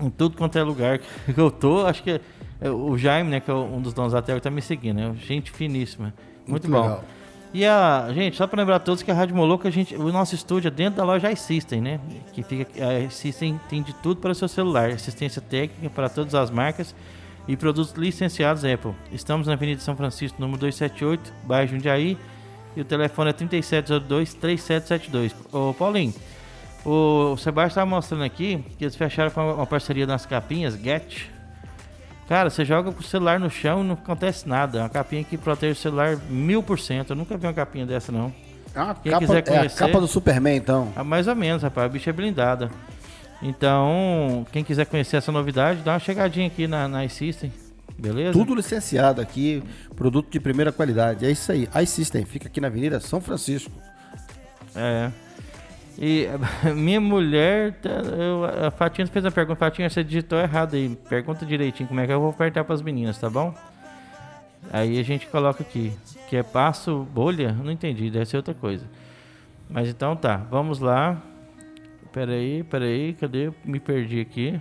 em 0.00 0.10
tudo 0.10 0.36
quanto 0.36 0.56
é 0.56 0.62
lugar 0.62 0.98
que 0.98 1.06
eu 1.36 1.50
tô. 1.50 1.84
Acho 1.86 2.02
que 2.02 2.20
é, 2.60 2.70
o 2.70 2.96
Jaime, 2.96 3.30
né, 3.30 3.40
que 3.40 3.50
é 3.50 3.54
um 3.54 3.80
dos 3.80 3.92
donos 3.92 4.12
da 4.12 4.22
Telgo, 4.22 4.40
tá 4.40 4.50
me 4.50 4.62
seguindo. 4.62 4.96
Né? 4.96 5.14
Gente 5.16 5.50
finíssima. 5.50 6.14
Muito, 6.46 6.68
Muito 6.68 6.68
bom. 6.68 6.82
Legal. 6.82 7.04
E 7.52 7.64
a 7.64 8.08
gente, 8.12 8.36
só 8.36 8.48
para 8.48 8.60
lembrar 8.60 8.76
a 8.76 8.80
todos 8.80 9.02
que 9.04 9.10
a 9.12 9.14
Rádio 9.14 9.36
Moloco, 9.36 9.66
a 9.68 9.70
gente, 9.70 9.94
o 9.94 10.10
nosso 10.10 10.34
estúdio 10.34 10.66
é 10.66 10.70
dentro 10.72 10.96
da 10.96 11.04
loja 11.04 11.30
iSystem, 11.30 11.80
né? 11.80 12.00
Que 12.32 12.42
fica 12.42 12.68
a 12.84 12.98
iSystem 12.98 13.60
tem 13.68 13.80
de 13.80 13.94
tudo 13.94 14.20
para 14.20 14.32
o 14.32 14.34
seu 14.34 14.48
celular, 14.48 14.90
assistência 14.90 15.40
técnica 15.40 15.88
para 15.88 16.08
todas 16.08 16.34
as 16.34 16.50
marcas 16.50 16.92
e 17.46 17.56
produtos 17.56 17.92
licenciados 17.92 18.64
Apple. 18.64 18.92
Estamos 19.12 19.46
na 19.46 19.52
Avenida 19.52 19.80
São 19.80 19.94
Francisco, 19.94 20.40
número 20.40 20.58
278, 20.58 21.32
bairro 21.44 21.70
Jundiaí. 21.70 22.18
E 22.76 22.80
o 22.80 22.84
telefone 22.84 23.30
é 23.30 23.32
3702-3772. 23.32 25.32
Ô 25.52 25.72
Paulinho, 25.74 26.12
o 26.84 27.36
Sebastião 27.36 27.68
estava 27.68 27.86
mostrando 27.86 28.24
aqui 28.24 28.64
que 28.76 28.84
eles 28.84 28.96
fecharam 28.96 29.30
com 29.30 29.54
uma 29.54 29.66
parceria 29.66 30.06
nas 30.06 30.26
capinhas, 30.26 30.74
Get. 30.74 31.26
Cara, 32.28 32.50
você 32.50 32.64
joga 32.64 32.90
com 32.90 33.00
o 33.00 33.02
celular 33.02 33.38
no 33.38 33.50
chão 33.50 33.82
e 33.82 33.86
não 33.86 33.94
acontece 33.94 34.48
nada. 34.48 34.78
É 34.78 34.82
uma 34.82 34.88
capinha 34.88 35.22
que 35.22 35.36
protege 35.36 35.72
o 35.72 35.76
celular 35.76 36.16
mil 36.28 36.62
por 36.62 36.78
cento. 36.78 37.10
Eu 37.10 37.16
nunca 37.16 37.36
vi 37.36 37.46
uma 37.46 37.52
capinha 37.52 37.84
dessa, 37.84 38.10
não. 38.10 38.32
Ah, 38.74 38.94
Quem 39.00 39.12
capa, 39.12 39.26
conhecer, 39.26 39.52
é 39.52 39.66
a 39.66 39.70
capa 39.70 40.00
do 40.00 40.08
Superman, 40.08 40.56
então. 40.56 40.92
Ah, 40.96 41.04
mais 41.04 41.28
ou 41.28 41.36
menos, 41.36 41.62
rapaz. 41.62 41.86
A 41.86 41.88
bicha 41.88 42.10
é 42.10 42.12
blindada. 42.12 42.70
Então, 43.42 44.46
quem 44.50 44.64
quiser 44.64 44.86
conhecer 44.86 45.18
essa 45.18 45.30
novidade, 45.30 45.80
dá 45.80 45.92
uma 45.92 45.98
chegadinha 45.98 46.46
aqui 46.46 46.66
na, 46.66 46.88
na 46.88 47.04
iSystem. 47.04 47.52
Beleza? 47.98 48.32
Tudo 48.32 48.54
licenciado 48.54 49.20
aqui, 49.20 49.62
produto 49.94 50.30
de 50.30 50.40
primeira 50.40 50.72
qualidade. 50.72 51.24
É 51.24 51.30
isso 51.30 51.50
aí. 51.52 51.68
iSystem 51.82 52.24
fica 52.24 52.48
aqui 52.48 52.60
na 52.60 52.66
Avenida 52.66 53.00
São 53.00 53.20
Francisco. 53.20 53.72
É. 54.74 55.10
E 55.96 56.26
minha 56.74 57.00
mulher, 57.00 57.74
tá, 57.74 57.90
eu, 57.90 58.44
a 58.66 58.70
Fatinha 58.70 59.06
fez 59.06 59.24
a 59.24 59.30
pergunta, 59.30 59.56
Fatinha, 59.56 59.88
você 59.88 60.02
digitou 60.02 60.38
errado 60.38 60.74
aí. 60.74 60.96
Pergunta 61.08 61.46
direitinho 61.46 61.88
como 61.88 62.00
é 62.00 62.06
que 62.06 62.12
eu 62.12 62.20
vou 62.20 62.30
apertar 62.30 62.64
para 62.64 62.74
as 62.74 62.82
meninas, 62.82 63.18
tá 63.18 63.30
bom? 63.30 63.54
Aí 64.72 64.98
a 64.98 65.02
gente 65.02 65.26
coloca 65.26 65.62
aqui, 65.62 65.92
que 66.28 66.36
é 66.36 66.42
passo 66.42 67.06
bolha? 67.12 67.52
Não 67.52 67.70
entendi, 67.70 68.10
deve 68.10 68.26
ser 68.26 68.38
outra 68.38 68.54
coisa. 68.54 68.84
Mas 69.68 69.88
então 69.88 70.16
tá, 70.16 70.36
vamos 70.36 70.80
lá. 70.80 71.22
Pera 72.12 72.32
aí, 72.32 72.62
pera 72.64 72.84
aí, 72.84 73.12
cadê? 73.14 73.52
Me 73.64 73.80
perdi 73.80 74.20
aqui. 74.20 74.60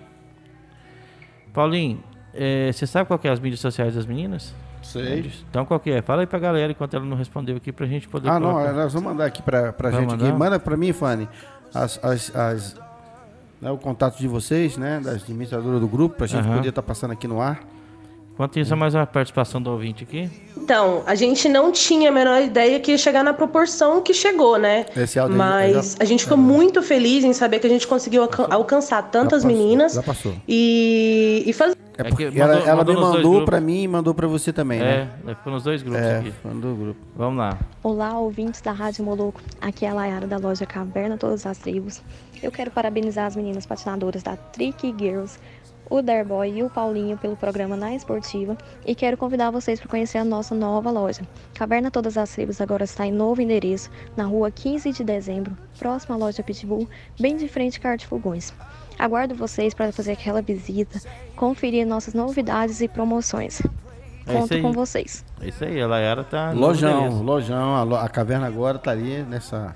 Paulinho, 1.54 2.04
é, 2.34 2.72
você 2.72 2.88
sabe 2.88 3.08
qual 3.08 3.20
que 3.20 3.28
é 3.28 3.32
as 3.32 3.40
mídias 3.40 3.60
sociais 3.60 3.96
das 3.96 4.06
meninas? 4.06 4.54
Sei. 4.82 5.32
Então 5.50 5.66
qual 5.66 5.80
que 5.80 5.92
é? 5.92 6.02
Fala 6.02 6.22
aí 6.22 6.28
pra 6.28 6.40
galera 6.40 6.72
enquanto 6.72 6.94
ela 6.94 7.06
não 7.06 7.16
respondeu 7.16 7.56
aqui 7.56 7.72
pra 7.72 7.86
gente 7.86 8.08
poder. 8.08 8.30
Ah, 8.30 8.40
colocar. 8.40 8.74
não, 8.74 8.74
nós 8.74 8.94
vamos 8.94 9.12
mandar 9.12 9.26
aqui 9.26 9.42
pra, 9.42 9.72
pra 9.72 9.92
gente 9.92 10.12
mandar? 10.12 10.28
aqui. 10.28 10.38
Manda 10.38 10.60
pra 10.60 10.76
mim, 10.76 10.92
Fanny, 10.92 11.28
as, 11.74 12.00
as, 12.04 12.36
as 12.36 12.76
né, 13.62 13.72
o 13.72 13.78
contato 13.78 14.20
de 14.20 14.28
vocês, 14.28 14.76
né? 14.78 15.00
Das 15.02 15.24
administradoras 15.24 15.80
do 15.80 15.88
grupo, 15.88 16.18
pra 16.18 16.28
gente 16.28 16.46
uhum. 16.46 16.56
poder 16.56 16.70
estar 16.70 16.82
tá 16.82 16.88
passando 16.88 17.12
aqui 17.12 17.28
no 17.28 17.42
ar. 17.42 17.62
Enquanto 18.34 18.58
isso, 18.58 18.74
é 18.74 18.76
mais 18.76 18.96
uma 18.96 19.06
participação 19.06 19.62
do 19.62 19.70
ouvinte 19.70 20.04
aqui. 20.04 20.28
Então, 20.58 21.04
a 21.06 21.14
gente 21.14 21.48
não 21.48 21.72
tinha 21.72 22.10
a 22.10 22.12
menor 22.12 22.42
ideia 22.42 22.80
que 22.80 22.92
ia 22.92 22.98
chegar 22.98 23.24
na 23.24 23.32
proporção 23.32 24.02
que 24.02 24.12
chegou, 24.12 24.58
né? 24.58 24.88
Esse 24.98 25.20
áudio 25.20 25.38
Mas 25.38 25.94
já, 25.94 26.04
a 26.04 26.06
gente 26.06 26.24
ficou 26.24 26.38
é. 26.38 26.42
muito 26.42 26.82
feliz 26.82 27.24
em 27.24 27.32
saber 27.32 27.60
que 27.60 27.68
a 27.68 27.70
gente 27.70 27.86
conseguiu 27.86 28.28
alcançar 28.50 29.04
tantas 29.04 29.44
já 29.44 29.50
passou, 29.50 29.62
meninas. 29.62 29.94
Já 29.94 30.04
passou. 30.04 30.34
E, 30.48 31.44
e 31.46 31.54
fazer. 31.54 31.78
É 31.98 32.04
porque 32.04 32.26
é 32.26 32.38
ela, 32.38 32.56
ela 32.56 32.78
mandou 32.78 32.96
me 32.96 33.02
mandou 33.02 33.46
para 33.46 33.62
mim 33.62 33.84
e 33.84 33.88
mandou 33.88 34.14
para 34.14 34.28
você 34.28 34.52
também, 34.52 34.80
é, 34.80 34.84
né? 34.84 35.10
É, 35.28 35.36
ficou 35.36 35.54
nos 35.54 35.64
dois 35.64 35.84
grupos 35.84 36.02
é, 36.02 36.20
aqui. 36.20 36.34
Mandou 36.44 36.76
grupo. 36.76 37.00
Vamos 37.16 37.38
lá. 37.38 37.58
Olá, 37.84 38.18
ouvintes 38.18 38.62
da 38.62 38.72
Rádio 38.72 39.04
Moloco. 39.04 39.40
Aqui 39.62 39.86
é 39.86 39.90
a 39.90 39.94
Layara 39.94 40.26
da 40.26 40.38
loja 40.38 40.66
Caverna 40.66 41.18
Todas 41.18 41.46
as 41.46 41.58
Tribos. 41.58 42.02
Eu 42.42 42.52
quero 42.52 42.72
parabenizar 42.72 43.26
as 43.26 43.36
meninas 43.36 43.66
patinadoras 43.66 44.24
da 44.24 44.36
Trick 44.36 44.94
Girls 44.98 45.40
o 45.90 46.02
Derboy 46.02 46.58
e 46.58 46.64
o 46.64 46.70
Paulinho 46.70 47.18
pelo 47.18 47.36
programa 47.36 47.76
Na 47.76 47.94
Esportiva 47.94 48.58
e 48.86 48.96
quero 48.96 49.18
convidar 49.18 49.52
vocês 49.52 49.80
para 49.80 49.90
conhecer 49.90 50.18
a 50.18 50.24
nossa 50.24 50.56
nova 50.56 50.90
loja. 50.90 51.22
Caverna 51.54 51.92
Todas 51.92 52.18
as 52.18 52.32
Tribos 52.32 52.62
agora 52.62 52.84
está 52.84 53.06
em 53.06 53.12
novo 53.12 53.42
endereço, 53.42 53.90
na 54.16 54.24
rua 54.24 54.50
15 54.50 54.92
de 54.92 55.04
dezembro, 55.04 55.56
próxima 55.78 56.16
à 56.16 56.18
loja 56.18 56.42
Pitbull, 56.44 56.88
bem 57.20 57.38
de 57.38 57.48
frente 57.48 57.80
a 57.84 57.90
Arte 57.92 58.08
Fogões. 58.08 58.54
Aguardo 58.98 59.36
vocês 59.36 59.74
para 59.74 59.92
fazer 59.92 60.14
aquela 60.14 60.42
visita, 60.42 61.02
conferir 61.36 61.86
nossas 61.86 62.14
novidades 62.14 62.82
e 62.82 62.88
promoções. 62.88 63.62
É 64.26 64.34
Conto 64.34 64.62
com 64.62 64.72
vocês. 64.72 65.26
É 65.42 65.50
isso 65.50 65.64
aí, 65.66 65.82
a 65.82 65.88
Layara 65.88 66.24
tá. 66.24 66.52
Lojão, 66.52 67.22
lojão, 67.22 67.76
a, 67.76 67.84
lo- 67.84 67.96
a 67.98 68.08
caverna 68.08 68.48
agora 68.48 68.78
tá 68.80 68.92
ali 68.92 69.22
nessa, 69.24 69.76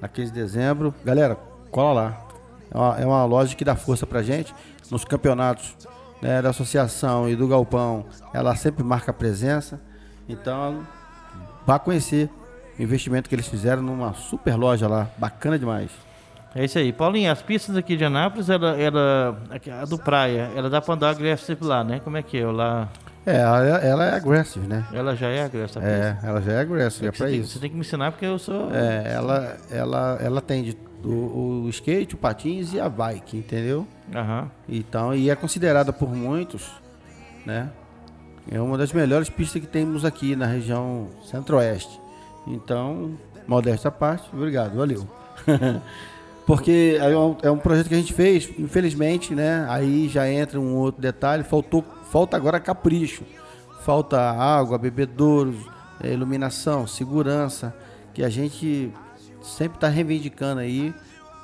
na 0.00 0.06
15 0.08 0.30
de 0.32 0.38
dezembro. 0.40 0.94
Galera, 1.04 1.36
cola 1.70 2.02
lá. 2.02 2.26
É 2.70 2.76
uma, 2.76 3.00
é 3.00 3.06
uma 3.06 3.24
loja 3.24 3.54
que 3.56 3.64
dá 3.64 3.74
força 3.74 4.06
pra 4.06 4.22
gente 4.22 4.54
nos 4.90 5.02
campeonatos 5.04 5.74
né, 6.20 6.42
da 6.42 6.50
associação 6.50 7.26
e 7.28 7.34
do 7.34 7.48
Galpão. 7.48 8.04
Ela 8.34 8.54
sempre 8.54 8.84
marca 8.84 9.12
presença. 9.14 9.80
Então, 10.28 10.86
vá 11.66 11.78
conhecer 11.78 12.28
o 12.78 12.82
investimento 12.82 13.28
que 13.30 13.34
eles 13.34 13.46
fizeram 13.48 13.80
numa 13.82 14.12
super 14.12 14.56
loja 14.56 14.86
lá. 14.86 15.08
Bacana 15.16 15.58
demais. 15.58 15.90
É 16.58 16.64
isso 16.64 16.78
aí. 16.78 16.92
Paulinho, 16.92 17.30
as 17.30 17.42
pistas 17.42 17.76
aqui 17.76 17.96
de 17.96 18.04
Anápolis, 18.04 18.48
ela, 18.48 18.70
ela, 18.80 19.38
a 19.82 19.84
do 19.84 19.98
Praia, 19.98 20.50
ela 20.56 20.70
dá 20.70 20.80
pra 20.80 20.94
andar 20.94 21.10
agressivo 21.10 21.66
lá, 21.66 21.84
né? 21.84 22.00
Como 22.02 22.16
é 22.16 22.22
que 22.22 22.38
é? 22.38 22.46
Lá, 22.46 22.88
É, 23.26 23.36
ela, 23.40 23.58
ela 23.78 24.04
é 24.06 24.14
aggressive, 24.14 24.66
né? 24.66 24.86
ela 24.92 25.14
já 25.14 25.28
é 25.28 25.44
agressiva. 25.44 25.84
É, 25.84 26.16
ela 26.22 26.40
já 26.40 26.52
é 26.52 26.60
aggressive, 26.60 27.08
é 27.08 27.10
Você 27.12 27.18
pra 27.18 27.26
tem, 27.26 27.40
isso. 27.40 27.52
você 27.52 27.58
tem 27.58 27.68
que 27.68 27.74
me 27.74 27.82
ensinar 27.82 28.10
porque 28.12 28.24
eu 28.24 28.38
sou. 28.38 28.70
É, 28.74 29.12
ela, 29.12 29.56
ela, 29.70 30.18
ela 30.20 30.40
tem 30.40 30.62
de- 30.62 30.78
o, 31.04 31.64
o 31.66 31.68
skate, 31.68 32.14
o 32.14 32.18
patins 32.18 32.72
e 32.72 32.80
a 32.80 32.88
bike, 32.88 33.36
entendeu? 33.36 33.86
Aham. 34.14 34.50
Então, 34.68 35.14
e 35.14 35.28
é 35.28 35.36
considerada 35.36 35.92
por 35.92 36.08
muitos, 36.08 36.70
né? 37.44 37.68
É 38.50 38.58
uma 38.60 38.78
das 38.78 38.92
melhores 38.92 39.28
pistas 39.28 39.60
que 39.60 39.68
temos 39.68 40.04
aqui 40.06 40.34
na 40.34 40.46
região 40.46 41.08
centro-oeste. 41.30 42.00
Então, 42.46 43.18
modesta 43.46 43.90
parte, 43.90 44.24
obrigado, 44.32 44.74
valeu. 44.76 45.06
Porque 46.46 46.96
é 47.00 47.18
um, 47.18 47.36
é 47.42 47.50
um 47.50 47.58
projeto 47.58 47.88
que 47.88 47.94
a 47.94 47.98
gente 47.98 48.12
fez, 48.12 48.48
infelizmente, 48.56 49.34
né? 49.34 49.66
Aí 49.68 50.08
já 50.08 50.30
entra 50.30 50.60
um 50.60 50.76
outro 50.76 51.02
detalhe, 51.02 51.42
faltou, 51.42 51.84
falta 52.10 52.36
agora 52.36 52.60
capricho. 52.60 53.24
Falta 53.82 54.20
água, 54.20 54.78
bebedouros, 54.78 55.56
eh, 56.00 56.12
iluminação, 56.12 56.86
segurança, 56.86 57.74
que 58.14 58.22
a 58.22 58.28
gente 58.28 58.92
sempre 59.42 59.76
está 59.76 59.88
reivindicando 59.88 60.60
aí 60.60 60.94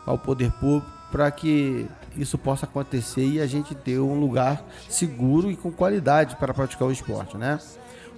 ao 0.06 0.18
poder 0.18 0.50
público 0.52 0.90
para 1.10 1.30
que 1.30 1.86
isso 2.16 2.38
possa 2.38 2.64
acontecer 2.64 3.24
e 3.24 3.40
a 3.40 3.46
gente 3.46 3.74
ter 3.74 3.98
um 4.00 4.18
lugar 4.18 4.64
seguro 4.88 5.50
e 5.50 5.56
com 5.56 5.70
qualidade 5.70 6.36
para 6.36 6.54
praticar 6.54 6.88
o 6.88 6.92
esporte, 6.92 7.36
né? 7.36 7.58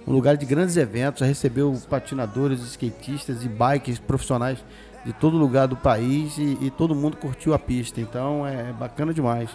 Um 0.07 0.13
lugar 0.13 0.37
de 0.37 0.45
grandes 0.45 0.77
eventos, 0.77 1.27
recebeu 1.27 1.75
patinadores, 1.89 2.61
skatistas 2.61 3.43
e 3.43 3.49
bikes 3.49 3.99
profissionais 3.99 4.59
de 5.05 5.13
todo 5.13 5.37
lugar 5.37 5.67
do 5.67 5.75
país 5.75 6.37
e, 6.37 6.57
e 6.61 6.71
todo 6.71 6.95
mundo 6.95 7.15
curtiu 7.17 7.53
a 7.53 7.59
pista. 7.59 8.01
Então 8.01 8.45
é 8.45 8.73
bacana 8.73 9.13
demais, 9.13 9.49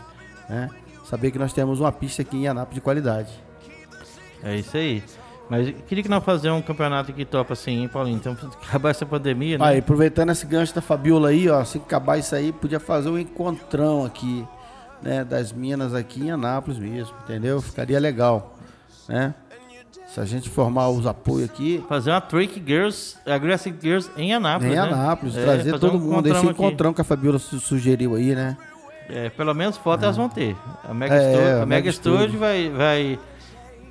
né? 0.49 0.71
Saber 1.05 1.33
que 1.33 1.39
nós 1.39 1.53
temos 1.53 1.81
uma 1.81 1.91
pista 1.91 2.23
aqui 2.23 2.37
em 2.37 2.47
Anápolis 2.47 2.77
de 2.77 2.81
qualidade. 2.81 3.33
É 4.43 4.57
isso 4.57 4.77
aí. 4.77 5.03
Mas 5.51 5.75
queria 5.89 6.05
que 6.05 6.09
nós 6.09 6.23
fazer 6.23 6.49
um 6.53 6.63
campeonato 6.63 7.11
aqui 7.11 7.25
top 7.25 7.53
assim, 7.53 7.81
hein, 7.81 7.89
Paulinho? 7.89 8.17
Então, 8.17 8.37
acabar 8.63 8.91
essa 8.91 9.05
pandemia, 9.05 9.59
né? 9.59 9.65
Aí, 9.65 9.79
aproveitando 9.81 10.31
esse 10.31 10.47
gancho 10.47 10.73
da 10.73 10.81
Fabiola 10.81 11.31
aí, 11.31 11.49
ó, 11.51 11.59
assim 11.59 11.81
que 11.81 11.87
acabar 11.87 12.19
isso 12.19 12.33
aí, 12.37 12.53
podia 12.53 12.79
fazer 12.79 13.09
um 13.09 13.19
encontrão 13.19 14.05
aqui, 14.05 14.47
né, 15.03 15.25
das 15.25 15.53
minas 15.53 15.93
aqui 15.93 16.23
em 16.23 16.31
Anápolis 16.31 16.79
mesmo, 16.79 17.13
entendeu? 17.25 17.61
Ficaria 17.61 17.99
legal, 17.99 18.55
né? 19.09 19.35
Se 20.15 20.19
a 20.21 20.25
gente 20.25 20.49
formar 20.51 20.89
os 20.89 21.07
apoios 21.07 21.49
aqui, 21.49 21.85
Fazer 21.89 22.11
uma 22.11 22.21
Trick 22.21 22.61
Girls, 22.67 23.17
Aggressive 23.25 23.79
Girls 23.81 24.11
em 24.17 24.35
Anápolis. 24.35 24.73
em 24.73 24.77
né? 24.77 24.83
Anápolis, 24.83 25.37
É, 25.37 25.43
trazer 25.45 25.79
todo 25.79 25.97
um 25.97 26.01
mundo, 26.01 26.27
esse 26.29 26.45
encontrão 26.47 26.91
aqui. 26.91 26.97
que 26.97 27.01
a 27.01 27.05
Fabiola 27.05 27.39
su- 27.39 27.61
sugeriu 27.61 28.17
aí, 28.17 28.35
né? 28.35 28.57
É, 29.09 29.29
pelo 29.31 29.55
menos 29.55 29.77
fotos 29.77 30.03
elas 30.05 30.17
vão 30.17 30.29
ter. 30.29 30.57
A 30.89 30.93
Mega, 30.93 31.15
É, 31.15 31.33
Studio, 31.33 31.47
a 31.49 31.51
a 31.51 31.55
Mega 31.55 31.67
Mega 31.67 31.93
Studio. 31.93 32.39
Vai, 32.41 32.69
vai 32.71 33.19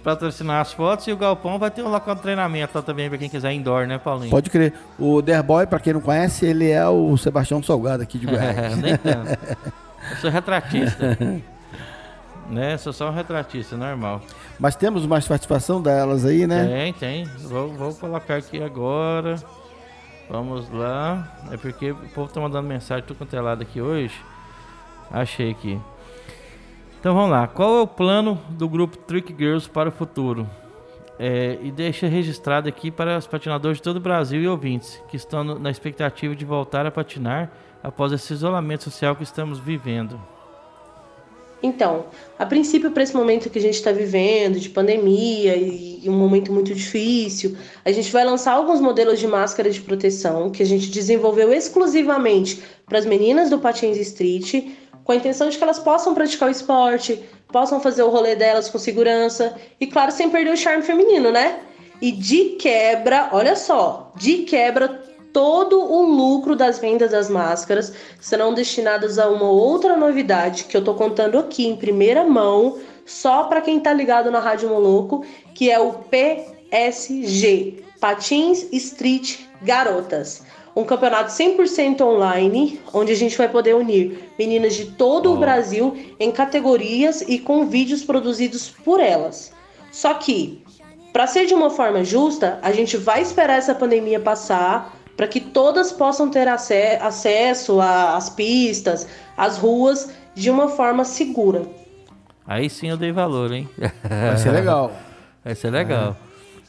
patrocinar 0.04 0.62
as 0.62 0.72
fotos 0.74 1.08
e 1.08 1.12
o 1.14 1.18
Galpão 1.18 1.58
vai 1.60 1.70
ter 1.72 1.84
um 1.84 1.90
local 1.90 2.16
de 2.16 2.22
treinamento 2.22 2.72
lá 2.78 2.82
também 2.82 3.10
pra 3.10 3.18
quem 3.18 3.30
quiser 3.30 3.52
indoor, 3.54 3.86
né, 3.88 3.98
Paulinho? 3.98 4.30
Pode 4.32 4.50
crer. 4.50 4.74
O 4.98 5.22
Derboy, 5.22 5.68
pra 5.68 5.80
quem 5.80 5.94
não 5.94 6.02
conhece, 6.02 6.46
ele 6.46 6.70
é 6.70 6.86
o 6.88 7.16
Sebastião 7.18 7.62
Salgado 7.64 8.04
aqui 8.04 8.18
de 8.18 8.26
Goiás. 8.28 8.78
Nem 8.78 8.98
tanto. 8.98 9.30
Eu 10.12 10.18
sou 10.22 10.30
retratista. 10.30 11.18
né? 12.50 12.78
Sou 12.78 12.92
só 12.92 13.10
um 13.10 13.14
retratista, 13.14 13.78
normal. 13.78 14.22
Mas 14.60 14.76
temos 14.76 15.06
mais 15.06 15.28
participação 15.28 15.82
delas 15.82 16.26
aí, 16.26 16.48
né? 16.48 16.66
Tem, 16.66 16.94
tem. 16.94 17.26
Vou, 17.48 17.70
vou 17.70 17.94
colocar 17.96 18.38
aqui 18.38 18.62
agora. 18.62 19.36
Vamos 20.30 20.70
lá. 20.70 21.28
É 21.52 21.58
porque 21.58 21.92
o 21.92 22.10
povo 22.10 22.32
tá 22.32 22.42
mandando 22.42 22.68
mensagem 22.68 23.06
tudo 23.06 23.18
quanto 23.18 23.36
é 23.36 23.42
lado 23.42 23.62
aqui 23.62 23.82
hoje. 23.82 24.14
Achei 25.12 25.52
aqui. 25.52 25.80
Então 27.00 27.16
vamos 27.16 27.32
lá. 27.32 27.48
Qual 27.48 27.78
é 27.78 27.82
o 27.82 27.88
plano 27.88 28.40
do 28.50 28.68
grupo 28.68 28.98
Trick 28.98 29.34
Girls 29.38 29.70
para 29.70 29.90
o 29.90 29.92
futuro? 29.92 30.48
É, 31.18 31.58
e 31.62 31.72
deixa 31.72 32.08
registrado 32.08 32.70
aqui 32.70 32.90
para 32.90 33.18
os 33.18 33.28
patinadores 33.28 33.78
de 33.78 33.84
todo 33.84 33.98
o 33.98 34.00
Brasil 34.00 34.42
e 34.42 34.48
ouvintes 34.48 35.02
que 35.10 35.18
estão 35.18 35.44
na 35.44 35.70
expectativa 35.70 36.36
de 36.36 36.46
voltar 36.46 36.86
a 36.86 36.92
patinar 36.92 37.52
após 37.84 38.12
esse 38.12 38.32
isolamento 38.32 38.84
social 38.84 39.16
que 39.16 39.24
estamos 39.24 39.60
vivendo. 39.60 40.20
Então, 41.62 42.06
a 42.38 42.46
princípio, 42.46 42.92
para 42.92 43.04
esse 43.04 43.16
momento 43.16 43.50
que 43.50 43.60
a 43.60 43.62
gente 43.62 43.76
está 43.76 43.92
vivendo, 43.92 44.60
de 44.60 44.70
pandemia 44.70 45.56
e, 45.56 46.00
e 46.04 46.10
um 46.10 46.14
momento 46.14 46.54
muito 46.54 46.74
difícil, 46.74 47.58
a 47.84 47.92
gente 47.92 48.12
vai 48.12 48.24
lançar 48.24 48.54
alguns 48.54 48.80
modelos 48.80 49.20
de 49.20 49.28
máscara 49.28 49.70
de 49.70 49.82
proteção 49.82 50.50
que 50.50 50.64
a 50.64 50.66
gente 50.66 50.90
desenvolveu 50.90 51.52
exclusivamente 51.52 52.64
para 52.86 52.98
as 52.98 53.06
meninas 53.06 53.50
do 53.50 53.60
Patins 53.60 53.98
Street, 53.98 54.72
com 55.04 55.12
a 55.12 55.16
intenção 55.16 55.50
de 55.50 55.58
que 55.58 55.64
elas 55.64 55.80
possam 55.80 56.14
praticar 56.14 56.48
o 56.48 56.52
esporte, 56.52 57.22
possam 57.52 57.82
fazer 57.82 58.04
o 58.04 58.10
rolê 58.10 58.36
delas 58.36 58.70
com 58.70 58.78
segurança 58.78 59.56
e, 59.80 59.88
claro, 59.88 60.12
sem 60.12 60.30
perder 60.30 60.54
o 60.54 60.58
charme 60.58 60.84
feminino, 60.84 61.32
né? 61.32 61.60
E 62.02 62.12
de 62.12 62.56
quebra, 62.56 63.30
olha 63.34 63.56
só, 63.56 64.14
de 64.16 64.44
quebra, 64.44 65.02
todo 65.34 65.80
o 65.80 66.02
lucro 66.04 66.56
das 66.56 66.80
vendas 66.80 67.12
das 67.12 67.30
máscaras 67.30 67.94
serão 68.20 68.54
destinadas 68.54 69.20
a 69.20 69.30
uma 69.30 69.50
outra 69.50 69.96
novidade 69.96 70.66
que 70.66 70.76
eu 70.76 70.84
tô 70.84 70.94
contando 70.94 71.38
aqui 71.38 71.68
em 71.68 71.76
primeira 71.76 72.24
mão, 72.24 72.78
só 73.06 73.44
para 73.44 73.62
quem 73.62 73.80
tá 73.80 73.94
ligado 73.94 74.30
na 74.32 74.40
Rádio 74.40 74.70
Moloco, 74.70 75.26
que 75.54 75.70
é 75.70 75.80
o 75.80 75.94
PSG, 75.94 77.84
Patins 78.00 78.68
Street 78.72 79.40
Garotas. 79.62 80.44
Um 80.76 80.84
campeonato 80.86 81.32
100% 81.32 82.02
online, 82.02 82.80
onde 82.94 83.12
a 83.12 83.16
gente 83.16 83.38
vai 83.38 83.50
poder 83.50 83.76
unir 83.76 84.32
meninas 84.38 84.76
de 84.76 84.86
todo 84.86 85.34
o 85.34 85.38
Brasil 85.38 85.98
em 86.20 86.32
categorias 86.32 87.22
e 87.22 87.40
com 87.40 87.66
vídeos 87.66 88.04
produzidos 88.04 88.70
por 88.70 89.00
elas. 89.00 89.52
Só 89.92 90.14
que, 90.14 90.64
para 91.12 91.26
ser 91.26 91.48
de 91.48 91.54
uma 91.54 91.72
forma 91.72 92.04
justa, 92.04 92.60
a 92.62 92.72
gente 92.72 92.96
vai 92.96 93.22
esperar 93.22 93.58
essa 93.58 93.74
pandemia 93.74 94.20
passar 94.20 94.99
para 95.20 95.28
que 95.28 95.42
todas 95.42 95.92
possam 95.92 96.30
ter 96.30 96.48
ace- 96.48 96.98
acesso 97.02 97.82
às 97.82 98.30
pistas, 98.30 99.06
às 99.36 99.58
ruas, 99.58 100.10
de 100.34 100.50
uma 100.50 100.70
forma 100.70 101.04
segura. 101.04 101.64
Aí 102.48 102.70
sim 102.70 102.88
eu 102.88 102.96
dei 102.96 103.12
valor, 103.12 103.52
hein? 103.52 103.68
Vai 104.02 104.38
ser 104.38 104.52
legal. 104.52 104.94
Vai 105.44 105.56
ser 105.56 105.72
legal. 105.72 106.16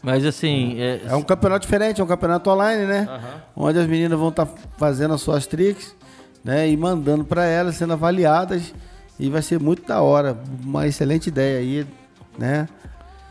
Mas 0.02 0.26
assim, 0.26 0.80
é, 0.80 1.00
É 1.06 1.14
um 1.14 1.22
campeonato 1.22 1.64
diferente, 1.64 2.00
é 2.00 2.04
um 2.04 2.08
campeonato 2.08 2.50
online, 2.50 2.86
né? 2.86 3.20
Onde 3.54 3.78
as 3.78 3.86
meninas 3.86 4.18
vão 4.18 4.30
estar 4.30 4.48
fazendo 4.76 5.14
as 5.14 5.20
suas 5.20 5.46
tricks, 5.46 5.94
né? 6.42 6.68
E 6.68 6.76
mandando 6.76 7.24
para 7.24 7.44
elas, 7.44 7.76
sendo 7.76 7.92
avaliadas. 7.92 8.74
E 9.16 9.30
vai 9.30 9.42
ser 9.42 9.60
muito 9.60 9.86
da 9.86 10.02
hora. 10.02 10.36
Uma 10.64 10.88
excelente 10.88 11.28
ideia 11.28 11.60
aí, 11.60 11.86
né? 12.36 12.68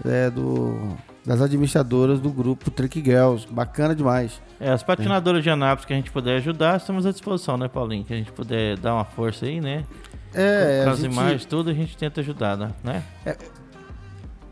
É, 0.05 0.29
do, 0.29 0.95
das 1.25 1.41
administradoras 1.41 2.21
do 2.21 2.29
grupo 2.29 2.71
Trick 2.71 3.03
Girls. 3.03 3.45
Bacana 3.51 3.93
demais. 3.93 4.39
É, 4.59 4.69
as 4.71 4.83
patinadoras 4.83 5.41
de 5.43 5.49
Anápolis 5.49 5.85
que 5.85 5.93
a 5.93 5.95
gente 5.95 6.11
puder 6.11 6.37
ajudar, 6.37 6.77
estamos 6.77 7.05
à 7.05 7.11
disposição, 7.11 7.57
né, 7.57 7.67
Paulinho? 7.67 8.03
Que 8.03 8.13
a 8.13 8.17
gente 8.17 8.31
puder 8.31 8.77
dar 8.77 8.93
uma 8.93 9.05
força 9.05 9.45
aí, 9.45 9.61
né? 9.61 9.85
É, 10.33 10.81
Com 10.83 10.89
as 10.91 10.99
gente- 10.99 11.11
imagens, 11.13 11.45
tudo, 11.45 11.69
a 11.69 11.73
gente 11.73 11.95
tenta 11.97 12.19
ajudar, 12.21 12.57
né? 12.83 13.03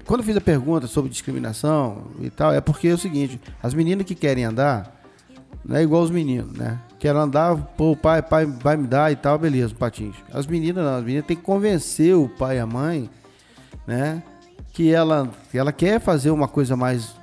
Quando 0.05 0.21
eu 0.21 0.25
fiz 0.25 0.37
a 0.37 0.41
pergunta 0.41 0.87
sobre 0.87 1.11
discriminação 1.11 2.03
e 2.21 2.29
tal, 2.29 2.53
é 2.53 2.61
porque 2.61 2.87
é 2.87 2.93
o 2.93 2.97
seguinte, 2.97 3.39
as 3.61 3.73
meninas 3.73 4.05
que 4.05 4.15
querem 4.15 4.45
andar, 4.45 4.95
não 5.65 5.75
é 5.75 5.83
igual 5.83 6.01
os 6.01 6.09
meninos, 6.09 6.53
né? 6.57 6.79
Quero 6.97 7.19
andar, 7.19 7.55
pô, 7.77 7.91
o 7.91 7.95
pai, 7.97 8.21
pai 8.21 8.45
vai 8.45 8.77
me 8.77 8.87
dar 8.87 9.11
e 9.11 9.15
tal, 9.17 9.37
beleza, 9.37 9.75
patins. 9.75 10.15
As 10.33 10.47
meninas 10.47 10.83
não, 10.83 10.95
as 10.95 11.03
meninas 11.03 11.25
têm 11.25 11.35
que 11.35 11.43
convencer 11.43 12.15
o 12.15 12.29
pai 12.29 12.55
e 12.55 12.59
a 12.59 12.65
mãe, 12.65 13.09
né? 13.85 14.23
Que 14.71 14.93
ela, 14.93 15.29
que 15.51 15.57
ela 15.57 15.73
quer 15.73 15.99
fazer 15.99 16.31
uma 16.31 16.47
coisa 16.47 16.77
mais, 16.77 17.13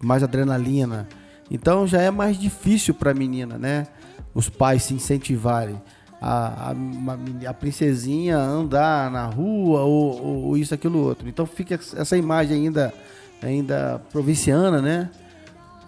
mais 0.00 0.22
adrenalina. 0.22 1.06
Então 1.50 1.86
já 1.86 2.00
é 2.00 2.10
mais 2.10 2.38
difícil 2.38 2.94
para 2.94 3.10
a 3.10 3.14
menina, 3.14 3.58
né? 3.58 3.86
Os 4.34 4.48
pais 4.48 4.84
se 4.84 4.94
incentivarem. 4.94 5.80
a, 6.20 6.70
a, 6.70 7.50
a 7.50 7.54
princesinha 7.54 8.38
andar 8.38 9.10
na 9.10 9.26
rua 9.26 9.80
ou, 9.82 10.22
ou- 10.22 10.44
ou 10.44 10.56
isso, 10.56 10.72
aquilo, 10.72 11.00
outro. 11.00 11.28
Então 11.28 11.44
fica 11.44 11.74
essa 11.96 12.16
imagem 12.16 12.56
ainda, 12.66 12.94
ainda 13.42 14.00
provinciana, 14.12 14.80
né? 14.80 15.10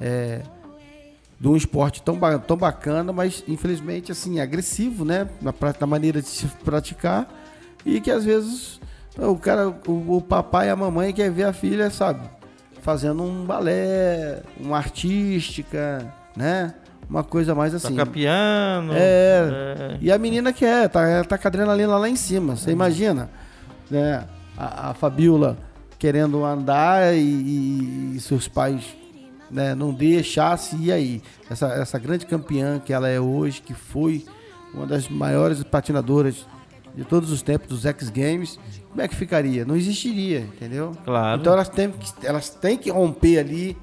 É, 0.00 0.42
de 1.40 1.48
um 1.48 1.56
esporte 1.56 2.02
tão, 2.02 2.18
tão 2.46 2.56
bacana, 2.56 3.12
mas 3.12 3.44
infelizmente 3.46 4.10
assim, 4.12 4.40
agressivo, 4.40 5.04
né? 5.04 5.28
Na, 5.40 5.54
na 5.80 5.86
maneira 5.86 6.20
de 6.20 6.28
se 6.28 6.46
praticar. 6.64 7.28
E 7.86 8.00
que 8.00 8.10
às 8.10 8.24
vezes 8.24 8.80
o 9.16 9.36
cara, 9.36 9.68
o, 9.86 10.16
o 10.16 10.20
papai 10.20 10.66
e 10.66 10.70
a 10.70 10.76
mamãe 10.76 11.12
quer 11.12 11.30
ver 11.30 11.44
a 11.44 11.52
filha, 11.52 11.90
sabe? 11.90 12.28
Fazendo 12.84 13.22
um 13.22 13.46
balé, 13.46 14.42
uma 14.60 14.76
artística, 14.76 16.12
né? 16.36 16.74
Uma 17.08 17.24
coisa 17.24 17.54
mais 17.54 17.74
assim. 17.74 17.88
Tocar 17.96 18.04
piano. 18.06 18.92
É. 18.94 18.98
é. 18.98 19.98
E 20.02 20.12
a 20.12 20.18
menina 20.18 20.52
quer, 20.52 20.90
tá, 20.90 21.24
tá 21.24 21.38
com 21.38 21.46
a 21.46 21.48
adrenalina 21.48 21.96
lá 21.96 22.08
em 22.10 22.14
cima. 22.16 22.56
Você 22.56 22.70
imagina? 22.70 23.30
Né? 23.90 24.24
A, 24.56 24.90
a 24.90 24.94
Fabiola 24.94 25.56
querendo 25.98 26.44
andar 26.44 27.14
e, 27.16 27.20
e- 27.20 28.16
e 28.16 28.20
seus 28.20 28.48
pais 28.48 28.84
né, 29.50 29.74
não 29.74 29.90
deixassem. 29.90 30.80
E 30.82 30.92
aí? 30.92 31.22
Essa, 31.50 31.68
essa 31.68 31.98
grande 31.98 32.26
campeã 32.26 32.78
que 32.78 32.92
ela 32.92 33.08
é 33.08 33.18
hoje, 33.18 33.62
que 33.62 33.72
foi 33.72 34.26
uma 34.74 34.86
das 34.86 35.08
maiores 35.08 35.62
patinadoras 35.64 36.46
de 36.94 37.02
todos 37.04 37.30
os 37.30 37.40
tempos 37.40 37.68
dos 37.68 37.86
X 37.86 38.10
Games, 38.10 38.58
como 38.94 39.02
é 39.02 39.08
que 39.08 39.16
ficaria? 39.16 39.64
Não 39.64 39.74
existiria, 39.74 40.38
entendeu? 40.38 40.92
Claro. 41.04 41.40
Então 41.40 41.52
elas 41.52 41.68
têm 41.68 41.90
que, 41.90 42.12
elas 42.24 42.48
têm 42.48 42.78
que 42.78 42.92
romper 42.92 43.40
ali 43.40 43.76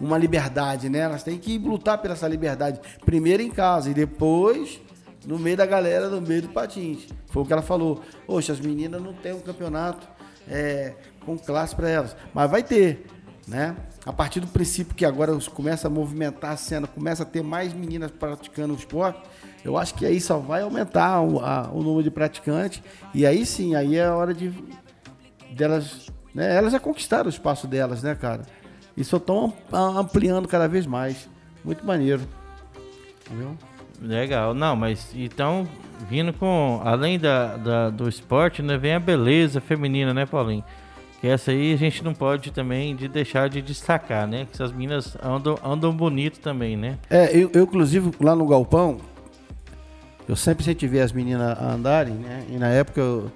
uma 0.00 0.18
liberdade, 0.18 0.88
né? 0.88 0.98
Elas 0.98 1.22
têm 1.22 1.38
que 1.38 1.56
lutar 1.56 1.98
por 1.98 2.10
essa 2.10 2.26
liberdade. 2.26 2.80
Primeiro 3.04 3.44
em 3.44 3.48
casa 3.48 3.90
e 3.90 3.94
depois 3.94 4.80
no 5.24 5.38
meio 5.38 5.56
da 5.56 5.64
galera, 5.64 6.08
no 6.08 6.20
meio 6.20 6.42
do 6.42 6.48
patins. 6.48 7.06
Foi 7.28 7.44
o 7.44 7.46
que 7.46 7.52
ela 7.52 7.62
falou. 7.62 8.02
Poxa, 8.26 8.52
as 8.52 8.58
meninas 8.58 9.00
não 9.00 9.12
têm 9.12 9.34
um 9.34 9.40
campeonato 9.40 10.04
é, 10.48 10.94
com 11.24 11.38
classe 11.38 11.72
para 11.76 11.88
elas. 11.88 12.16
Mas 12.34 12.50
vai 12.50 12.64
ter, 12.64 13.06
né? 13.46 13.76
A 14.04 14.12
partir 14.12 14.40
do 14.40 14.48
princípio 14.48 14.96
que 14.96 15.04
agora 15.04 15.32
começa 15.54 15.86
a 15.86 15.90
movimentar 15.90 16.50
a 16.50 16.56
cena, 16.56 16.88
começa 16.88 17.22
a 17.22 17.26
ter 17.26 17.44
mais 17.44 17.72
meninas 17.72 18.10
praticando 18.10 18.74
o 18.74 18.76
esporte, 18.76 19.20
eu 19.66 19.76
acho 19.76 19.94
que 19.94 20.06
aí 20.06 20.20
só 20.20 20.38
vai 20.38 20.62
aumentar 20.62 21.20
o, 21.20 21.40
a- 21.44 21.68
o 21.72 21.82
número 21.82 22.02
de 22.04 22.10
praticantes. 22.10 22.82
E 23.12 23.26
aí 23.26 23.44
sim, 23.44 23.74
aí 23.74 23.96
é 23.96 24.04
a 24.06 24.14
hora 24.14 24.32
de 24.32 24.52
delas, 25.52 26.06
né? 26.34 26.54
Elas 26.56 26.72
já 26.72 26.80
conquistaram 26.80 27.26
o 27.26 27.30
espaço 27.30 27.66
delas, 27.66 28.02
né, 28.02 28.14
cara? 28.14 28.42
E 28.96 29.04
só 29.04 29.16
estão 29.18 29.52
ampliando 29.72 30.48
cada 30.48 30.66
vez 30.66 30.86
mais. 30.86 31.28
Muito 31.64 31.84
maneiro. 31.86 32.22
Entendeu? 33.26 33.56
Legal, 34.00 34.52
não, 34.54 34.76
mas 34.76 35.08
então, 35.14 35.66
vindo 36.08 36.32
com, 36.32 36.80
além 36.84 37.18
da, 37.18 37.56
da- 37.56 37.90
do 37.90 38.08
esporte, 38.08 38.62
né, 38.62 38.76
vem 38.76 38.94
a 38.94 39.00
beleza 39.00 39.60
feminina, 39.60 40.12
né, 40.12 40.26
Paulinho? 40.26 40.62
Que 41.20 41.26
essa 41.28 41.50
aí 41.50 41.72
a 41.72 41.76
gente 41.76 42.04
não 42.04 42.12
pode 42.12 42.52
também 42.52 42.94
de 42.94 43.08
deixar 43.08 43.48
de 43.48 43.62
destacar, 43.62 44.26
né? 44.26 44.44
Que 44.44 44.52
essas 44.52 44.70
meninas 44.70 45.16
andam, 45.22 45.58
andam 45.64 45.90
bonito 45.92 46.38
também, 46.40 46.76
né? 46.76 46.98
É, 47.08 47.34
eu, 47.34 47.50
eu, 47.54 47.62
inclusive 47.64 48.10
lá 48.20 48.36
no 48.36 48.46
galpão, 48.46 48.98
eu 50.28 50.34
sempre 50.36 50.62
incentivei 50.62 51.00
as 51.00 51.12
meninas 51.12 51.58
a 51.58 51.72
andarem, 51.72 52.14
né? 52.14 52.46
E 52.50 52.56
na 52.56 52.68
época 52.68 53.00
eu, 53.00 53.30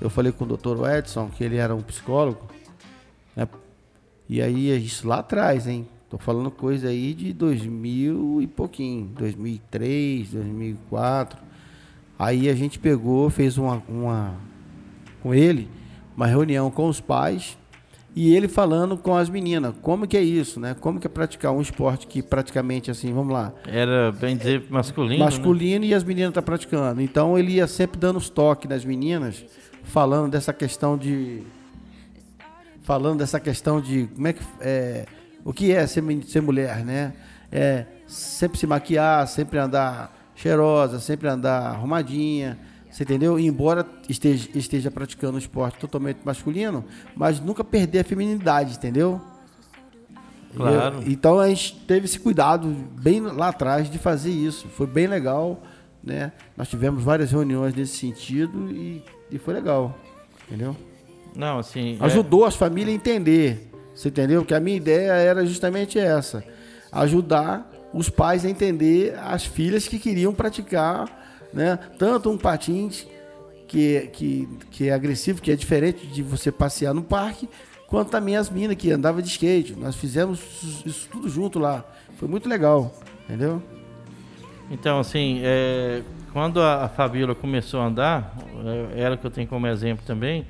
eu 0.00 0.10
falei 0.10 0.32
com 0.32 0.44
o 0.44 0.56
Dr. 0.56 0.88
Edson, 0.88 1.28
que 1.28 1.44
ele 1.44 1.56
era 1.56 1.74
um 1.74 1.82
psicólogo, 1.82 2.46
né? 3.36 3.46
E 4.28 4.40
aí, 4.40 4.84
isso 4.84 5.08
lá 5.08 5.18
atrás, 5.18 5.66
hein? 5.66 5.88
Tô 6.08 6.16
falando 6.18 6.50
coisa 6.50 6.88
aí 6.88 7.14
de 7.14 7.32
2000 7.32 8.42
e 8.42 8.46
pouquinho, 8.46 9.06
2003, 9.16 10.30
2004. 10.30 11.38
Aí 12.18 12.48
a 12.48 12.54
gente 12.54 12.78
pegou, 12.78 13.28
fez 13.30 13.58
uma, 13.58 13.82
uma 13.88 14.34
com 15.22 15.34
ele, 15.34 15.68
uma 16.16 16.26
reunião 16.26 16.70
com 16.70 16.88
os 16.88 17.00
pais 17.00 17.56
e 18.14 18.34
ele 18.34 18.48
falando 18.48 18.96
com 18.96 19.16
as 19.16 19.28
meninas, 19.28 19.74
como 19.82 20.06
que 20.06 20.16
é 20.16 20.22
isso, 20.22 20.58
né? 20.58 20.74
Como 20.80 20.98
que 20.98 21.06
é 21.06 21.10
praticar 21.10 21.52
um 21.52 21.60
esporte 21.60 22.06
que 22.06 22.22
praticamente 22.22 22.90
assim, 22.90 23.12
vamos 23.12 23.32
lá, 23.32 23.52
Era, 23.66 24.10
bem 24.12 24.36
dizer, 24.36 24.64
masculino. 24.68 25.18
né? 25.18 25.24
masculino 25.24 25.84
e 25.84 25.94
as 25.94 26.02
meninas 26.02 26.30
estão 26.30 26.42
praticando. 26.42 27.00
Então 27.00 27.38
ele 27.38 27.52
ia 27.52 27.66
sempre 27.66 27.98
dando 28.00 28.16
os 28.16 28.28
toques 28.28 28.68
nas 28.68 28.84
meninas, 28.84 29.44
falando 29.84 30.30
dessa 30.32 30.52
questão 30.52 30.96
de. 30.98 31.42
Falando 32.82 33.18
dessa 33.18 33.38
questão 33.38 33.80
de 33.80 34.08
como 34.14 34.26
é 34.26 34.32
que. 34.32 34.42
É, 34.60 35.06
o 35.44 35.52
que 35.52 35.70
é 35.72 35.86
ser, 35.86 36.02
ser 36.26 36.40
mulher, 36.40 36.84
né? 36.84 37.12
É 37.52 37.86
sempre 38.06 38.58
se 38.58 38.66
maquiar, 38.66 39.26
sempre 39.28 39.58
andar 39.58 40.32
cheirosa, 40.34 40.98
sempre 40.98 41.28
andar 41.28 41.66
arrumadinha. 41.66 42.58
Você 42.90 43.04
entendeu? 43.04 43.38
E 43.38 43.46
embora 43.46 43.86
esteja, 44.08 44.48
esteja 44.54 44.90
praticando 44.90 45.36
um 45.36 45.38
esporte 45.38 45.78
totalmente 45.78 46.18
masculino, 46.24 46.84
mas 47.14 47.38
nunca 47.40 47.62
perder 47.62 48.00
a 48.00 48.04
feminilidade, 48.04 48.74
entendeu? 48.76 49.20
Claro. 50.56 50.96
Eu- 51.02 51.10
então 51.12 51.38
a 51.38 51.48
gente 51.48 51.76
teve 51.86 52.06
esse 52.06 52.18
cuidado 52.18 52.66
bem 53.00 53.20
lá 53.20 53.48
atrás 53.48 53.88
de 53.88 53.98
fazer 53.98 54.30
isso. 54.30 54.66
Foi 54.68 54.86
bem 54.86 55.06
legal, 55.06 55.62
né? 56.02 56.32
Nós 56.56 56.68
tivemos 56.68 57.02
várias 57.04 57.30
reuniões 57.30 57.74
nesse 57.74 57.96
sentido 57.96 58.70
e, 58.70 59.02
e 59.30 59.38
foi 59.38 59.54
legal, 59.54 59.96
entendeu? 60.48 60.76
Não, 61.36 61.58
assim. 61.60 61.96
é- 62.00 62.04
Ajudou 62.04 62.44
as 62.44 62.56
famílias 62.56 62.92
a 62.92 62.96
entender, 62.96 63.70
você 63.94 64.08
entendeu? 64.08 64.44
Que 64.44 64.52
a 64.54 64.58
minha 64.60 64.76
ideia 64.76 65.12
era 65.12 65.46
justamente 65.46 65.98
essa, 65.98 66.42
ajudar 66.90 67.70
os 67.94 68.08
pais 68.10 68.44
a 68.44 68.50
entender 68.50 69.16
as 69.22 69.44
filhas 69.44 69.86
que 69.86 69.98
queriam 69.98 70.34
praticar, 70.34 71.06
né? 71.52 71.78
Tanto 71.98 72.30
um 72.30 72.38
patins 72.38 73.06
que, 73.66 74.10
que, 74.12 74.48
que 74.70 74.88
é 74.88 74.92
agressivo, 74.92 75.40
que 75.40 75.52
é 75.52 75.56
diferente 75.56 76.06
de 76.06 76.22
você 76.22 76.50
passear 76.50 76.92
no 76.92 77.02
parque, 77.02 77.48
quanto 77.86 78.10
também 78.10 78.36
as 78.36 78.50
minas 78.50 78.76
que 78.76 78.90
andavam 78.90 79.22
de 79.22 79.28
skate. 79.28 79.76
Nós 79.76 79.94
fizemos 79.94 80.40
isso 80.84 81.08
tudo 81.10 81.28
junto 81.28 81.58
lá. 81.58 81.84
Foi 82.16 82.28
muito 82.28 82.48
legal, 82.48 82.92
entendeu? 83.24 83.62
Então, 84.70 85.00
assim, 85.00 85.40
é, 85.42 86.02
quando 86.32 86.60
a, 86.60 86.84
a 86.84 86.88
Fabiola 86.88 87.34
começou 87.34 87.80
a 87.80 87.86
andar, 87.86 88.36
é, 88.94 89.02
ela 89.02 89.16
que 89.16 89.26
eu 89.26 89.30
tenho 89.30 89.48
como 89.48 89.66
exemplo 89.66 90.04
também, 90.06 90.46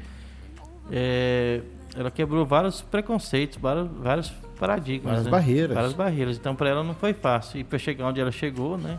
é, 0.91 1.61
ela 1.97 2.11
quebrou 2.11 2.45
vários 2.45 2.81
preconceitos, 2.83 3.59
vários, 3.59 3.89
vários 3.99 4.31
paradigmas. 4.59 5.05
Várias 5.05 5.25
né? 5.25 5.31
barreiras. 5.31 5.75
Várias 5.75 5.93
barreiras. 5.93 6.37
Então, 6.37 6.55
para 6.55 6.69
ela 6.69 6.85
não 6.85 6.95
foi 6.95 7.13
fácil. 7.13 7.61
E 7.61 7.65
para 7.65 7.79
chegar 7.79 8.07
onde 8.07 8.21
ela 8.21 8.33
chegou, 8.33 8.77
né? 8.77 8.99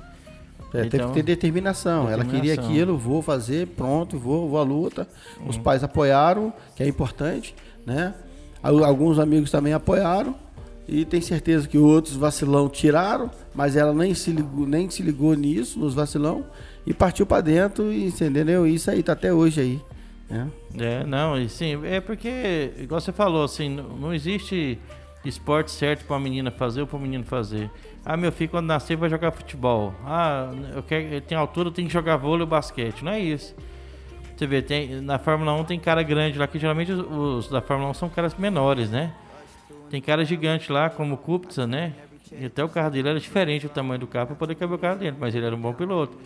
É, 0.73 0.83
teve 0.83 0.97
Então, 0.97 1.07
que 1.09 1.15
ter 1.15 1.23
determinação. 1.23 2.09
Ela 2.09 2.23
queria 2.23 2.41
determinação. 2.41 2.71
aquilo, 2.71 2.97
vou 2.97 3.21
fazer, 3.21 3.67
pronto, 3.67 4.17
vou, 4.17 4.49
vou 4.49 4.59
à 4.59 4.63
luta. 4.63 5.07
Os 5.45 5.55
Uhum. 5.57 5.63
pais 5.63 5.83
apoiaram, 5.83 6.53
que 6.75 6.83
é 6.83 6.87
importante, 6.87 7.53
né? 7.85 8.13
Al- 8.63 8.83
Alguns 8.83 9.19
amigos 9.19 9.51
também 9.51 9.73
apoiaram. 9.73 10.35
E 10.87 11.05
tem 11.05 11.21
certeza 11.21 11.67
que 11.67 11.77
outros 11.77 12.15
vacilão 12.15 12.67
tiraram, 12.67 13.29
mas 13.55 13.75
ela 13.75 13.93
nem 13.93 14.13
se 14.13 14.31
ligou, 14.31 14.65
nem 14.67 14.89
se 14.89 15.01
ligou 15.03 15.33
nisso, 15.35 15.79
nos 15.79 15.93
vacilão, 15.93 16.43
e 16.85 16.93
partiu 16.93 17.25
para 17.25 17.41
dentro, 17.41 17.93
e 17.93 18.07
entendeu? 18.07 18.65
Isso 18.67 18.89
aí 18.91 19.01
tá 19.03 19.13
até 19.13 19.31
hoje 19.33 19.61
aí. 19.61 19.81
Né? 20.29 20.47
É, 20.79 21.03
não, 21.05 21.39
e 21.39 21.47
sim, 21.47 21.79
é 21.85 22.01
porque, 22.01 22.71
igual 22.79 22.99
você 22.99 23.11
falou, 23.13 23.43
assim, 23.43 23.69
não, 23.69 23.89
não 23.97 24.13
existe 24.13 24.79
esporte 25.23 25.71
certo 25.71 26.03
pra 26.05 26.15
uma 26.15 26.21
menina 26.23 26.49
fazer 26.51 26.81
ou 26.81 26.87
para 26.87 26.97
menino 26.99 27.23
fazer. 27.23 27.69
Ah, 28.03 28.17
meu 28.17 28.31
filho, 28.31 28.49
quando 28.49 28.65
nascer, 28.65 28.95
vai 28.97 29.09
jogar 29.09 29.31
futebol. 29.31 29.93
Ah, 30.03 30.49
eu 30.75 30.81
quero, 30.81 31.03
ele 31.05 31.21
tem 31.21 31.37
altura, 31.37 31.69
tem 31.71 31.85
que 31.85 31.93
jogar 31.93 32.17
vôlei 32.17 32.41
ou 32.41 32.47
basquete. 32.47 33.03
Não 33.05 33.11
é 33.11 33.19
isso. 33.19 33.55
Você 34.35 34.47
vê, 34.47 34.61
tem, 34.61 35.01
na 35.01 35.19
Fórmula 35.19 35.53
1 35.53 35.63
tem 35.65 35.79
cara 35.79 36.01
grande 36.01 36.39
lá, 36.39 36.47
que 36.47 36.57
geralmente 36.57 36.91
os, 36.91 37.45
os 37.45 37.49
da 37.51 37.61
Fórmula 37.61 37.91
1 37.91 37.93
são 37.93 38.09
caras 38.09 38.33
menores, 38.35 38.89
né? 38.89 39.13
Tem 39.91 40.01
cara 40.01 40.25
gigante 40.25 40.71
lá, 40.71 40.89
como 40.89 41.13
o 41.13 41.17
Kubica, 41.17 41.67
né? 41.67 41.93
E 42.31 42.45
até 42.45 42.63
o 42.63 42.69
carro 42.69 42.89
dele 42.89 43.09
era 43.09 43.19
diferente 43.19 43.65
o 43.67 43.69
tamanho 43.69 43.99
do 43.99 44.07
carro 44.07 44.27
para 44.27 44.35
poder 44.35 44.55
caber 44.55 44.75
o 44.75 44.79
carro 44.79 44.97
dentro, 44.97 45.17
mas 45.19 45.35
ele 45.35 45.45
era 45.45 45.55
um 45.55 45.59
bom 45.59 45.73
piloto. 45.73 46.17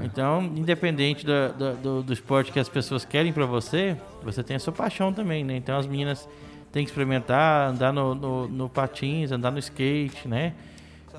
Então, 0.00 0.44
independente 0.54 1.26
da- 1.26 1.48
da- 1.48 1.72
do, 1.72 2.02
do 2.04 2.12
esporte 2.12 2.52
que 2.52 2.60
as 2.60 2.68
pessoas 2.68 3.04
querem 3.04 3.32
para 3.32 3.44
você, 3.46 3.96
você 4.22 4.44
tem 4.44 4.54
a 4.56 4.60
sua 4.60 4.72
paixão 4.72 5.12
também, 5.12 5.42
né? 5.42 5.56
Então 5.56 5.76
as 5.76 5.86
meninas 5.86 6.28
têm 6.70 6.84
que 6.84 6.90
experimentar, 6.90 7.70
andar 7.70 7.92
no, 7.92 8.14
no, 8.14 8.46
no 8.46 8.68
patins, 8.68 9.32
andar 9.32 9.50
no 9.50 9.58
skate, 9.58 10.28
né? 10.28 10.52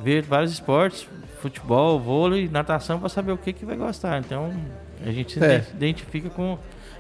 Ver 0.04 0.24
vários 0.24 0.52
esportes, 0.54 1.08
futebol, 1.42 2.00
vôlei, 2.00 2.48
natação, 2.50 3.00
para 3.00 3.10
saber 3.10 3.32
o 3.32 3.38
que, 3.38 3.52
que 3.54 3.66
vai 3.66 3.76
gostar. 3.76 4.20
Então, 4.20 4.52
a 5.06 5.12
gente 5.12 5.34
se 5.34 5.44
É. 5.46 5.66
identifica 5.76 6.30
com. 6.30 6.58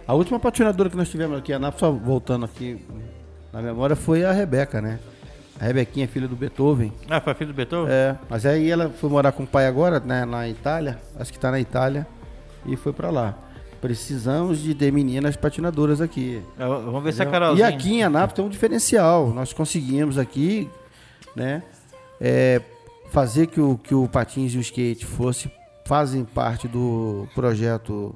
A 0.07 0.13
última 0.13 0.39
patinadora 0.39 0.89
que 0.89 0.97
nós 0.97 1.09
tivemos 1.09 1.37
aqui, 1.37 1.53
a 1.53 1.71
só 1.73 1.91
voltando 1.91 2.45
aqui 2.45 2.83
na 3.53 3.61
memória, 3.61 3.95
foi 3.95 4.25
a 4.25 4.31
Rebeca, 4.31 4.81
né? 4.81 4.99
A 5.59 5.65
Rebequinha, 5.65 6.07
filha 6.07 6.27
do 6.27 6.35
Beethoven. 6.35 6.91
Ah, 7.09 7.19
foi 7.21 7.33
a 7.33 7.35
filha 7.35 7.51
do 7.51 7.53
Beethoven? 7.55 7.91
É, 7.93 8.15
mas 8.29 8.45
aí 8.45 8.69
ela 8.71 8.89
foi 8.89 9.09
morar 9.09 9.31
com 9.33 9.43
o 9.43 9.47
pai 9.47 9.67
agora, 9.67 9.99
né, 9.99 10.23
na 10.25 10.47
Itália, 10.47 10.97
acho 11.19 11.31
que 11.33 11.37
tá 11.39 11.51
na 11.51 11.59
Itália, 11.59 12.07
e 12.65 12.75
foi 12.77 12.93
pra 12.93 13.09
lá. 13.09 13.37
Precisamos 13.81 14.59
de 14.59 14.73
ter 14.73 14.91
meninas 14.91 15.35
patinadoras 15.35 16.01
aqui. 16.01 16.41
É, 16.57 16.65
Vamos 16.65 17.03
ver 17.03 17.13
se 17.13 17.21
a 17.21 17.25
Entendeu? 17.25 17.39
Carolzinha. 17.41 17.69
E 17.69 17.73
aqui 17.73 17.93
em 17.95 18.03
Anápolis 18.03 18.33
tem 18.33 18.45
um 18.45 18.49
diferencial. 18.49 19.29
Nós 19.33 19.53
conseguimos 19.53 20.17
aqui, 20.17 20.69
né, 21.35 21.61
é, 22.19 22.61
fazer 23.09 23.47
que 23.47 23.59
o, 23.59 23.77
que 23.77 23.93
o 23.95 24.07
patins 24.07 24.53
e 24.53 24.57
o 24.57 24.61
skate 24.61 25.05
fosse 25.05 25.51
fazem 25.85 26.23
parte 26.23 26.67
do 26.67 27.27
projeto 27.33 28.15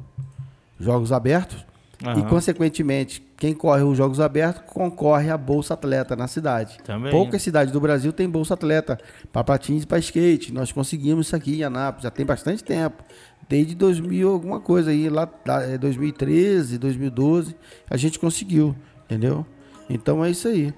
Jogos 0.80 1.12
Abertos. 1.12 1.66
E, 2.02 2.06
Aham. 2.06 2.24
consequentemente, 2.24 3.22
quem 3.38 3.54
corre 3.54 3.82
os 3.82 3.98
Jogos 3.98 4.20
Abertos 4.20 4.64
concorre 4.68 5.30
à 5.30 5.38
Bolsa 5.38 5.74
Atleta 5.74 6.16
na 6.18 6.28
cidade. 6.28 6.78
Também. 6.84 7.12
Poucas 7.12 7.42
cidades 7.42 7.72
do 7.72 7.80
Brasil 7.80 8.12
têm 8.12 8.30
Bolsa 8.30 8.56
Atleta 8.56 9.00
para 9.32 9.44
patins 9.44 9.84
e 9.84 9.88
para 9.88 10.00
skate. 10.00 10.54
Nós 10.54 10.72
conseguimos 10.72 11.28
isso 11.28 11.36
aqui 11.36 11.60
em 11.60 11.64
Anápolis, 11.64 12.04
já 12.04 12.12
tem 12.12 12.26
bastante 12.26 12.62
tempo. 12.64 13.02
Desde 13.48 13.74
2000 13.76 14.30
alguma 14.30 14.60
coisa 14.60 14.92
aí, 14.92 15.08
lá 15.10 15.28
da- 15.46 15.62
é 15.64 15.78
2013, 15.78 16.78
2012, 16.78 17.56
a 17.90 17.96
gente 17.98 18.20
conseguiu, 18.20 18.76
entendeu? 19.06 19.46
Então 19.90 20.24
é 20.26 20.30
isso 20.30 20.48
aí. 20.50 20.74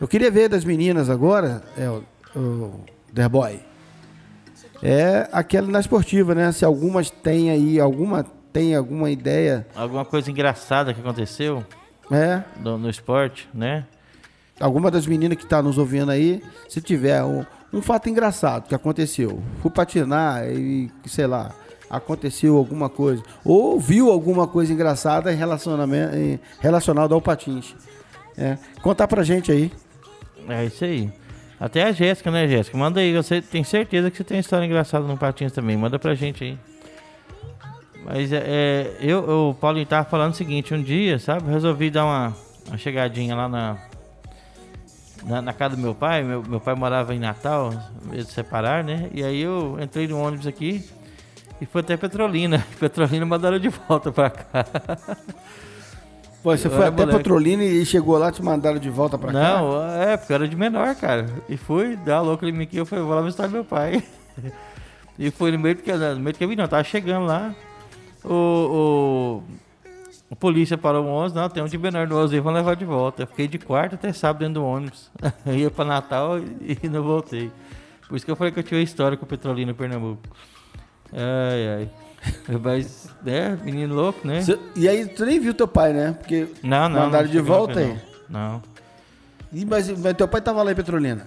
Eu 0.00 0.06
queria 0.06 0.30
ver 0.30 0.48
das 0.48 0.64
meninas 0.64 1.08
agora, 1.08 1.62
é, 1.76 1.88
o 3.16 3.22
The 3.22 3.28
Boy. 3.28 3.60
É 4.82 5.28
aquela 5.32 5.66
na 5.66 5.80
esportiva, 5.80 6.34
né? 6.34 6.52
Se 6.52 6.64
algumas 6.64 7.08
têm 7.10 7.50
aí, 7.50 7.80
alguma 7.80 8.24
tem 8.52 8.74
alguma 8.74 9.10
ideia, 9.10 9.66
Alguma 9.74 10.04
coisa 10.04 10.30
engraçada 10.30 10.94
que 10.94 11.00
aconteceu 11.00 11.62
é, 12.10 12.42
no, 12.58 12.78
no 12.78 12.88
esporte, 12.88 13.46
né? 13.52 13.84
alguma 14.58 14.90
das 14.90 15.06
meninas 15.06 15.36
que 15.36 15.44
está 15.44 15.62
nos 15.62 15.76
ouvindo 15.78 16.10
aí, 16.10 16.42
se 16.68 16.80
tiver 16.80 17.22
um, 17.22 17.44
um 17.72 17.82
fato 17.82 18.08
engraçado 18.08 18.66
que 18.66 18.74
aconteceu, 18.74 19.42
fui 19.60 19.70
patinar 19.70 20.46
e, 20.48 20.90
sei 21.06 21.26
lá, 21.26 21.52
aconteceu 21.90 22.56
alguma 22.56 22.88
coisa, 22.88 23.22
ou 23.44 23.78
viu 23.78 24.10
alguma 24.10 24.46
coisa 24.46 24.72
engraçada 24.72 25.32
em 25.32 25.36
relacionamento, 25.36 26.16
em, 26.16 26.40
relacionado 26.60 27.14
ao 27.14 27.20
patins. 27.20 27.74
É, 28.36 28.56
contar 28.82 29.06
pra 29.08 29.22
gente 29.22 29.50
aí. 29.52 29.70
É 30.48 30.64
isso 30.64 30.84
aí. 30.84 31.12
Até 31.58 31.84
a 31.84 31.92
Jéssica, 31.92 32.30
né, 32.30 32.46
Jéssica? 32.46 32.76
Manda 32.76 33.00
aí. 33.00 33.14
Você 33.14 33.40
tem 33.40 33.64
certeza 33.64 34.10
que 34.10 34.16
você 34.16 34.24
tem 34.24 34.38
história 34.38 34.66
engraçada 34.66 35.06
no 35.06 35.16
Patins 35.16 35.52
também. 35.52 35.76
Manda 35.76 35.98
pra 35.98 36.14
gente 36.14 36.44
aí. 36.44 36.58
Mas 38.04 38.32
é, 38.32 38.42
é, 38.46 38.96
eu, 39.00 39.48
o 39.50 39.54
Paulinho 39.54 39.86
tava 39.86 40.08
falando 40.08 40.32
o 40.32 40.36
seguinte: 40.36 40.74
um 40.74 40.82
dia, 40.82 41.18
sabe? 41.18 41.50
Resolvi 41.50 41.90
dar 41.90 42.04
uma, 42.04 42.36
uma 42.68 42.78
chegadinha 42.78 43.34
lá 43.34 43.48
na, 43.48 43.78
na, 45.24 45.42
na 45.42 45.52
casa 45.52 45.76
do 45.76 45.82
meu 45.82 45.94
pai. 45.94 46.22
Meu, 46.22 46.42
meu 46.42 46.60
pai 46.60 46.74
morava 46.74 47.14
em 47.14 47.18
Natal, 47.18 47.72
eles 48.12 48.28
separar, 48.28 48.84
né? 48.84 49.10
E 49.12 49.24
aí 49.24 49.40
eu 49.40 49.78
entrei 49.80 50.06
no 50.06 50.20
ônibus 50.20 50.46
aqui 50.46 50.84
e 51.60 51.66
fui 51.66 51.80
até 51.80 51.96
Petrolina. 51.96 52.64
Petrolina 52.78 53.24
mandaram 53.26 53.58
de 53.58 53.68
volta 53.68 54.12
pra 54.12 54.30
cá. 54.30 54.66
Pô, 56.46 56.56
você 56.56 56.68
Eu 56.68 56.70
foi 56.70 56.86
até 56.86 57.04
moleque. 57.04 57.18
Petrolina 57.18 57.64
e 57.64 57.84
chegou 57.84 58.16
lá, 58.16 58.30
te 58.30 58.40
mandaram 58.40 58.78
de 58.78 58.88
volta 58.88 59.18
pra 59.18 59.32
cá? 59.32 59.58
Não, 59.58 59.82
é, 59.82 60.16
porque 60.16 60.32
eu 60.32 60.36
era 60.36 60.46
de 60.46 60.54
menor, 60.54 60.94
cara. 60.94 61.26
E 61.48 61.56
fui, 61.56 61.96
dar 61.96 62.20
louco 62.20 62.46
em 62.46 62.52
mim 62.52 62.62
aqui, 62.62 62.76
eu 62.76 62.86
falei, 62.86 63.04
vou 63.04 63.16
lá 63.16 63.22
visitar 63.22 63.48
meu 63.48 63.64
pai. 63.64 64.00
e 65.18 65.28
fui 65.32 65.50
no 65.50 65.58
meio 65.58 65.74
do 65.74 65.82
caminho, 65.82 66.14
no 66.14 66.20
meio 66.20 66.34
do 66.34 66.38
caminho 66.38 66.58
não, 66.58 66.68
tava 66.68 66.84
chegando 66.84 67.26
lá. 67.26 67.52
O, 68.22 68.30
o, 68.30 69.42
o 70.30 70.36
polícia 70.36 70.78
parou 70.78 71.04
o 71.04 71.08
ônibus, 71.08 71.32
não, 71.32 71.48
tem 71.48 71.64
um 71.64 71.66
de 71.66 71.76
menor 71.78 72.06
no 72.06 72.16
ônibus 72.16 72.38
vamos 72.38 72.54
levar 72.54 72.76
de 72.76 72.84
volta. 72.84 73.24
Eu 73.24 73.26
fiquei 73.26 73.48
de 73.48 73.58
quarto 73.58 73.96
até 73.96 74.12
sábado 74.12 74.38
dentro 74.38 74.62
do 74.62 74.64
ônibus. 74.64 75.10
Eu 75.44 75.54
ia 75.58 75.68
pra 75.68 75.84
Natal 75.84 76.38
e, 76.38 76.78
e 76.80 76.88
não 76.88 77.02
voltei. 77.02 77.50
Por 78.06 78.14
isso 78.14 78.24
que 78.24 78.30
eu 78.30 78.36
falei 78.36 78.52
que 78.52 78.60
eu 78.60 78.62
tinha 78.62 78.80
história 78.80 79.16
com 79.16 79.24
o 79.24 79.28
Petrolina 79.28 79.74
Pernambuco. 79.74 80.22
Ai, 81.12 81.68
ai. 81.76 81.90
Mas, 82.62 83.08
né, 83.22 83.58
menino 83.64 83.94
louco, 83.94 84.26
né? 84.26 84.42
Cê- 84.42 84.58
e 84.74 84.88
aí, 84.88 85.06
tu 85.06 85.24
nem 85.24 85.38
viu 85.40 85.54
teu 85.54 85.68
pai, 85.68 85.92
né? 85.92 86.12
Porque 86.18 86.48
Não, 86.62 86.88
não. 86.88 87.00
mandaram 87.00 87.24
não 87.26 87.30
de 87.32 87.38
cheguei 87.38 87.40
a 87.40 87.56
volta 87.56 87.74
ver, 87.74 87.84
aí. 87.92 87.98
Não. 88.28 88.62
E, 89.52 89.64
mas, 89.64 89.88
mas 89.98 90.14
teu 90.14 90.26
pai 90.28 90.40
tava 90.40 90.62
lá 90.62 90.72
em 90.72 90.74
Petrolina? 90.74 91.24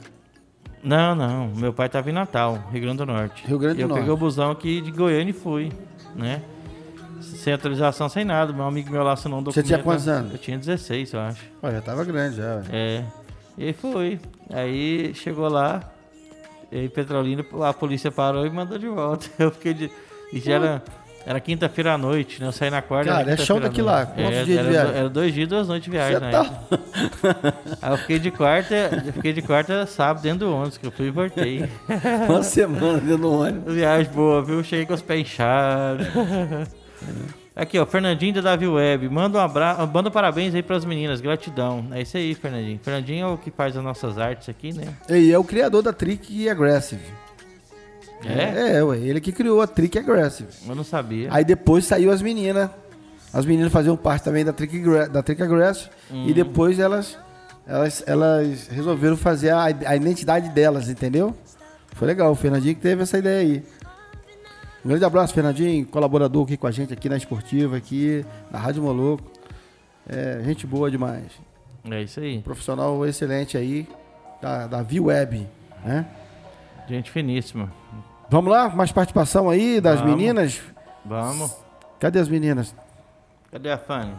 Não, 0.84 1.16
não. 1.16 1.48
Meu 1.56 1.74
pai 1.74 1.90
tava 1.90 2.10
em 2.10 2.14
Natal, 2.14 2.64
Rio 2.72 2.82
Grande 2.82 2.98
do 2.98 3.06
Norte. 3.06 3.46
Rio 3.48 3.58
Grande 3.60 3.76
do 3.78 3.82
eu 3.82 3.88
Norte. 3.88 4.00
peguei 4.02 4.14
o 4.14 4.18
busão 4.18 4.52
aqui 4.52 4.82
de 4.82 4.92
Goiânia 4.92 5.32
e 5.32 5.34
fui, 5.34 5.72
né? 6.16 6.42
Sem 7.22 7.52
autorização, 7.54 8.08
sem 8.08 8.24
nada. 8.24 8.54
Meu 8.54 8.66
amigo 8.66 8.90
meu 8.92 9.04
lá 9.04 9.14
assinou 9.14 9.40
um 9.40 9.44
Você 9.44 9.62
documento. 9.62 9.68
tinha 9.68 9.80
quantos 9.84 10.08
anos? 10.08 10.32
Eu 10.34 10.38
tinha 10.38 10.58
16, 10.58 11.14
eu 11.14 11.20
acho. 11.20 11.44
Ó, 11.62 11.70
já 11.72 11.82
tava 11.82 12.04
grande 12.06 12.38
já. 12.38 12.62
É. 12.72 13.04
E 13.58 13.74
fui. 13.74 14.20
Aí 14.50 15.14
chegou 15.16 15.50
lá, 15.50 15.82
e 16.72 16.80
aí 16.80 16.90
Petrolina, 16.90 17.46
a 17.68 17.74
polícia 17.74 18.10
parou 18.12 18.46
e 18.46 18.50
mandou 18.50 18.78
de 18.78 18.88
volta. 18.88 19.28
Eu 19.38 19.52
fiquei 19.52 19.74
de. 19.74 19.92
E 20.34 20.40
já 20.40 20.54
era. 20.54 20.84
Era 21.26 21.40
quinta-feira 21.40 21.94
à 21.94 21.98
noite, 21.98 22.40
né? 22.42 22.48
Eu 22.48 22.52
saí 22.52 22.72
na 22.72 22.82
quarta. 22.82 23.12
Cara, 23.12 23.32
é 23.34 23.38
chão 23.38 23.60
daqui 23.60 23.82
lá. 23.82 24.06
Quantos 24.06 24.24
É, 24.24 24.44
dias 24.44 24.46
de 24.46 24.58
era, 24.58 24.70
viagem? 24.70 24.96
Era 24.96 25.10
dois 25.10 25.34
dias, 25.34 25.48
duas 25.50 25.68
noites 25.68 25.84
de 25.86 25.92
viagem, 25.92 26.20
né? 26.20 26.32
tá- 26.32 26.50
Aí 27.82 27.92
eu 27.92 27.98
fiquei 27.98 28.20
de 28.20 28.32
quarta, 28.32 28.74
eu 29.06 29.14
fiquei 29.14 29.34
de 29.34 29.42
quarta 29.42 29.86
sábado 29.86 30.24
dentro 30.24 30.48
do 30.48 30.56
ônibus, 30.56 30.78
que 30.78 30.88
eu 30.88 30.92
fui 30.92 31.08
e 31.08 31.12
voltei. 31.12 31.70
Uma 32.28 32.42
semana 32.42 33.00
dentro 33.00 33.18
do 33.18 33.32
ônibus. 33.32 33.74
Viagem 33.76 34.12
boa, 34.12 34.42
viu? 34.42 34.64
Cheguei 34.64 34.86
com 34.86 34.94
os 34.94 35.02
pés 35.02 35.22
inchados. 35.22 36.08
Aqui, 37.56 37.78
ó, 37.78 37.86
Fernandinho 37.86 38.36
da 38.36 38.42
Davi 38.42 38.68
Web. 38.68 39.10
Manda 39.10 39.38
um 39.38 39.42
abraço, 39.42 39.86
manda 39.94 40.10
parabéns 40.10 40.56
aí 40.56 40.64
pras 40.64 40.86
meninas, 40.86 41.20
gratidão. 41.20 41.86
É 41.92 42.02
isso 42.02 42.16
aí, 42.16 42.34
Fernandinho. 42.34 42.80
Fernandinho 42.82 43.28
é 43.28 43.30
o 43.34 43.38
que 43.38 43.52
faz 43.52 43.76
as 43.76 43.84
nossas 43.84 44.18
artes 44.18 44.48
aqui, 44.48 44.74
né? 44.74 44.86
E 45.10 45.32
é 45.32 45.38
o 45.38 45.44
criador 45.44 45.84
da 45.84 45.92
Trick 45.92 46.48
Aggressive. 46.48 47.02
É? 48.24 48.78
É, 48.78 48.84
ué, 48.84 48.98
ele 48.98 49.22
que 49.22 49.32
criou 49.32 49.62
a 49.62 49.68
Trick 49.68 49.98
Aggressive. 49.98 50.50
Eu 50.68 50.76
não 50.76 50.84
sabia. 50.84 51.30
Aí 51.32 51.44
depois 51.44 51.86
saiu 51.86 52.12
as 52.12 52.22
meninas. 52.22 52.70
As 53.32 53.46
meninas 53.46 53.72
faziam 53.72 53.96
parte 53.96 54.24
também 54.24 54.44
da 54.44 54.52
Trick, 54.52 54.82
da 55.12 55.22
Trick 55.24 55.42
Aggressive. 55.42 55.90
Hum. 56.12 56.26
E 56.28 56.34
depois 56.34 56.80
elas, 56.80 57.18
elas, 57.66 58.04
elas 58.06 58.68
resolveram 58.68 59.16
fazer 59.16 59.52
a, 59.52 59.66
a 59.66 59.96
identidade 59.96 60.50
delas, 60.50 60.90
entendeu? 60.90 61.36
Foi 61.94 62.08
legal, 62.08 62.32
o 62.32 62.36
Fernandinho 62.36 62.76
que 62.76 62.82
teve 62.82 63.04
essa 63.04 63.18
ideia 63.18 63.40
aí. 63.40 63.64
Um 64.84 64.90
grande 64.90 65.04
abraço, 65.04 65.34
Fernandinho, 65.34 65.86
colaborador 65.86 66.46
aqui 66.46 66.56
com 66.56 66.66
a 66.66 66.72
gente 66.72 66.94
aqui 66.94 67.10
na 67.10 67.18
Esportiva, 67.18 67.76
aqui 67.76 68.26
na 68.50 68.58
Rádio 68.58 68.82
Moloco. 68.82 69.24
É, 70.08 70.42
gente 70.44 70.66
boa 70.66 70.90
demais. 70.90 71.32
É 71.90 72.02
isso 72.02 72.20
aí. 72.20 72.42
Profissional 72.42 73.06
excelente 73.06 73.58
aí, 73.58 73.88
da, 74.42 74.68
da 74.68 74.82
V-Web, 74.82 75.48
né? 75.84 76.06
Gente 76.88 77.12
finíssima. 77.12 77.72
Vamos 78.30 78.52
lá, 78.52 78.70
mais 78.70 78.92
participação 78.92 79.50
aí 79.50 79.82
das 79.82 80.00
Vamos. 80.00 80.16
meninas? 80.16 80.62
Vamos. 81.04 81.56
Cadê 82.00 82.20
as 82.20 82.30
meninas? 82.30 82.76
Cadê 83.52 83.72
a 83.72 83.78
Fanny? 83.78 84.14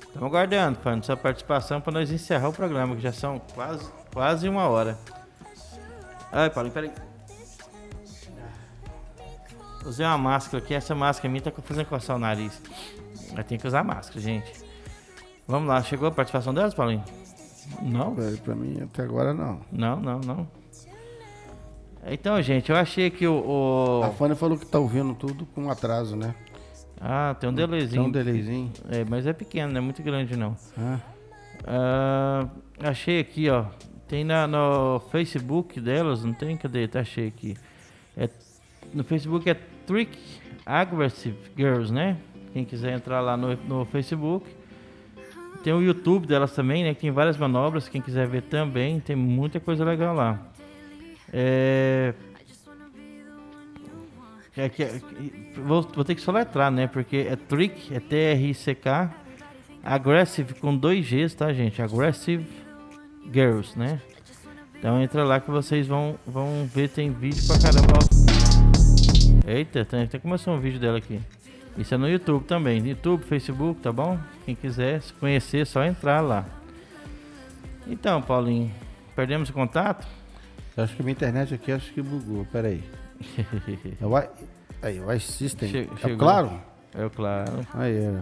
Estamos 0.00 0.28
aguardando, 0.28 0.78
Fanny, 0.78 1.02
sua 1.04 1.16
participação 1.16 1.80
para 1.80 1.92
nós 1.94 2.10
encerrar 2.12 2.48
o 2.48 2.52
programa, 2.52 2.94
que 2.94 3.02
já 3.02 3.12
são 3.12 3.40
quase, 3.54 3.90
quase 4.12 4.48
uma 4.48 4.68
hora. 4.68 4.96
Ai, 6.30 6.48
Paulinho, 6.48 6.72
peraí. 6.72 6.92
Usei 9.84 10.06
uma 10.06 10.18
máscara 10.18 10.62
aqui, 10.62 10.72
essa 10.72 10.94
máscara 10.94 11.28
minha 11.28 11.42
tá 11.42 11.50
fazendo 11.50 11.86
coçar 11.86 12.14
o 12.14 12.18
nariz. 12.20 12.62
Mas 13.34 13.46
tem 13.46 13.58
que 13.58 13.66
usar 13.66 13.82
máscara, 13.82 14.20
gente. 14.20 14.52
Vamos 15.48 15.68
lá, 15.68 15.82
chegou 15.82 16.06
a 16.06 16.12
participação 16.12 16.54
delas, 16.54 16.72
Paulinho? 16.72 17.02
Não? 17.80 18.14
Pra 18.44 18.54
mim 18.54 18.80
até 18.82 19.02
agora 19.02 19.34
não. 19.34 19.60
Não, 19.72 19.96
não, 19.98 20.20
não. 20.20 20.61
Então, 22.06 22.40
gente, 22.42 22.70
eu 22.70 22.76
achei 22.76 23.10
que 23.10 23.26
o. 23.26 24.00
o- 24.00 24.02
A 24.04 24.10
Fânia 24.10 24.34
falou 24.36 24.58
que 24.58 24.66
tá 24.66 24.78
ouvindo 24.78 25.14
tudo 25.14 25.46
com 25.46 25.70
atraso, 25.70 26.16
né? 26.16 26.34
Ah, 27.00 27.34
tem 27.38 27.48
um 27.50 27.54
delayzinho. 27.54 27.90
Tem 27.90 28.00
um 28.02 28.10
delayzinho. 28.10 28.72
É, 28.90 29.04
mas 29.08 29.26
é 29.26 29.32
pequeno, 29.32 29.72
não 29.72 29.78
é 29.78 29.80
muito 29.80 30.02
grande 30.02 30.36
não. 30.36 30.56
Ah. 30.78 30.98
Ah, 31.66 32.48
achei 32.80 33.20
aqui, 33.20 33.48
ó. 33.48 33.64
Tem 34.08 34.24
na, 34.24 34.46
no 34.46 35.00
Facebook 35.10 35.80
delas, 35.80 36.24
não 36.24 36.32
tem? 36.32 36.56
Cadê? 36.56 36.86
Tá 36.86 37.00
achei 37.00 37.28
aqui. 37.28 37.56
É, 38.16 38.28
no 38.92 39.02
Facebook 39.04 39.48
é 39.48 39.54
Trick 39.86 40.18
Aggressive 40.66 41.38
Girls, 41.56 41.92
né? 41.92 42.16
Quem 42.52 42.64
quiser 42.64 42.92
entrar 42.94 43.20
lá 43.20 43.36
no, 43.36 43.56
no 43.56 43.84
Facebook. 43.86 44.46
Tem 45.64 45.72
o 45.72 45.80
YouTube 45.80 46.26
delas 46.26 46.52
também, 46.52 46.82
né? 46.84 46.94
Que 46.94 47.02
tem 47.02 47.10
várias 47.10 47.36
manobras. 47.38 47.88
Quem 47.88 48.00
quiser 48.02 48.26
ver 48.26 48.42
também, 48.42 49.00
tem 49.00 49.14
muita 49.16 49.58
coisa 49.60 49.84
legal 49.84 50.14
lá. 50.14 50.40
É. 51.32 52.14
É 54.54 54.68
que, 54.68 54.82
é 54.82 55.00
vou, 55.56 55.82
vou 55.82 56.04
ter 56.04 56.14
que 56.14 56.20
soletrar, 56.20 56.70
né? 56.70 56.86
Porque 56.86 57.26
é 57.28 57.36
Trick, 57.36 57.94
é 57.94 58.00
T-R-I-C-K. 58.00 59.10
Aggressive 59.82 60.54
com 60.54 60.76
dois 60.76 61.08
Gs, 61.08 61.34
tá, 61.34 61.52
gente? 61.52 61.80
Aggressive 61.80 62.46
Girls, 63.32 63.76
né? 63.78 64.00
Então 64.78 65.00
entra 65.00 65.24
lá 65.24 65.40
que 65.40 65.50
vocês 65.50 65.86
vão, 65.86 66.18
vão 66.26 66.66
ver, 66.66 66.88
tem 66.88 67.10
vídeo 67.10 67.42
pra 67.46 67.58
caramba. 67.58 67.98
Eita, 69.46 69.84
tem, 69.84 70.02
até 70.02 70.18
começou 70.18 70.54
um 70.54 70.60
vídeo 70.60 70.78
dela 70.78 70.98
aqui. 70.98 71.20
Isso 71.78 71.94
é 71.94 71.96
no 71.96 72.08
YouTube 72.08 72.44
também. 72.44 72.86
YouTube, 72.86 73.24
Facebook, 73.24 73.80
tá 73.80 73.90
bom? 73.90 74.18
Quem 74.44 74.54
quiser 74.54 75.00
se 75.00 75.12
conhecer, 75.14 75.58
é 75.60 75.64
só 75.64 75.84
entrar 75.84 76.20
lá. 76.20 76.44
Então, 77.86 78.20
Paulinho, 78.20 78.70
perdemos 79.16 79.48
o 79.48 79.52
contato? 79.52 80.06
Eu 80.76 80.84
acho 80.84 80.96
que 80.96 81.02
minha 81.02 81.12
internet 81.12 81.54
aqui 81.54 81.70
acho 81.72 81.92
que 81.92 82.00
bugou. 82.02 82.44
Pera 82.46 82.68
aí. 82.68 82.82
É 84.00 84.06
o 84.06 84.18
i- 84.18 84.28
aí, 84.82 85.00
o 85.00 85.12
iSystem. 85.12 85.68
Che- 85.70 85.88
É 86.04 86.16
claro? 86.16 86.50
É 86.94 87.08
claro. 87.08 87.66
Aí, 87.74 87.96
é. 87.96 88.20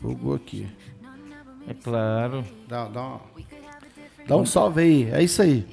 Bugou 0.00 0.34
aqui. 0.34 0.66
É 1.68 1.74
claro. 1.74 2.44
Dá, 2.68 2.86
dá, 2.88 3.00
uma- 3.02 3.20
dá 4.26 4.36
um 4.36 4.44
salve 4.46 4.80
aí. 4.82 5.10
É 5.12 5.22
isso 5.22 5.40
aí. 5.42 5.66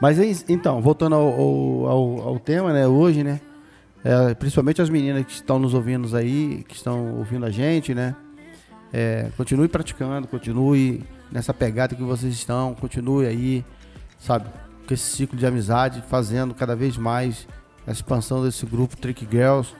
Mas 0.00 0.18
é 0.18 0.26
isso. 0.26 0.44
então, 0.48 0.80
voltando 0.82 1.14
ao, 1.14 1.26
ao, 1.28 1.86
ao- 1.88 2.20
ao 2.28 2.38
tema, 2.38 2.72
né? 2.72 2.86
Hoje, 2.86 3.22
né? 3.24 3.40
é, 4.04 4.34
principalmente 4.34 4.80
as 4.80 4.88
meninas 4.88 5.24
que 5.24 5.32
estão 5.32 5.58
nos 5.58 5.74
ouvindo 5.74 6.14
aí, 6.16 6.64
que 6.68 6.76
estão 6.76 7.16
ouvindo 7.16 7.44
a 7.44 7.50
gente, 7.50 7.92
né? 7.92 8.14
É, 8.92 9.30
continue 9.36 9.66
praticando, 9.66 10.28
continue 10.28 11.02
nessa 11.32 11.52
pegada 11.52 11.94
que 11.96 12.02
vocês 12.04 12.32
estão, 12.32 12.72
continue 12.74 13.26
aí, 13.26 13.64
sabe, 14.16 14.48
com 14.86 14.94
esse 14.94 15.16
ciclo 15.16 15.38
de 15.38 15.44
amizade, 15.44 16.02
fazendo 16.08 16.54
cada 16.54 16.76
vez 16.76 16.96
mais 16.96 17.46
a 17.86 17.92
expansão 17.92 18.42
desse 18.42 18.64
grupo 18.64 18.96
Trick 18.96 19.26
Girls, 19.30 19.74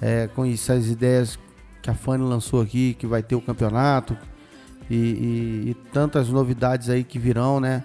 é, 0.00 0.28
com 0.28 0.44
essas 0.44 0.88
ideias 0.88 1.38
que 1.82 1.90
a 1.90 1.94
Fanny 1.94 2.24
lançou 2.24 2.62
aqui, 2.62 2.94
que 2.94 3.06
vai 3.06 3.22
ter 3.22 3.34
o 3.34 3.40
campeonato 3.40 4.16
e, 4.88 4.94
e, 4.94 5.70
e 5.70 5.74
tantas 5.92 6.28
novidades 6.28 6.88
aí 6.88 7.04
que 7.04 7.18
virão, 7.18 7.60
né? 7.60 7.84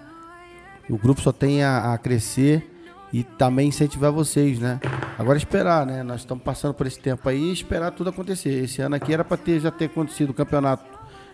O 0.88 0.96
grupo 0.96 1.20
só 1.20 1.32
tem 1.32 1.62
a, 1.62 1.92
a 1.92 1.98
crescer 1.98 2.68
e 3.12 3.22
também 3.22 3.68
incentivar 3.68 4.10
vocês, 4.10 4.58
né? 4.58 4.80
Agora 5.18 5.36
esperar, 5.36 5.84
né? 5.86 6.02
Nós 6.02 6.20
estamos 6.20 6.42
passando 6.42 6.74
por 6.74 6.86
esse 6.86 6.98
tempo 6.98 7.28
aí 7.28 7.38
e 7.38 7.52
esperar 7.52 7.90
tudo 7.92 8.10
acontecer. 8.10 8.64
Esse 8.64 8.80
ano 8.80 8.94
aqui 8.94 9.12
era 9.12 9.24
para 9.24 9.36
ter 9.36 9.60
já 9.60 9.70
ter 9.70 9.86
acontecido 9.86 10.30
o 10.30 10.34
campeonato 10.34 10.84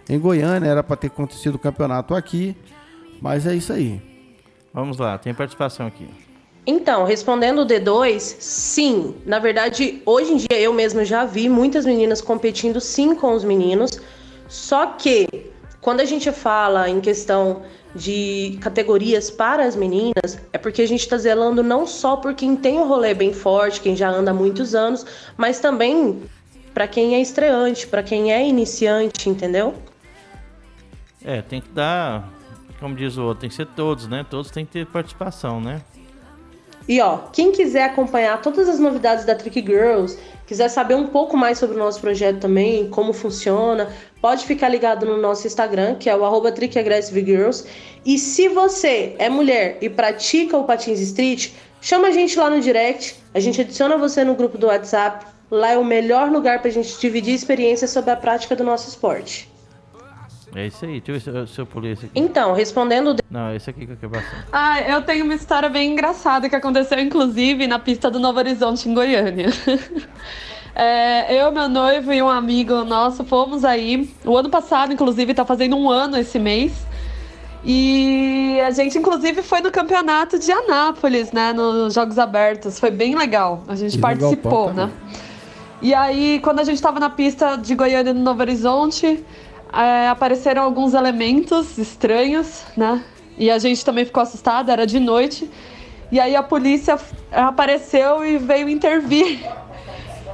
em 0.08 0.18
Goiânia, 0.18 0.68
era 0.68 0.82
para 0.82 0.96
ter 0.96 1.08
acontecido 1.08 1.54
o 1.54 1.58
campeonato 1.58 2.14
aqui, 2.14 2.56
mas 3.20 3.46
é 3.46 3.54
isso 3.54 3.72
aí. 3.72 4.15
Vamos 4.76 4.98
lá, 4.98 5.16
tem 5.16 5.32
participação 5.32 5.86
aqui. 5.86 6.06
Então, 6.66 7.04
respondendo 7.04 7.62
o 7.62 7.66
D2, 7.66 8.20
sim. 8.20 9.14
Na 9.24 9.38
verdade, 9.38 10.02
hoje 10.04 10.34
em 10.34 10.36
dia 10.36 10.60
eu 10.60 10.70
mesmo 10.70 11.02
já 11.02 11.24
vi 11.24 11.48
muitas 11.48 11.86
meninas 11.86 12.20
competindo 12.20 12.78
sim 12.78 13.14
com 13.14 13.32
os 13.32 13.42
meninos. 13.42 13.98
Só 14.46 14.88
que 14.88 15.26
quando 15.80 16.00
a 16.00 16.04
gente 16.04 16.30
fala 16.30 16.90
em 16.90 17.00
questão 17.00 17.62
de 17.94 18.58
categorias 18.60 19.30
para 19.30 19.64
as 19.64 19.74
meninas, 19.74 20.38
é 20.52 20.58
porque 20.58 20.82
a 20.82 20.86
gente 20.86 21.00
está 21.00 21.16
zelando 21.16 21.62
não 21.62 21.86
só 21.86 22.14
por 22.14 22.34
quem 22.34 22.54
tem 22.54 22.78
um 22.78 22.86
rolê 22.86 23.14
bem 23.14 23.32
forte, 23.32 23.80
quem 23.80 23.96
já 23.96 24.10
anda 24.10 24.30
há 24.30 24.34
muitos 24.34 24.74
anos, 24.74 25.06
mas 25.38 25.58
também 25.58 26.20
para 26.74 26.86
quem 26.86 27.14
é 27.14 27.20
estreante, 27.22 27.86
para 27.86 28.02
quem 28.02 28.30
é 28.30 28.46
iniciante, 28.46 29.30
entendeu? 29.30 29.72
É, 31.24 31.40
tem 31.40 31.62
que 31.62 31.70
dar, 31.70 32.35
como 32.80 32.94
diz 32.94 33.16
o 33.16 33.22
outro, 33.24 33.40
tem 33.40 33.50
que 33.50 33.56
ser 33.56 33.66
todos, 33.66 34.08
né? 34.08 34.24
Todos 34.28 34.50
têm 34.50 34.64
que 34.64 34.72
ter 34.72 34.86
participação, 34.86 35.60
né? 35.60 35.82
E 36.88 37.00
ó, 37.00 37.18
quem 37.32 37.50
quiser 37.50 37.84
acompanhar 37.84 38.40
todas 38.40 38.68
as 38.68 38.78
novidades 38.78 39.24
da 39.24 39.34
Trick 39.34 39.60
Girls, 39.60 40.16
quiser 40.46 40.68
saber 40.68 40.94
um 40.94 41.08
pouco 41.08 41.36
mais 41.36 41.58
sobre 41.58 41.74
o 41.74 41.78
nosso 41.78 42.00
projeto 42.00 42.38
também, 42.38 42.88
como 42.88 43.12
funciona, 43.12 43.88
pode 44.20 44.44
ficar 44.44 44.68
ligado 44.68 45.04
no 45.04 45.16
nosso 45.16 45.46
Instagram, 45.46 45.96
que 45.96 46.08
é 46.08 46.16
o 46.16 46.24
arroba 46.24 46.54
Girls. 46.54 47.64
E 48.04 48.16
se 48.18 48.48
você 48.48 49.16
é 49.18 49.28
mulher 49.28 49.78
e 49.80 49.90
pratica 49.90 50.56
o 50.56 50.62
Patins 50.62 51.00
Street, 51.00 51.50
chama 51.80 52.08
a 52.08 52.12
gente 52.12 52.38
lá 52.38 52.48
no 52.48 52.60
direct, 52.60 53.16
a 53.34 53.40
gente 53.40 53.60
adiciona 53.60 53.96
você 53.96 54.22
no 54.22 54.36
grupo 54.36 54.56
do 54.56 54.68
WhatsApp. 54.68 55.26
Lá 55.50 55.72
é 55.72 55.78
o 55.78 55.84
melhor 55.84 56.30
lugar 56.30 56.60
para 56.60 56.68
a 56.68 56.72
gente 56.72 56.98
dividir 57.00 57.34
experiências 57.34 57.90
sobre 57.90 58.10
a 58.10 58.16
prática 58.16 58.54
do 58.54 58.62
nosso 58.62 58.88
esporte. 58.88 59.48
É 60.56 60.68
isso 60.68 60.86
aí, 60.86 61.02
deixa 61.02 61.10
eu 61.10 61.14
ver 61.14 61.20
se 61.20 61.28
eu, 61.28 61.46
se 61.46 61.60
eu 61.60 61.66
pulei 61.66 61.92
esse 61.92 62.06
aqui. 62.06 62.18
Então, 62.18 62.54
respondendo. 62.54 63.14
Não, 63.30 63.54
esse 63.54 63.68
aqui 63.68 63.84
que 63.84 63.92
eu 63.92 63.96
quero 64.10 64.24
Ah, 64.50 64.80
eu 64.80 65.02
tenho 65.02 65.26
uma 65.26 65.34
história 65.34 65.68
bem 65.68 65.92
engraçada 65.92 66.48
que 66.48 66.56
aconteceu, 66.56 66.98
inclusive, 66.98 67.66
na 67.66 67.78
pista 67.78 68.10
do 68.10 68.18
Novo 68.18 68.38
Horizonte, 68.38 68.88
em 68.88 68.94
Goiânia. 68.94 69.48
É, 70.78 71.42
eu, 71.42 71.50
meu 71.50 71.70
noivo 71.70 72.12
e 72.12 72.20
um 72.20 72.28
amigo 72.28 72.84
nosso 72.84 73.24
fomos 73.24 73.64
aí. 73.64 74.12
O 74.26 74.36
ano 74.36 74.50
passado, 74.50 74.92
inclusive, 74.92 75.32
tá 75.32 75.42
fazendo 75.42 75.74
um 75.74 75.88
ano 75.88 76.18
esse 76.18 76.38
mês. 76.38 76.86
E 77.64 78.60
a 78.60 78.70
gente, 78.70 78.98
inclusive, 78.98 79.40
foi 79.40 79.62
no 79.62 79.70
campeonato 79.70 80.38
de 80.38 80.52
Anápolis, 80.52 81.32
né? 81.32 81.54
Nos 81.54 81.94
Jogos 81.94 82.18
Abertos. 82.18 82.78
Foi 82.78 82.90
bem 82.90 83.16
legal. 83.16 83.64
A 83.66 83.74
gente 83.74 83.96
e 83.96 83.98
participou, 83.98 84.70
né? 84.70 84.90
E 85.80 85.94
aí, 85.94 86.40
quando 86.42 86.60
a 86.60 86.64
gente 86.64 86.82
tava 86.82 87.00
na 87.00 87.08
pista 87.08 87.56
de 87.56 87.74
Goiânia 87.74 88.12
no 88.12 88.20
Novo 88.20 88.42
Horizonte, 88.42 89.24
é, 89.72 90.08
apareceram 90.08 90.62
alguns 90.62 90.94
elementos 90.94 91.78
estranhos, 91.78 92.64
né? 92.76 93.02
E 93.38 93.50
a 93.50 93.58
gente 93.58 93.84
também 93.84 94.04
ficou 94.04 94.22
assustada, 94.22 94.72
era 94.72 94.86
de 94.86 94.98
noite. 94.98 95.50
E 96.10 96.20
aí 96.20 96.36
a 96.36 96.42
polícia 96.42 96.98
apareceu 97.32 98.24
e 98.24 98.38
veio 98.38 98.68
intervir. 98.68 99.40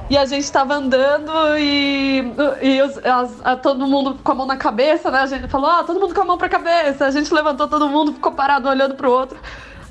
E 0.09 0.17
a 0.17 0.25
gente 0.25 0.43
estava 0.43 0.75
andando 0.75 1.31
e, 1.57 2.19
e 2.61 2.81
os, 2.81 2.97
as, 2.97 3.41
a, 3.43 3.55
todo 3.55 3.87
mundo 3.87 4.19
com 4.21 4.31
a 4.33 4.35
mão 4.35 4.45
na 4.45 4.57
cabeça, 4.57 5.09
né? 5.09 5.19
A 5.19 5.25
gente 5.25 5.47
falou, 5.47 5.67
ah, 5.67 5.83
todo 5.83 5.99
mundo 5.99 6.13
com 6.13 6.21
a 6.21 6.25
mão 6.25 6.37
pra 6.37 6.49
cabeça. 6.49 7.05
A 7.05 7.09
gente 7.09 7.33
levantou 7.33 7.69
todo 7.69 7.87
mundo, 7.87 8.13
ficou 8.13 8.33
parado 8.33 8.67
olhando 8.67 8.95
pro 8.95 9.09
outro. 9.09 9.39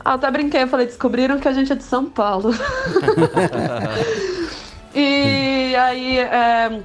Até 0.05 0.30
brinquei, 0.30 0.66
falei, 0.66 0.86
descobriram 0.86 1.38
que 1.40 1.49
a 1.49 1.53
gente 1.53 1.72
é 1.72 1.74
de 1.74 1.82
São 1.82 2.05
Paulo. 2.05 2.51
e 4.95 5.74
aí 5.74 6.18
é, 6.18 6.82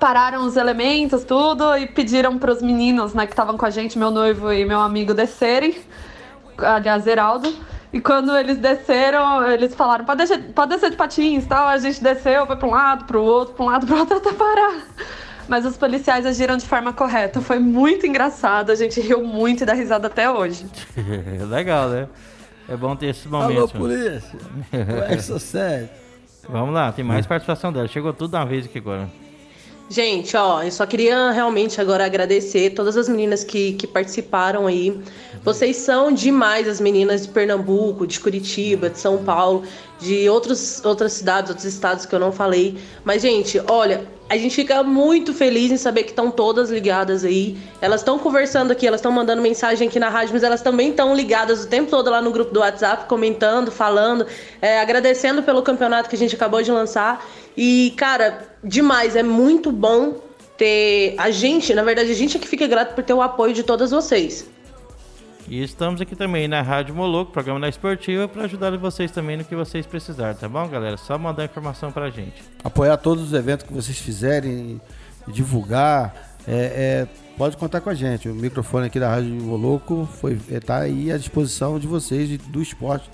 pararam 0.00 0.46
os 0.46 0.56
elementos, 0.56 1.22
tudo, 1.22 1.76
e 1.76 1.86
pediram 1.86 2.38
para 2.38 2.50
os 2.50 2.62
meninos, 2.62 3.12
né, 3.12 3.26
que 3.26 3.32
estavam 3.32 3.56
com 3.56 3.66
a 3.66 3.70
gente, 3.70 3.98
meu 3.98 4.10
noivo 4.10 4.50
e 4.50 4.64
meu 4.64 4.80
amigo, 4.80 5.12
descerem. 5.12 5.76
Aliás, 6.58 7.06
Heraldo. 7.06 7.54
E 7.92 8.00
quando 8.00 8.36
eles 8.36 8.56
desceram, 8.56 9.44
eles 9.50 9.74
falaram, 9.74 10.04
pode 10.04 10.18
descer, 10.18 10.52
pode 10.52 10.70
descer 10.74 10.90
de 10.90 10.96
patins 10.96 11.46
tal. 11.46 11.68
A 11.68 11.76
gente 11.76 12.02
desceu, 12.02 12.46
foi 12.46 12.56
para 12.56 12.68
um 12.68 12.70
lado, 12.70 13.04
para 13.04 13.18
o 13.18 13.22
outro, 13.22 13.54
para 13.54 13.64
um 13.64 13.68
lado, 13.68 13.86
para 13.86 13.96
o 13.96 13.98
outro, 13.98 14.16
até 14.16 14.32
parar. 14.32 14.86
Mas 15.48 15.66
os 15.66 15.76
policiais 15.76 16.24
agiram 16.24 16.56
de 16.56 16.66
forma 16.66 16.92
correta. 16.92 17.40
Foi 17.40 17.58
muito 17.58 18.06
engraçado, 18.06 18.70
a 18.70 18.74
gente 18.74 19.00
riu 19.00 19.24
muito 19.24 19.64
e 19.64 19.66
dá 19.66 19.74
risada 19.74 20.06
até 20.06 20.30
hoje. 20.30 20.64
Legal, 21.48 21.88
né? 21.88 22.08
É 22.68 22.76
bom 22.76 22.94
ter 22.94 23.06
esse 23.06 23.28
momento. 23.28 23.58
Alô, 23.58 23.68
polícia! 23.68 24.38
Como 24.70 25.02
é 25.02 25.16
que 25.16 25.22
sucede? 25.22 25.90
Vamos 26.48 26.72
lá, 26.72 26.92
tem 26.92 27.04
mais 27.04 27.26
participação 27.26 27.72
dela. 27.72 27.88
Chegou 27.88 28.12
tudo 28.12 28.30
de 28.30 28.36
uma 28.36 28.46
vez 28.46 28.66
aqui 28.66 28.78
agora. 28.78 29.10
Gente, 29.92 30.36
ó, 30.36 30.62
eu 30.62 30.70
só 30.70 30.86
queria 30.86 31.32
realmente 31.32 31.80
agora 31.80 32.06
agradecer 32.06 32.70
todas 32.70 32.96
as 32.96 33.08
meninas 33.08 33.42
que, 33.42 33.72
que 33.72 33.88
participaram 33.88 34.68
aí. 34.68 34.96
Vocês 35.42 35.78
são 35.78 36.12
demais, 36.12 36.68
as 36.68 36.80
meninas 36.80 37.22
de 37.22 37.28
Pernambuco, 37.32 38.06
de 38.06 38.20
Curitiba, 38.20 38.88
de 38.88 39.00
São 39.00 39.24
Paulo, 39.24 39.64
de 39.98 40.28
outros, 40.28 40.80
outras 40.84 41.14
cidades, 41.14 41.50
outros 41.50 41.66
estados 41.66 42.06
que 42.06 42.14
eu 42.14 42.20
não 42.20 42.30
falei. 42.30 42.78
Mas, 43.02 43.22
gente, 43.22 43.60
olha, 43.68 44.06
a 44.28 44.36
gente 44.36 44.54
fica 44.54 44.80
muito 44.84 45.34
feliz 45.34 45.72
em 45.72 45.76
saber 45.76 46.04
que 46.04 46.10
estão 46.10 46.30
todas 46.30 46.70
ligadas 46.70 47.24
aí. 47.24 47.58
Elas 47.80 48.00
estão 48.00 48.16
conversando 48.16 48.70
aqui, 48.70 48.86
elas 48.86 49.00
estão 49.00 49.10
mandando 49.10 49.42
mensagem 49.42 49.88
aqui 49.88 49.98
na 49.98 50.08
rádio, 50.08 50.34
mas 50.34 50.44
elas 50.44 50.62
também 50.62 50.90
estão 50.90 51.16
ligadas 51.16 51.64
o 51.64 51.66
tempo 51.66 51.90
todo 51.90 52.08
lá 52.08 52.22
no 52.22 52.30
grupo 52.30 52.54
do 52.54 52.60
WhatsApp, 52.60 53.06
comentando, 53.08 53.72
falando, 53.72 54.24
é, 54.62 54.78
agradecendo 54.78 55.42
pelo 55.42 55.62
campeonato 55.62 56.08
que 56.08 56.14
a 56.14 56.18
gente 56.18 56.36
acabou 56.36 56.62
de 56.62 56.70
lançar. 56.70 57.26
E, 57.56 57.92
cara, 57.96 58.48
demais, 58.62 59.16
é 59.16 59.22
muito 59.22 59.72
bom 59.72 60.20
ter 60.56 61.14
a 61.18 61.30
gente, 61.30 61.72
na 61.74 61.82
verdade, 61.82 62.10
a 62.10 62.14
gente 62.14 62.36
é 62.36 62.40
que 62.40 62.46
fica 62.46 62.66
grato 62.66 62.94
por 62.94 63.02
ter 63.02 63.14
o 63.14 63.22
apoio 63.22 63.54
de 63.54 63.62
todas 63.62 63.90
vocês. 63.90 64.48
E 65.48 65.62
estamos 65.62 66.00
aqui 66.00 66.14
também 66.14 66.46
na 66.46 66.62
Rádio 66.62 66.94
Moloco, 66.94 67.32
programa 67.32 67.58
da 67.58 67.68
Esportiva, 67.68 68.28
para 68.28 68.44
ajudar 68.44 68.76
vocês 68.76 69.10
também 69.10 69.36
no 69.36 69.44
que 69.44 69.56
vocês 69.56 69.84
precisarem, 69.84 70.36
tá 70.36 70.48
bom, 70.48 70.68
galera? 70.68 70.96
Só 70.96 71.18
mandar 71.18 71.44
informação 71.44 71.90
pra 71.90 72.08
gente. 72.08 72.42
Apoiar 72.62 72.96
todos 72.98 73.24
os 73.24 73.32
eventos 73.32 73.66
que 73.66 73.72
vocês 73.72 73.98
fizerem, 73.98 74.80
divulgar, 75.26 76.36
é, 76.46 77.06
é, 77.06 77.08
pode 77.36 77.56
contar 77.56 77.80
com 77.80 77.90
a 77.90 77.94
gente. 77.94 78.28
O 78.28 78.34
microfone 78.34 78.86
aqui 78.86 79.00
da 79.00 79.08
Rádio 79.08 79.32
Moloco 79.32 80.08
foi, 80.20 80.38
é, 80.52 80.60
tá 80.60 80.78
aí 80.78 81.10
à 81.10 81.18
disposição 81.18 81.78
de 81.78 81.86
vocês 81.86 82.38
do 82.38 82.62
esporte 82.62 83.10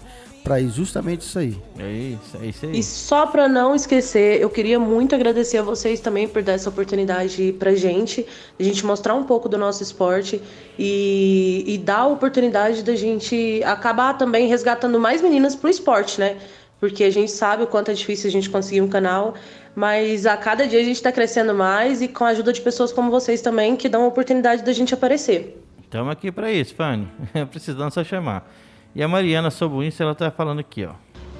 para 0.47 0.61
ir 0.61 0.69
justamente 0.69 1.23
isso 1.23 1.41
aí. 1.41 1.59
É 1.77 1.91
isso, 1.91 2.37
é 2.41 2.47
isso 2.47 2.67
aí. 2.67 2.79
E 2.79 2.83
só 2.85 3.27
para 3.27 3.49
não 3.49 3.75
esquecer, 3.75 4.41
eu 4.41 4.49
queria 4.49 4.79
muito 4.79 5.13
agradecer 5.13 5.59
a 5.59 5.63
vocês 5.63 5.99
também 5.99 6.29
por 6.29 6.41
dar 6.41 6.53
essa 6.53 6.69
oportunidade 6.69 7.53
pra 7.59 7.75
gente, 7.75 8.25
a 8.57 8.63
gente 8.63 8.87
mostrar 8.87 9.17
um 9.17 9.25
pouco 9.25 9.49
do 9.49 9.59
nosso 9.59 9.83
esporte 9.83 10.41
e, 10.79 11.65
e 11.67 11.77
dar 11.79 12.03
a 12.03 12.07
oportunidade 12.07 12.85
da 12.85 12.95
gente 12.95 13.61
acabar 13.65 14.17
também 14.17 14.47
resgatando 14.47 15.01
mais 15.01 15.21
meninas 15.21 15.57
pro 15.57 15.69
esporte, 15.69 16.21
né? 16.21 16.37
Porque 16.79 17.03
a 17.03 17.11
gente 17.11 17.33
sabe 17.33 17.65
o 17.65 17.67
quanto 17.67 17.91
é 17.91 17.95
difícil 17.95 18.29
a 18.29 18.33
gente 18.33 18.49
conseguir 18.49 18.83
um 18.83 18.89
canal, 18.89 19.35
mas 19.75 20.27
a 20.27 20.37
cada 20.37 20.65
dia 20.65 20.79
a 20.79 20.85
gente 20.85 20.95
está 20.95 21.11
crescendo 21.11 21.55
mais 21.55 22.01
e 22.01 22.07
com 22.07 22.25
a 22.25 22.29
ajuda 22.29 22.53
de 22.53 22.61
pessoas 22.61 22.93
como 22.93 23.11
vocês 23.11 23.43
também 23.43 23.75
que 23.75 23.89
dão 23.89 24.05
a 24.05 24.07
oportunidade 24.07 24.63
da 24.63 24.73
gente 24.73 24.95
aparecer. 24.95 25.61
Estamos 25.83 26.13
aqui 26.13 26.31
para 26.31 26.53
isso, 26.53 26.73
Fanny. 26.73 27.09
Precisando 27.51 27.91
só 27.91 28.05
chamar. 28.05 28.49
E 28.97 29.03
a 29.03 29.07
Mariana 29.07 29.51
Sobuince, 29.51 30.03
ela 30.03 30.15
tá 30.15 30.31
falando 30.31 30.61
aqui, 30.61 30.87
ó. 30.87 30.93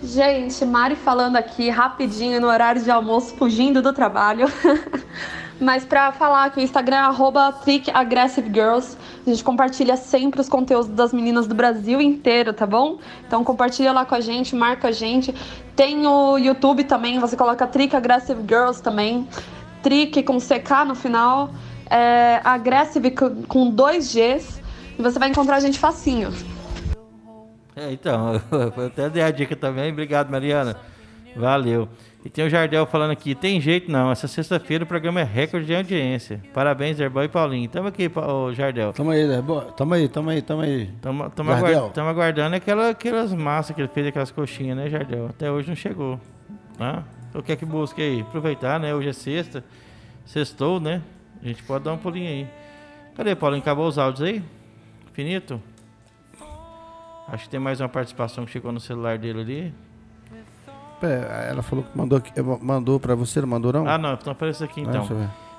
Gente, 0.03 0.63
Mari 0.67 0.95
falando 0.95 1.37
aqui 1.37 1.71
rapidinho 1.71 2.39
no 2.39 2.49
horário 2.49 2.83
de 2.83 2.91
almoço, 2.91 3.35
fugindo 3.35 3.81
do 3.81 3.95
trabalho. 3.95 4.47
Mas 5.59 5.83
para 5.83 6.13
falar 6.13 6.51
que 6.51 6.61
o 6.61 6.63
Instagram 6.63 6.99
é 6.99 7.63
@trickaggressivegirls, 7.65 8.99
a 9.27 9.31
gente 9.31 9.43
compartilha 9.43 9.97
sempre 9.97 10.39
os 10.39 10.51
conteúdos 10.51 10.89
das 10.89 11.15
meninas 11.15 11.47
do 11.47 11.55
Brasil 11.55 11.99
inteiro, 11.99 12.53
tá 12.53 12.67
bom? 12.67 12.99
Então 13.27 13.43
compartilha 13.43 13.91
lá 13.91 14.05
com 14.05 14.15
a 14.15 14.21
gente, 14.21 14.55
marca 14.55 14.89
a 14.89 14.93
gente. 14.93 15.35
Tem 15.75 16.07
o 16.07 16.37
YouTube 16.37 16.85
também, 16.85 17.19
você 17.19 17.39
coloca 17.39 17.67
Trick 17.67 17.97
Aggressive 17.97 18.43
Girls 18.47 18.83
também. 18.83 19.27
Trick 19.83 20.23
com 20.25 20.37
CK 20.37 20.85
no 20.87 20.95
final. 20.95 21.49
É, 21.89 22.39
aggressive 22.45 23.13
com 23.49 23.71
dois 23.71 24.13
Gs. 24.13 24.61
E 24.99 25.03
você 25.03 25.19
vai 25.19 25.31
encontrar 25.31 25.57
a 25.57 25.61
gente 25.61 25.79
facinho. 25.79 26.31
É, 27.77 27.93
então, 27.93 28.41
eu 28.51 28.87
até 28.87 29.11
dei 29.11 29.23
a 29.23 29.31
dica 29.31 29.55
também. 29.55 29.93
Obrigado, 29.93 30.31
Mariana. 30.31 30.77
Valeu. 31.37 31.87
E 32.25 32.31
tem 32.31 32.45
o 32.47 32.51
Jardel 32.51 32.87
falando 32.87 33.11
aqui, 33.13 33.35
tem 33.37 33.61
jeito 33.61 33.93
não, 33.93 34.11
essa 34.11 34.27
sexta-feira 34.27 34.83
o 34.83 34.87
programa 34.87 35.21
é 35.21 35.23
recorde 35.23 35.67
de 35.67 35.77
audiência. 35.77 36.43
Parabéns, 36.53 36.97
Zerboy 36.97 37.27
e 37.27 37.29
Paulinho. 37.29 37.69
Tamo 37.69 37.87
aqui, 37.87 38.11
ô 38.17 38.53
Jardel. 38.53 38.93
Tamo 38.93 39.11
aí, 39.11 39.25
Zerboy. 39.27 39.67
Tamo 39.77 39.95
aí, 39.95 40.09
tamo 40.09 40.31
aí, 40.31 40.43
tamo 40.43 40.63
aí. 40.63 40.91
Tamo, 41.01 41.31
tamo, 41.31 41.53
aguard, 41.53 41.93
tamo 41.93 42.09
aguardando 42.09 42.57
aquela, 42.57 42.89
aquelas 42.89 43.33
massas 43.33 43.77
que 43.77 43.83
ele 43.83 43.89
fez, 43.89 44.09
aquelas 44.09 44.33
coxinhas, 44.33 44.77
né, 44.77 44.89
Jardel? 44.89 45.27
Até 45.27 45.49
hoje 45.49 45.69
não 45.69 45.77
chegou. 45.77 46.19
Né? 46.79 47.05
O 47.33 47.43
que 47.43 47.53
é 47.53 47.57
que 47.57 47.67
busca 47.67 48.03
aí? 48.03 48.23
Aproveitar, 48.23 48.81
né? 48.81 48.95
Hoje 48.95 49.11
é 49.11 49.13
sexta. 49.13 49.63
Sextou, 50.25 50.81
né? 50.81 51.03
A 51.41 51.47
gente 51.47 51.63
pode 51.63 51.85
dar 51.85 51.93
um 51.93 51.99
pulinho 51.99 52.29
aí. 52.29 52.49
Cadê, 53.15 53.37
Paulinho? 53.37 53.63
Acabou 53.63 53.87
os 53.87 53.99
áudios 53.99 54.27
aí? 54.27 54.43
Finito? 55.13 55.63
Acho 57.29 57.45
que 57.45 57.51
tem 57.51 57.61
mais 57.61 57.81
uma 57.81 57.89
participação 57.89 58.45
que 58.45 58.53
chegou 58.53 58.71
no 58.71 58.81
celular 58.81 59.19
dele 59.19 59.41
ali. 59.41 59.75
Ela 61.51 61.63
falou 61.63 61.85
que 61.85 61.97
mandou, 61.97 62.23
mandou 62.61 62.99
pra 62.99 63.15
você, 63.15 63.41
não 63.41 63.49
mandou 63.49 63.73
não? 63.73 63.87
Ah, 63.87 63.99
não, 63.99 64.15
então 64.15 64.33
aparece 64.33 64.65
aqui 64.65 64.81
então. 64.81 65.07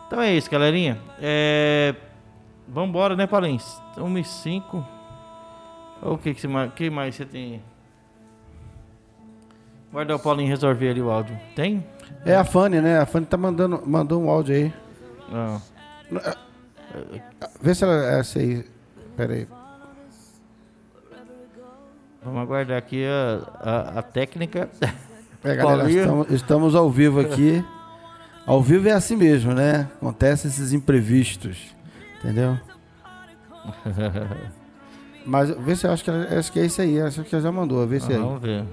então 0.08 0.22
é 0.22 0.34
isso, 0.34 0.50
galerinha. 0.50 1.00
É... 1.22 1.94
Vambora, 2.68 3.16
né, 3.16 3.28
Paulinho? 3.28 3.60
1 3.98 4.18
e 4.18 4.24
5. 4.24 4.86
O 6.02 6.18
que, 6.18 6.34
que, 6.34 6.42
você, 6.42 6.48
que 6.76 6.90
mais 6.90 7.16
você 7.16 7.26
tem? 7.26 7.62
Guarda 9.92 10.16
o 10.16 10.20
Paulinho 10.20 10.50
resolver 10.50 10.90
ali 10.90 11.02
o 11.02 11.10
áudio. 11.10 11.38
Tem? 11.56 11.86
É 12.26 12.36
a 12.36 12.44
Fanny, 12.44 12.82
né? 12.82 13.00
A 13.00 13.06
Fanny 13.06 13.26
tá 13.26 13.38
mandando 13.38 13.82
mandou 13.86 14.22
um 14.22 14.30
áudio 14.30 14.56
aí. 14.56 14.74
Não. 15.32 15.62
Vê 17.62 17.74
se 17.74 17.84
ela 17.84 18.16
é 18.16 18.20
essa 18.20 18.40
aí. 18.40 18.66
Pera 19.16 19.34
aí. 19.34 19.48
Vamos 22.24 22.42
aguardar 22.42 22.78
aqui 22.78 23.06
a, 23.06 23.42
a, 23.60 24.00
a 24.00 24.02
técnica. 24.02 24.70
É, 25.44 25.56
galera, 25.56 25.90
estamos, 25.90 26.32
estamos, 26.32 26.76
ao 26.76 26.90
vivo 26.90 27.20
aqui. 27.20 27.64
Ao 28.46 28.62
vivo 28.62 28.90
é 28.90 28.92
assim 28.92 29.16
mesmo, 29.16 29.54
né? 29.54 29.88
Acontecem 29.96 30.50
esses 30.50 30.74
imprevistos. 30.74 31.74
Entendeu? 32.20 32.58
Mas 35.24 35.52
vê 35.52 35.76
se 35.76 35.86
eu 35.86 35.92
acho 35.92 36.04
que, 36.04 36.10
acho 36.10 36.52
que 36.52 36.60
é 36.60 36.66
isso 36.66 36.82
aí. 36.82 37.00
Acho 37.00 37.24
que 37.24 37.34
ela 37.34 37.44
já 37.44 37.52
mandou. 37.52 37.86
Vê 37.86 38.00
se 38.00 38.12
ah, 38.12 38.16
é. 38.16 38.18
Vamos 38.18 38.42
ver. 38.42 38.66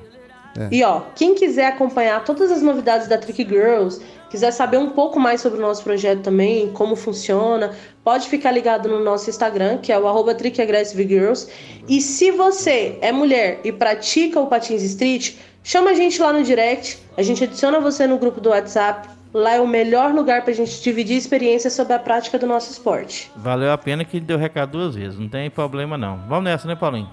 É. 0.56 0.68
E 0.72 0.82
ó, 0.82 1.02
quem 1.14 1.34
quiser 1.34 1.66
acompanhar 1.66 2.24
todas 2.24 2.50
as 2.50 2.62
novidades 2.62 3.08
da 3.08 3.18
Trick 3.18 3.44
Girls, 3.44 4.00
quiser 4.34 4.50
saber 4.50 4.78
um 4.78 4.90
pouco 4.90 5.20
mais 5.20 5.40
sobre 5.40 5.60
o 5.60 5.62
nosso 5.62 5.84
projeto 5.84 6.22
também, 6.22 6.68
como 6.72 6.96
funciona, 6.96 7.70
pode 8.02 8.28
ficar 8.28 8.50
ligado 8.50 8.88
no 8.88 8.98
nosso 8.98 9.30
Instagram, 9.30 9.78
que 9.78 9.92
é 9.92 9.98
o 9.98 10.08
arroba 10.08 10.36
Girls. 10.36 11.48
E 11.88 12.00
se 12.00 12.32
você 12.32 12.98
é 13.00 13.12
mulher 13.12 13.60
e 13.62 13.70
pratica 13.70 14.40
o 14.40 14.48
Patins 14.48 14.82
Street, 14.82 15.36
chama 15.62 15.90
a 15.90 15.94
gente 15.94 16.20
lá 16.20 16.32
no 16.32 16.42
direct, 16.42 16.98
a 17.16 17.22
gente 17.22 17.44
adiciona 17.44 17.78
você 17.78 18.08
no 18.08 18.18
grupo 18.18 18.40
do 18.40 18.48
WhatsApp. 18.48 19.08
Lá 19.32 19.54
é 19.54 19.60
o 19.60 19.68
melhor 19.68 20.12
lugar 20.12 20.42
pra 20.42 20.52
gente 20.52 20.82
dividir 20.82 21.16
experiências 21.16 21.72
sobre 21.72 21.92
a 21.92 21.98
prática 22.00 22.36
do 22.36 22.46
nosso 22.46 22.72
esporte. 22.72 23.30
Valeu 23.36 23.70
a 23.70 23.78
pena 23.78 24.04
que 24.04 24.18
deu 24.18 24.36
recado 24.36 24.72
duas 24.72 24.96
vezes, 24.96 25.16
não 25.16 25.28
tem 25.28 25.48
problema 25.48 25.96
não. 25.96 26.18
Vamos 26.28 26.44
nessa, 26.44 26.66
né, 26.66 26.74
Paulinho? 26.74 27.08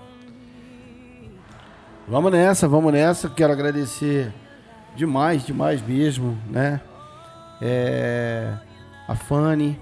Vamos 2.07 2.31
nessa, 2.31 2.67
vamos 2.67 2.91
nessa. 2.91 3.29
Quero 3.29 3.53
agradecer 3.53 4.33
demais, 4.95 5.45
demais 5.45 5.81
mesmo, 5.83 6.35
né? 6.49 6.81
É, 7.61 8.53
a 9.07 9.15
Fanny, 9.15 9.79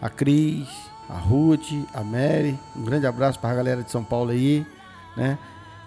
a 0.00 0.08
Cris, 0.08 0.68
a 1.08 1.14
Ruth, 1.14 1.72
a 1.94 2.02
Mary. 2.02 2.58
Um 2.76 2.84
grande 2.84 3.06
abraço 3.06 3.38
para 3.38 3.50
a 3.50 3.54
galera 3.54 3.82
de 3.82 3.90
São 3.90 4.04
Paulo 4.04 4.30
aí, 4.30 4.66
né? 5.16 5.38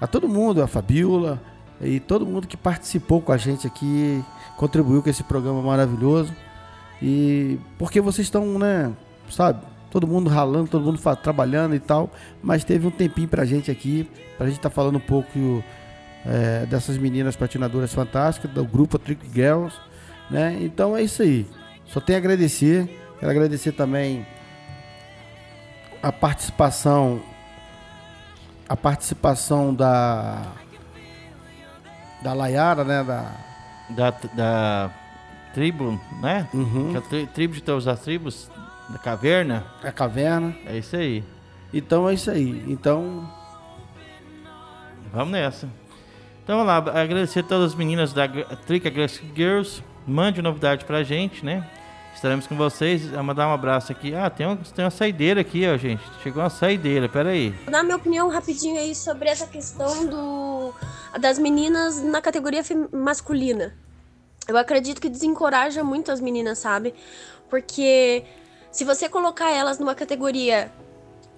A 0.01 0.07
todo 0.07 0.27
mundo, 0.27 0.61
a 0.61 0.67
Fabiola 0.67 1.41
e 1.79 1.99
todo 1.99 2.25
mundo 2.25 2.47
que 2.47 2.57
participou 2.57 3.21
com 3.21 3.31
a 3.31 3.37
gente 3.37 3.67
aqui, 3.67 4.23
contribuiu 4.57 5.01
com 5.01 5.09
esse 5.09 5.23
programa 5.23 5.61
maravilhoso. 5.61 6.33
E 7.01 7.59
porque 7.77 7.99
vocês 7.99 8.27
estão, 8.27 8.57
né, 8.57 8.91
sabe, 9.29 9.61
todo 9.91 10.07
mundo 10.07 10.29
ralando, 10.29 10.69
todo 10.69 10.83
mundo 10.83 10.99
trabalhando 11.21 11.75
e 11.75 11.79
tal, 11.79 12.09
mas 12.41 12.63
teve 12.63 12.87
um 12.87 12.91
tempinho 12.91 13.27
pra 13.27 13.45
gente 13.45 13.69
aqui, 13.69 14.09
pra 14.37 14.47
gente 14.47 14.57
estar 14.57 14.69
tá 14.69 14.75
falando 14.75 14.95
um 14.95 15.01
pouco 15.01 15.63
é, 16.25 16.65
dessas 16.65 16.97
meninas 16.97 17.35
patinadoras 17.35 17.93
fantásticas, 17.93 18.49
do 18.51 18.65
grupo 18.65 18.97
Trick 18.97 19.21
Girls, 19.33 19.75
né? 20.29 20.57
Então 20.61 20.95
é 20.95 21.01
isso 21.03 21.21
aí. 21.21 21.45
Só 21.85 21.99
tenho 21.99 22.17
a 22.17 22.19
agradecer, 22.19 22.87
quero 23.19 23.31
agradecer 23.31 23.71
também 23.71 24.25
a 26.01 26.11
participação 26.11 27.21
a 28.67 28.75
participação 28.75 29.73
da 29.73 30.41
da 32.21 32.33
Layara, 32.33 32.83
né, 32.83 33.03
da 33.03 33.31
da, 33.89 34.09
da 34.33 34.91
tribo, 35.53 35.99
né? 36.21 36.47
Uhum. 36.53 36.97
A 36.97 37.01
tri, 37.01 37.27
tribo 37.27 37.53
de 37.53 37.61
todas 37.61 37.87
as 37.87 37.99
tribos 37.99 38.49
da 38.89 38.97
caverna? 38.97 39.65
A 39.83 39.91
caverna. 39.91 40.55
É 40.65 40.77
isso 40.77 40.95
aí. 40.95 41.23
Então 41.73 42.09
é 42.09 42.13
isso 42.13 42.31
aí. 42.31 42.63
Então. 42.67 43.29
Vamos 45.11 45.31
nessa. 45.31 45.69
Então 46.43 46.57
vamos 46.57 46.67
lá, 46.67 47.01
agradecer 47.01 47.39
a 47.39 47.43
todas 47.43 47.71
as 47.71 47.75
meninas 47.75 48.11
da 48.11 48.27
Trick 48.65 48.87
Aggressive 48.87 49.31
Girls. 49.35 49.83
Mande 50.05 50.41
novidade 50.41 50.85
pra 50.85 51.03
gente, 51.03 51.45
né? 51.45 51.67
Estaremos 52.13 52.45
com 52.45 52.55
vocês. 52.55 53.07
Vou 53.07 53.23
mandar 53.23 53.47
um 53.47 53.53
abraço 53.53 53.91
aqui. 53.91 54.13
Ah, 54.13 54.29
tem, 54.29 54.45
um, 54.45 54.55
tem 54.55 54.85
uma 54.85 54.91
saideira 54.91 55.41
aqui, 55.41 55.65
ó, 55.67 55.77
gente. 55.77 56.03
Chegou 56.21 56.43
uma 56.43 56.49
saideira, 56.49 57.09
pera 57.09 57.29
aí. 57.29 57.49
Vou 57.49 57.71
dar 57.71 57.83
minha 57.83 57.95
opinião 57.95 58.29
rapidinho 58.29 58.79
aí 58.79 58.93
sobre 58.93 59.29
essa 59.29 59.47
questão 59.47 60.05
do 60.05 60.73
das 61.19 61.37
meninas 61.37 62.01
na 62.01 62.21
categoria 62.21 62.61
masculina. 62.91 63.75
Eu 64.47 64.57
acredito 64.57 65.01
que 65.01 65.09
desencoraja 65.09 65.83
muito 65.83 66.11
as 66.11 66.19
meninas, 66.19 66.59
sabe? 66.59 66.93
Porque 67.49 68.23
se 68.71 68.83
você 68.83 69.07
colocar 69.07 69.49
elas 69.49 69.79
numa 69.79 69.95
categoria 69.95 70.71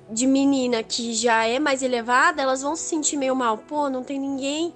de 0.10 0.26
menina 0.28 0.84
que 0.84 1.14
já 1.14 1.46
é 1.46 1.60
mais 1.60 1.82
elevada, 1.82 2.42
elas 2.42 2.62
vão 2.62 2.76
se 2.76 2.84
sentir 2.84 3.18
meio 3.18 3.36
mal. 3.36 3.58
Pô, 3.58 3.90
não 3.90 4.04
tem 4.04 4.20
ninguém. 4.20 4.74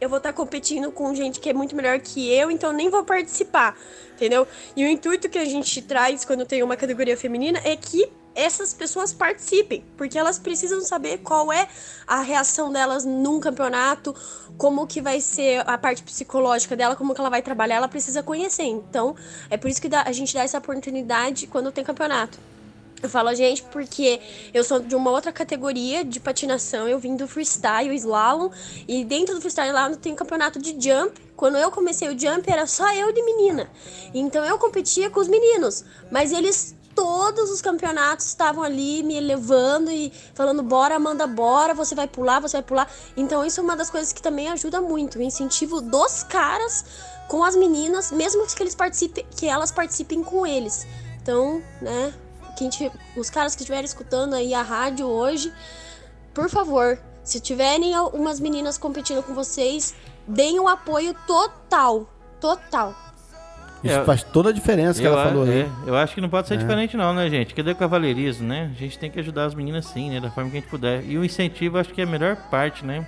Eu 0.00 0.08
vou 0.08 0.18
estar 0.18 0.30
tá 0.30 0.36
competindo 0.36 0.90
com 0.90 1.14
gente 1.14 1.40
que 1.40 1.50
é 1.50 1.52
muito 1.52 1.76
melhor 1.76 2.00
que 2.00 2.32
eu, 2.32 2.50
então 2.50 2.72
nem 2.72 2.88
vou 2.88 3.04
participar, 3.04 3.76
entendeu? 4.14 4.48
E 4.74 4.84
o 4.84 4.88
intuito 4.88 5.28
que 5.28 5.38
a 5.38 5.44
gente 5.44 5.82
traz 5.82 6.24
quando 6.24 6.46
tem 6.46 6.62
uma 6.62 6.76
categoria 6.76 7.16
feminina 7.16 7.60
é 7.64 7.76
que 7.76 8.10
essas 8.34 8.72
pessoas 8.72 9.12
participem, 9.12 9.84
porque 9.96 10.18
elas 10.18 10.38
precisam 10.38 10.80
saber 10.80 11.18
qual 11.18 11.52
é 11.52 11.68
a 12.06 12.20
reação 12.20 12.72
delas 12.72 13.04
num 13.04 13.40
campeonato, 13.40 14.14
como 14.56 14.86
que 14.86 15.00
vai 15.00 15.20
ser 15.20 15.62
a 15.68 15.76
parte 15.76 16.02
psicológica 16.02 16.76
dela, 16.76 16.96
como 16.96 17.14
que 17.14 17.20
ela 17.20 17.30
vai 17.30 17.42
trabalhar, 17.42 17.76
ela 17.76 17.88
precisa 17.88 18.22
conhecer. 18.22 18.62
Então, 18.62 19.14
é 19.50 19.56
por 19.56 19.68
isso 19.68 19.82
que 19.82 19.88
a 19.94 20.12
gente 20.12 20.32
dá 20.32 20.42
essa 20.42 20.58
oportunidade 20.58 21.46
quando 21.46 21.72
tem 21.72 21.84
campeonato. 21.84 22.38
Eu 23.02 23.08
falo 23.08 23.34
gente 23.34 23.62
porque 23.64 24.20
eu 24.52 24.62
sou 24.62 24.80
de 24.80 24.94
uma 24.94 25.10
outra 25.10 25.32
categoria 25.32 26.04
de 26.04 26.20
patinação, 26.20 26.86
eu 26.86 26.98
vim 26.98 27.16
do 27.16 27.26
freestyle, 27.26 27.94
slalom, 27.94 28.50
e 28.86 29.04
dentro 29.04 29.34
do 29.34 29.40
freestyle 29.40 29.72
lá 29.72 29.90
tem 29.96 30.14
campeonato 30.14 30.58
de 30.58 30.70
jump. 30.72 31.18
Quando 31.34 31.56
eu 31.56 31.70
comecei 31.70 32.08
o 32.08 32.18
jump 32.18 32.50
era 32.50 32.66
só 32.66 32.92
eu 32.94 33.12
de 33.12 33.22
menina. 33.22 33.70
Então 34.12 34.44
eu 34.44 34.58
competia 34.58 35.08
com 35.08 35.20
os 35.20 35.28
meninos, 35.28 35.84
mas 36.10 36.32
eles 36.32 36.76
todos 36.94 37.50
os 37.50 37.62
campeonatos 37.62 38.26
estavam 38.26 38.62
ali 38.62 39.02
me 39.02 39.18
levando 39.18 39.90
e 39.90 40.12
falando: 40.34 40.62
bora, 40.62 40.96
Amanda, 40.96 41.26
bora, 41.26 41.72
você 41.72 41.94
vai 41.94 42.06
pular, 42.06 42.40
você 42.40 42.58
vai 42.58 42.62
pular. 42.62 42.92
Então, 43.16 43.44
isso 43.44 43.60
é 43.60 43.62
uma 43.62 43.76
das 43.76 43.88
coisas 43.88 44.12
que 44.12 44.20
também 44.20 44.48
ajuda 44.48 44.80
muito 44.82 45.18
o 45.18 45.22
incentivo 45.22 45.80
dos 45.80 46.22
caras 46.22 46.84
com 47.26 47.44
as 47.44 47.56
meninas, 47.56 48.10
mesmo 48.10 48.46
que, 48.46 48.62
eles 48.62 48.74
participem, 48.74 49.24
que 49.36 49.46
elas 49.46 49.70
participem 49.70 50.22
com 50.22 50.46
eles. 50.46 50.86
Então, 51.22 51.62
né, 51.80 52.12
quem 52.60 52.68
te, 52.68 52.92
os 53.16 53.30
caras 53.30 53.56
que 53.56 53.62
estiverem 53.62 53.86
escutando 53.86 54.34
aí 54.34 54.52
a 54.52 54.60
rádio 54.60 55.06
hoje, 55.06 55.50
por 56.34 56.50
favor, 56.50 56.98
se 57.24 57.40
tiverem 57.40 57.96
umas 58.12 58.38
meninas 58.38 58.76
competindo 58.76 59.22
com 59.22 59.32
vocês, 59.32 59.94
deem 60.28 60.60
o 60.60 60.64
um 60.64 60.68
apoio 60.68 61.14
total. 61.26 62.06
Total. 62.38 62.94
Isso 63.82 63.94
é, 63.94 64.04
faz 64.04 64.22
toda 64.22 64.50
a 64.50 64.52
diferença 64.52 65.00
que 65.00 65.06
ela 65.06 65.24
falou 65.24 65.46
é, 65.46 65.62
aí. 65.62 65.70
Eu 65.86 65.96
acho 65.96 66.14
que 66.14 66.20
não 66.20 66.28
pode 66.28 66.48
ser 66.48 66.54
é. 66.54 66.56
diferente 66.58 66.98
não, 66.98 67.14
né, 67.14 67.30
gente? 67.30 67.54
Cadê 67.54 67.70
o 67.70 67.76
cavaleirismo, 67.76 68.46
né? 68.46 68.70
A 68.74 68.78
gente 68.78 68.98
tem 68.98 69.10
que 69.10 69.18
ajudar 69.18 69.46
as 69.46 69.54
meninas 69.54 69.86
sim, 69.86 70.10
né? 70.10 70.20
Da 70.20 70.30
forma 70.30 70.50
que 70.50 70.58
a 70.58 70.60
gente 70.60 70.68
puder. 70.70 71.02
E 71.04 71.16
o 71.16 71.24
incentivo 71.24 71.78
acho 71.78 71.94
que 71.94 72.02
é 72.02 72.04
a 72.04 72.06
melhor 72.06 72.36
parte, 72.50 72.84
né? 72.84 73.06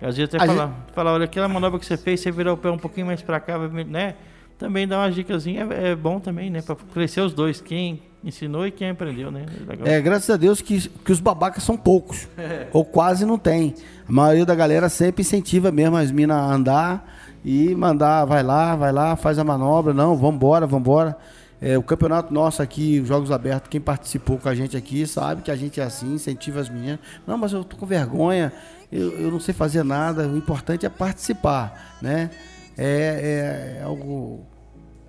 Às 0.00 0.16
vezes 0.16 0.34
até 0.34 0.46
falar, 0.46 0.66
gente... 0.66 0.92
falar, 0.94 1.12
olha, 1.12 1.24
aquela 1.24 1.48
manobra 1.48 1.78
que 1.78 1.84
você 1.84 1.98
fez, 1.98 2.20
você 2.20 2.30
virou 2.30 2.54
o 2.54 2.56
pé 2.56 2.70
um 2.70 2.78
pouquinho 2.78 3.06
mais 3.06 3.20
pra 3.20 3.38
cá, 3.38 3.58
né? 3.58 4.14
Também 4.58 4.86
dá 4.86 4.98
uma 4.98 5.10
dicasinha, 5.10 5.66
é, 5.70 5.90
é 5.90 5.96
bom 5.96 6.20
também, 6.20 6.50
né? 6.50 6.62
Pra 6.62 6.76
crescer 6.92 7.20
os 7.20 7.32
dois, 7.32 7.60
quem 7.60 8.02
ensinou 8.22 8.66
e 8.66 8.70
quem 8.70 8.90
aprendeu, 8.90 9.30
né? 9.30 9.44
Legal. 9.66 9.86
É, 9.86 10.00
graças 10.00 10.30
a 10.30 10.36
Deus 10.36 10.60
que, 10.60 10.88
que 10.88 11.12
os 11.12 11.20
babacas 11.20 11.62
são 11.62 11.76
poucos. 11.76 12.28
ou 12.72 12.84
quase 12.84 13.26
não 13.26 13.38
tem. 13.38 13.74
A 14.08 14.12
maioria 14.12 14.46
da 14.46 14.54
galera 14.54 14.88
sempre 14.88 15.22
incentiva 15.22 15.70
mesmo 15.70 15.96
as 15.96 16.10
minas 16.10 16.36
a 16.36 16.54
andar 16.54 17.14
e 17.44 17.74
mandar, 17.74 18.24
vai 18.24 18.42
lá, 18.42 18.74
vai 18.74 18.92
lá, 18.92 19.16
faz 19.16 19.38
a 19.38 19.44
manobra, 19.44 19.92
não, 19.92 20.16
vambora, 20.16 20.66
vambora. 20.66 21.16
É, 21.60 21.78
o 21.78 21.82
campeonato 21.82 22.32
nosso 22.32 22.62
aqui, 22.62 23.00
os 23.00 23.08
Jogos 23.08 23.30
Abertos, 23.30 23.68
quem 23.70 23.80
participou 23.80 24.38
com 24.38 24.48
a 24.48 24.54
gente 24.54 24.76
aqui 24.76 25.06
sabe 25.06 25.42
que 25.42 25.50
a 25.50 25.56
gente 25.56 25.80
é 25.80 25.84
assim, 25.84 26.14
incentiva 26.14 26.60
as 26.60 26.68
meninas. 26.68 26.98
Não, 27.26 27.38
mas 27.38 27.52
eu 27.52 27.64
tô 27.64 27.76
com 27.76 27.86
vergonha, 27.86 28.52
eu, 28.90 29.18
eu 29.18 29.30
não 29.30 29.40
sei 29.40 29.54
fazer 29.54 29.82
nada, 29.82 30.26
o 30.26 30.36
importante 30.36 30.84
é 30.84 30.88
participar, 30.88 31.96
né? 32.02 32.30
É, 32.76 33.76
é, 33.76 33.80
é 33.80 33.82
algo. 33.82 34.46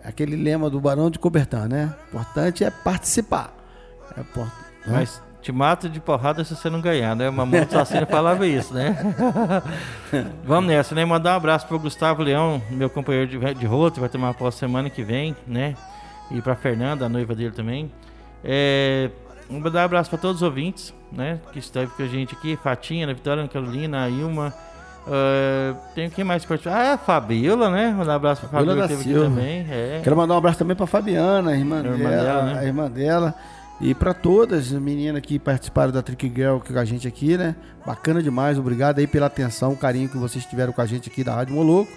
Aquele 0.03 0.35
lema 0.35 0.69
do 0.69 0.79
Barão 0.79 1.09
de 1.09 1.17
Cobertão, 1.17 1.67
né? 1.67 1.93
Importante 2.09 2.63
é 2.63 2.69
participar. 2.69 3.51
É 4.15 4.21
import... 4.21 4.51
Mas 4.85 5.19
te 5.41 5.51
mato 5.51 5.89
de 5.89 5.99
porrada 5.99 6.43
se 6.43 6.55
você 6.55 6.69
não 6.69 6.79
ganhar, 6.79 7.15
né? 7.15 7.27
O 7.27 7.33
Mamão 7.33 7.59
Assassino 7.63 8.05
falava 8.05 8.45
isso, 8.45 8.71
né? 8.71 8.95
Vamos 10.45 10.69
nessa, 10.69 10.93
né? 10.93 11.03
Mandar 11.03 11.33
um 11.33 11.37
abraço 11.37 11.65
pro 11.65 11.79
Gustavo 11.79 12.21
Leão, 12.21 12.61
meu 12.69 12.87
companheiro 12.89 13.27
de, 13.27 13.53
de 13.55 13.65
rota, 13.65 13.99
vai 13.99 14.07
ter 14.07 14.17
uma 14.17 14.33
pós 14.33 14.53
semana 14.55 14.89
que 14.91 15.03
vem, 15.03 15.35
né? 15.47 15.75
E 16.29 16.39
pra 16.39 16.55
Fernanda, 16.55 17.07
a 17.07 17.09
noiva 17.09 17.33
dele 17.33 17.51
também. 17.51 17.91
É, 18.43 19.09
Vamos 19.49 19.71
dar 19.71 19.81
um 19.81 19.85
abraço 19.85 20.09
para 20.09 20.17
todos 20.17 20.37
os 20.37 20.41
ouvintes, 20.41 20.93
né? 21.11 21.39
Que 21.53 21.59
esteve 21.59 21.91
com 21.91 22.01
a 22.01 22.07
gente 22.07 22.33
aqui. 22.33 22.57
Fatinha, 22.57 23.05
Vitória, 23.13 23.41
Ana 23.41 23.49
Carolina, 23.49 24.03
a 24.03 24.09
Ilma. 24.09 24.53
Uh, 25.07 25.75
tem 25.93 26.09
quem 26.09 26.23
mais 26.23 26.43
participar? 26.43 26.75
Ah, 26.75 26.93
a 26.93 26.97
Fabiola, 26.97 27.69
né? 27.69 27.91
Mandar 27.91 28.13
um 28.13 28.15
abraço 28.15 28.41
pra 28.41 28.49
Fabiola, 28.49 28.81
Fabiola 28.81 28.87
que 28.87 28.93
esteve 28.93 29.19
aqui 29.19 29.29
também. 29.29 29.67
É. 29.69 30.01
Quero 30.03 30.17
mandar 30.17 30.33
um 30.33 30.37
abraço 30.37 30.57
também 30.57 30.75
pra 30.75 30.87
Fabiana, 30.87 31.51
a 31.51 31.55
irmã, 31.55 31.81
a 31.81 31.87
irmã 31.87 32.09
dela, 32.09 32.23
dela 32.23 32.43
né? 32.43 32.59
a 32.59 32.65
irmã 32.65 32.91
dela. 32.91 33.35
E 33.79 33.93
para 33.93 34.13
todas 34.13 34.73
as 34.73 34.79
meninas 34.79 35.21
que 35.21 35.37
participaram 35.37 35.91
da 35.91 36.01
Trick 36.01 36.31
Girl 36.33 36.57
com 36.57 36.79
a 36.79 36.85
gente 36.85 37.07
aqui, 37.07 37.37
né? 37.37 37.55
Bacana 37.85 38.23
demais, 38.23 38.57
obrigado 38.57 38.99
aí 38.99 39.05
pela 39.05 39.27
atenção, 39.27 39.73
o 39.73 39.77
carinho 39.77 40.09
que 40.09 40.17
vocês 40.17 40.45
tiveram 40.45 40.73
com 40.73 40.81
a 40.81 40.85
gente 40.85 41.09
aqui 41.09 41.23
da 41.23 41.35
Rádio 41.35 41.53
Moloco. 41.53 41.91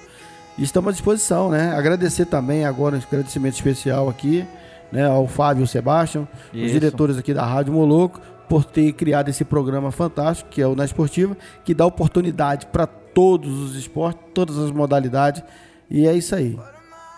E 0.58 0.64
estamos 0.64 0.88
à 0.88 0.92
disposição, 0.92 1.50
né? 1.50 1.72
Agradecer 1.76 2.26
também 2.26 2.64
agora 2.64 2.96
um 2.96 2.98
agradecimento 2.98 3.54
especial 3.54 4.08
aqui 4.08 4.44
né, 4.90 5.06
ao 5.06 5.26
Fábio 5.26 5.60
e 5.60 5.64
ao 5.64 5.66
Sebastião, 5.66 6.26
Isso. 6.52 6.66
os 6.66 6.72
diretores 6.72 7.16
aqui 7.16 7.32
da 7.32 7.44
Rádio 7.44 7.72
Moloco, 7.72 8.20
por 8.48 8.64
ter 8.64 8.92
criado 8.92 9.28
esse 9.28 9.44
programa 9.44 9.92
fantástico, 9.92 10.48
que 10.50 10.60
é 10.62 10.66
o 10.66 10.74
Na 10.74 10.84
Esportiva, 10.84 11.36
que 11.64 11.74
dá 11.74 11.84
oportunidade 11.84 12.66
para 12.66 12.86
todos 13.14 13.58
os 13.58 13.76
esportes, 13.76 14.22
todas 14.34 14.58
as 14.58 14.70
modalidades. 14.70 15.42
E 15.90 16.06
é 16.06 16.12
isso 16.12 16.34
aí. 16.34 16.58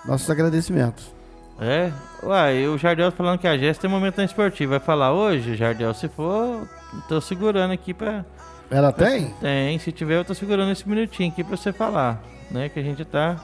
Nossos 0.06 0.28
agradecimentos. 0.30 1.12
É? 1.60 1.92
Uai, 2.22 2.66
o 2.66 2.78
Jardel 2.78 3.12
falando 3.12 3.38
que 3.38 3.46
a 3.46 3.56
Jéssica 3.56 3.82
tem 3.82 3.90
momento 3.90 4.16
na 4.16 4.24
esportiva. 4.24 4.78
Vai 4.78 4.80
falar 4.80 5.12
hoje, 5.12 5.56
Jardel? 5.56 5.92
Se 5.92 6.08
for, 6.08 6.66
tô 7.08 7.20
segurando 7.20 7.72
aqui 7.72 7.92
pra. 7.92 8.24
Ela 8.70 8.92
tem? 8.92 9.34
Tem, 9.40 9.78
se 9.78 9.92
tiver, 9.92 10.16
eu 10.16 10.24
tô 10.24 10.34
segurando 10.34 10.72
esse 10.72 10.88
minutinho 10.88 11.30
aqui 11.30 11.44
pra 11.44 11.56
você 11.56 11.72
falar, 11.72 12.22
né? 12.50 12.68
Que 12.68 12.80
a 12.80 12.82
gente 12.82 13.04
tá 13.04 13.36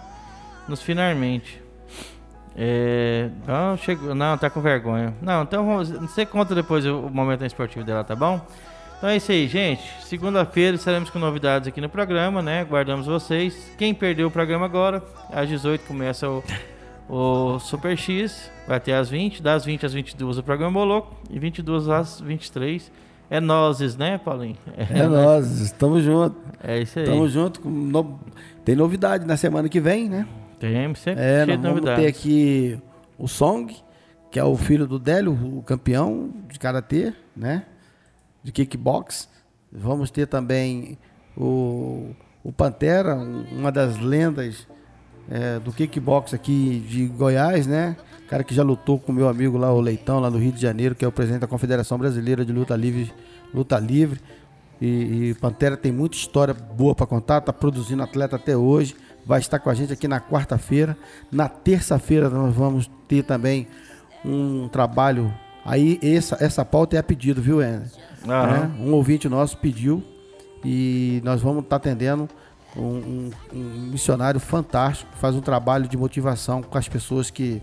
nos 0.69 0.81
finalmente. 0.81 1.63
É, 2.57 3.29
não, 3.47 3.77
chegou, 3.77 4.15
não, 4.15 4.39
tá 4.39 4.49
com 4.49 4.63
vergonha. 4.63 5.13
Não, 5.21 5.43
então 5.43 5.85
você 5.85 6.25
conta 6.25 6.55
depois 6.55 6.87
o, 6.87 7.01
o 7.01 7.11
momento 7.11 7.45
esportivo 7.45 7.85
dela, 7.85 8.03
tá 8.03 8.17
bom? 8.17 8.41
Então 8.97 9.11
é 9.11 9.17
isso 9.17 9.31
aí, 9.31 9.47
gente. 9.47 9.83
Segunda-feira 10.05 10.75
estaremos 10.75 11.11
com 11.11 11.19
novidades 11.19 11.69
aqui 11.69 11.81
no 11.83 11.89
programa, 11.89 12.41
né? 12.41 12.65
Guardamos 12.65 13.07
vocês. 13.07 13.71
Quem 13.77 13.93
perdeu 13.93 14.29
o 14.29 14.31
programa 14.31 14.65
agora, 14.65 15.03
às 15.31 15.49
18 15.49 15.85
começa 15.87 16.27
o, 16.31 16.43
o 17.09 17.59
Super 17.59 17.97
X. 17.97 18.51
Vai 18.67 18.81
ter 18.81 18.93
às 18.93 19.11
20, 19.11 19.43
das 19.43 19.67
20 19.67 19.85
às 19.85 19.93
22 19.93 20.39
o 20.39 20.43
programa 20.43 20.73
Boloco 20.73 21.15
e 21.31 21.39
22 21.39 21.91
às 21.91 22.21
23. 22.23 22.91
É 23.29 23.39
nozes, 23.39 23.97
né, 23.97 24.17
Paulinho? 24.17 24.57
É, 24.77 25.01
é 25.01 25.07
nozes, 25.07 25.73
tamo 25.73 26.01
junto. 26.01 26.37
É 26.63 26.81
isso 26.81 26.99
aí. 26.99 27.05
Tamo 27.05 27.29
junto. 27.29 27.69
No... 27.69 28.19
Tem 28.65 28.75
novidade 28.75 29.27
na 29.27 29.37
semana 29.37 29.69
que 29.69 29.79
vem, 29.79 30.09
né? 30.09 30.27
Temos 30.59 31.01
sempre 31.01 31.23
é, 31.23 31.45
cheio 31.45 31.61
vamos 31.61 31.83
ter 31.83 32.07
aqui 32.07 32.79
o 33.19 33.29
Song, 33.29 33.77
que 34.31 34.39
é 34.39 34.45
o 34.45 34.57
filho 34.57 34.87
do 34.87 34.99
Délio, 34.99 35.33
o 35.33 35.63
campeão 35.63 36.31
de 36.49 36.59
karatê, 36.59 37.13
né? 37.37 37.65
De 38.47 38.53
kickbox. 38.53 39.29
Vamos 39.73 40.11
ter 40.11 40.27
também 40.27 40.97
o, 41.37 42.15
o 42.45 42.53
Pantera, 42.53 43.17
uma 43.17 43.73
das 43.73 43.99
lendas 43.99 44.67
é, 45.29 45.59
do 45.59 45.73
kickbox 45.73 46.33
aqui 46.33 46.85
de 46.89 47.07
Goiás, 47.09 47.67
né? 47.67 47.97
Cara 48.29 48.45
que 48.45 48.55
já 48.55 48.63
lutou 48.63 48.99
com 48.99 49.13
meu 49.13 49.29
amigo 49.29 49.59
lá, 49.59 49.73
o 49.73 49.81
Leitão, 49.81 50.21
lá 50.21 50.31
no 50.31 50.39
Rio 50.39 50.53
de 50.53 50.61
Janeiro, 50.61 50.95
que 50.95 51.05
é 51.05 51.09
o 51.09 51.13
presidente 51.13 51.41
da 51.41 51.47
Confederação 51.47 51.99
Brasileira 51.99 52.45
de 52.45 52.53
Luta 52.53 52.77
Livre. 52.77 53.13
Luta 53.53 53.79
Livre. 53.79 54.21
E, 54.81 55.31
e 55.31 55.35
Pantera 55.35 55.77
tem 55.77 55.91
muita 55.91 56.17
história 56.17 56.55
boa 56.55 56.95
para 56.95 57.07
contar, 57.07 57.41
tá 57.41 57.53
produzindo 57.53 58.03
atleta 58.03 58.37
até 58.37 58.57
hoje 58.57 58.95
vai 59.27 59.41
estar 59.41 59.59
com 59.59 59.69
a 59.69 59.75
gente 59.75 59.93
aqui 59.93 60.07
na 60.07 60.21
quarta-feira. 60.21 60.97
Na 61.33 61.49
terça-feira 61.49 62.31
nós 62.31 62.55
vamos 62.55 62.89
ter 63.09 63.25
também 63.25 63.67
um 64.25 64.69
trabalho. 64.69 65.35
Aí 65.67 65.99
essa, 66.01 66.37
essa 66.41 66.65
pauta 66.65 66.97
é 66.97 66.99
a 66.99 67.03
pedido, 67.03 67.43
viu, 67.43 67.61
Enes? 67.61 67.99
Né? 68.25 68.71
Um 68.81 68.93
ouvinte 68.93 69.29
nosso 69.29 69.59
pediu 69.59 70.03
e 70.65 71.21
nós 71.25 71.43
vamos 71.43 71.65
estar 71.65 71.77
atendendo 71.77 72.29
um, 72.77 72.83
um, 72.83 73.31
um 73.53 73.91
missionário 73.91 74.39
fantástico, 74.39 75.11
que 75.13 75.19
faz 75.19 75.35
um 75.35 75.41
trabalho 75.41 75.89
de 75.89 75.97
motivação 75.97 76.63
com 76.63 76.79
as 76.79 76.89
pessoas 76.89 77.31
que 77.31 77.61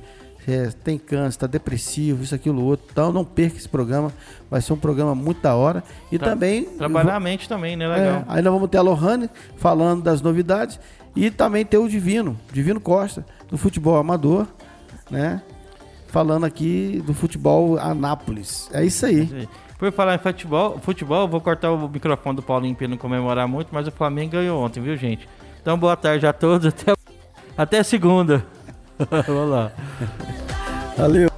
é, 0.47 0.69
tem 0.83 0.97
câncer, 0.97 1.29
está 1.29 1.47
depressivo, 1.47 2.23
isso, 2.23 2.35
aquilo, 2.35 2.63
outro. 2.63 2.85
Então 2.91 3.11
não 3.11 3.23
perca 3.23 3.57
esse 3.57 3.69
programa, 3.69 4.11
vai 4.49 4.61
ser 4.61 4.73
um 4.73 4.77
programa 4.77 5.15
muito 5.15 5.41
da 5.41 5.55
hora. 5.55 5.83
E 6.11 6.17
Tra 6.17 6.31
também. 6.31 6.65
Trabalhar 6.65 7.15
a 7.15 7.19
mente 7.19 7.47
também, 7.47 7.75
né? 7.75 7.87
Legal. 7.87 8.19
É, 8.19 8.25
aí 8.27 8.41
nós 8.41 8.53
vamos 8.53 8.69
ter 8.69 8.77
a 8.77 8.81
Lohane 8.81 9.29
falando 9.55 10.01
das 10.01 10.21
novidades. 10.21 10.79
E 11.15 11.29
também 11.29 11.63
tem 11.63 11.79
o 11.79 11.87
Divino, 11.87 12.37
Divino 12.51 12.81
Costa, 12.81 13.25
do 13.47 13.57
futebol 13.57 13.97
amador, 13.97 14.47
né? 15.11 15.41
Falando 16.13 16.43
aqui 16.43 17.01
do 17.07 17.11
futebol 17.11 17.79
Anápolis. 17.79 18.69
É 18.71 18.85
isso 18.85 19.03
aí. 19.03 19.47
Por 19.79 19.91
falar 19.91 20.13
em 20.13 20.19
futebol, 20.19 20.77
futebol, 20.77 21.27
vou 21.27 21.41
cortar 21.41 21.71
o 21.71 21.89
microfone 21.89 22.35
do 22.35 22.43
Paulinho 22.43 22.75
para 22.75 22.87
não 22.87 22.97
comemorar 22.97 23.47
muito, 23.47 23.69
mas 23.71 23.87
o 23.87 23.91
Flamengo 23.91 24.33
ganhou 24.33 24.63
ontem, 24.63 24.79
viu, 24.79 24.95
gente? 24.95 25.27
Então, 25.59 25.75
boa 25.75 25.97
tarde 25.97 26.27
a 26.27 26.31
todos, 26.31 26.67
até, 26.67 26.93
até 27.57 27.81
segunda. 27.81 28.45
Vamos 29.25 29.49
lá. 29.49 29.71
Valeu. 30.95 31.32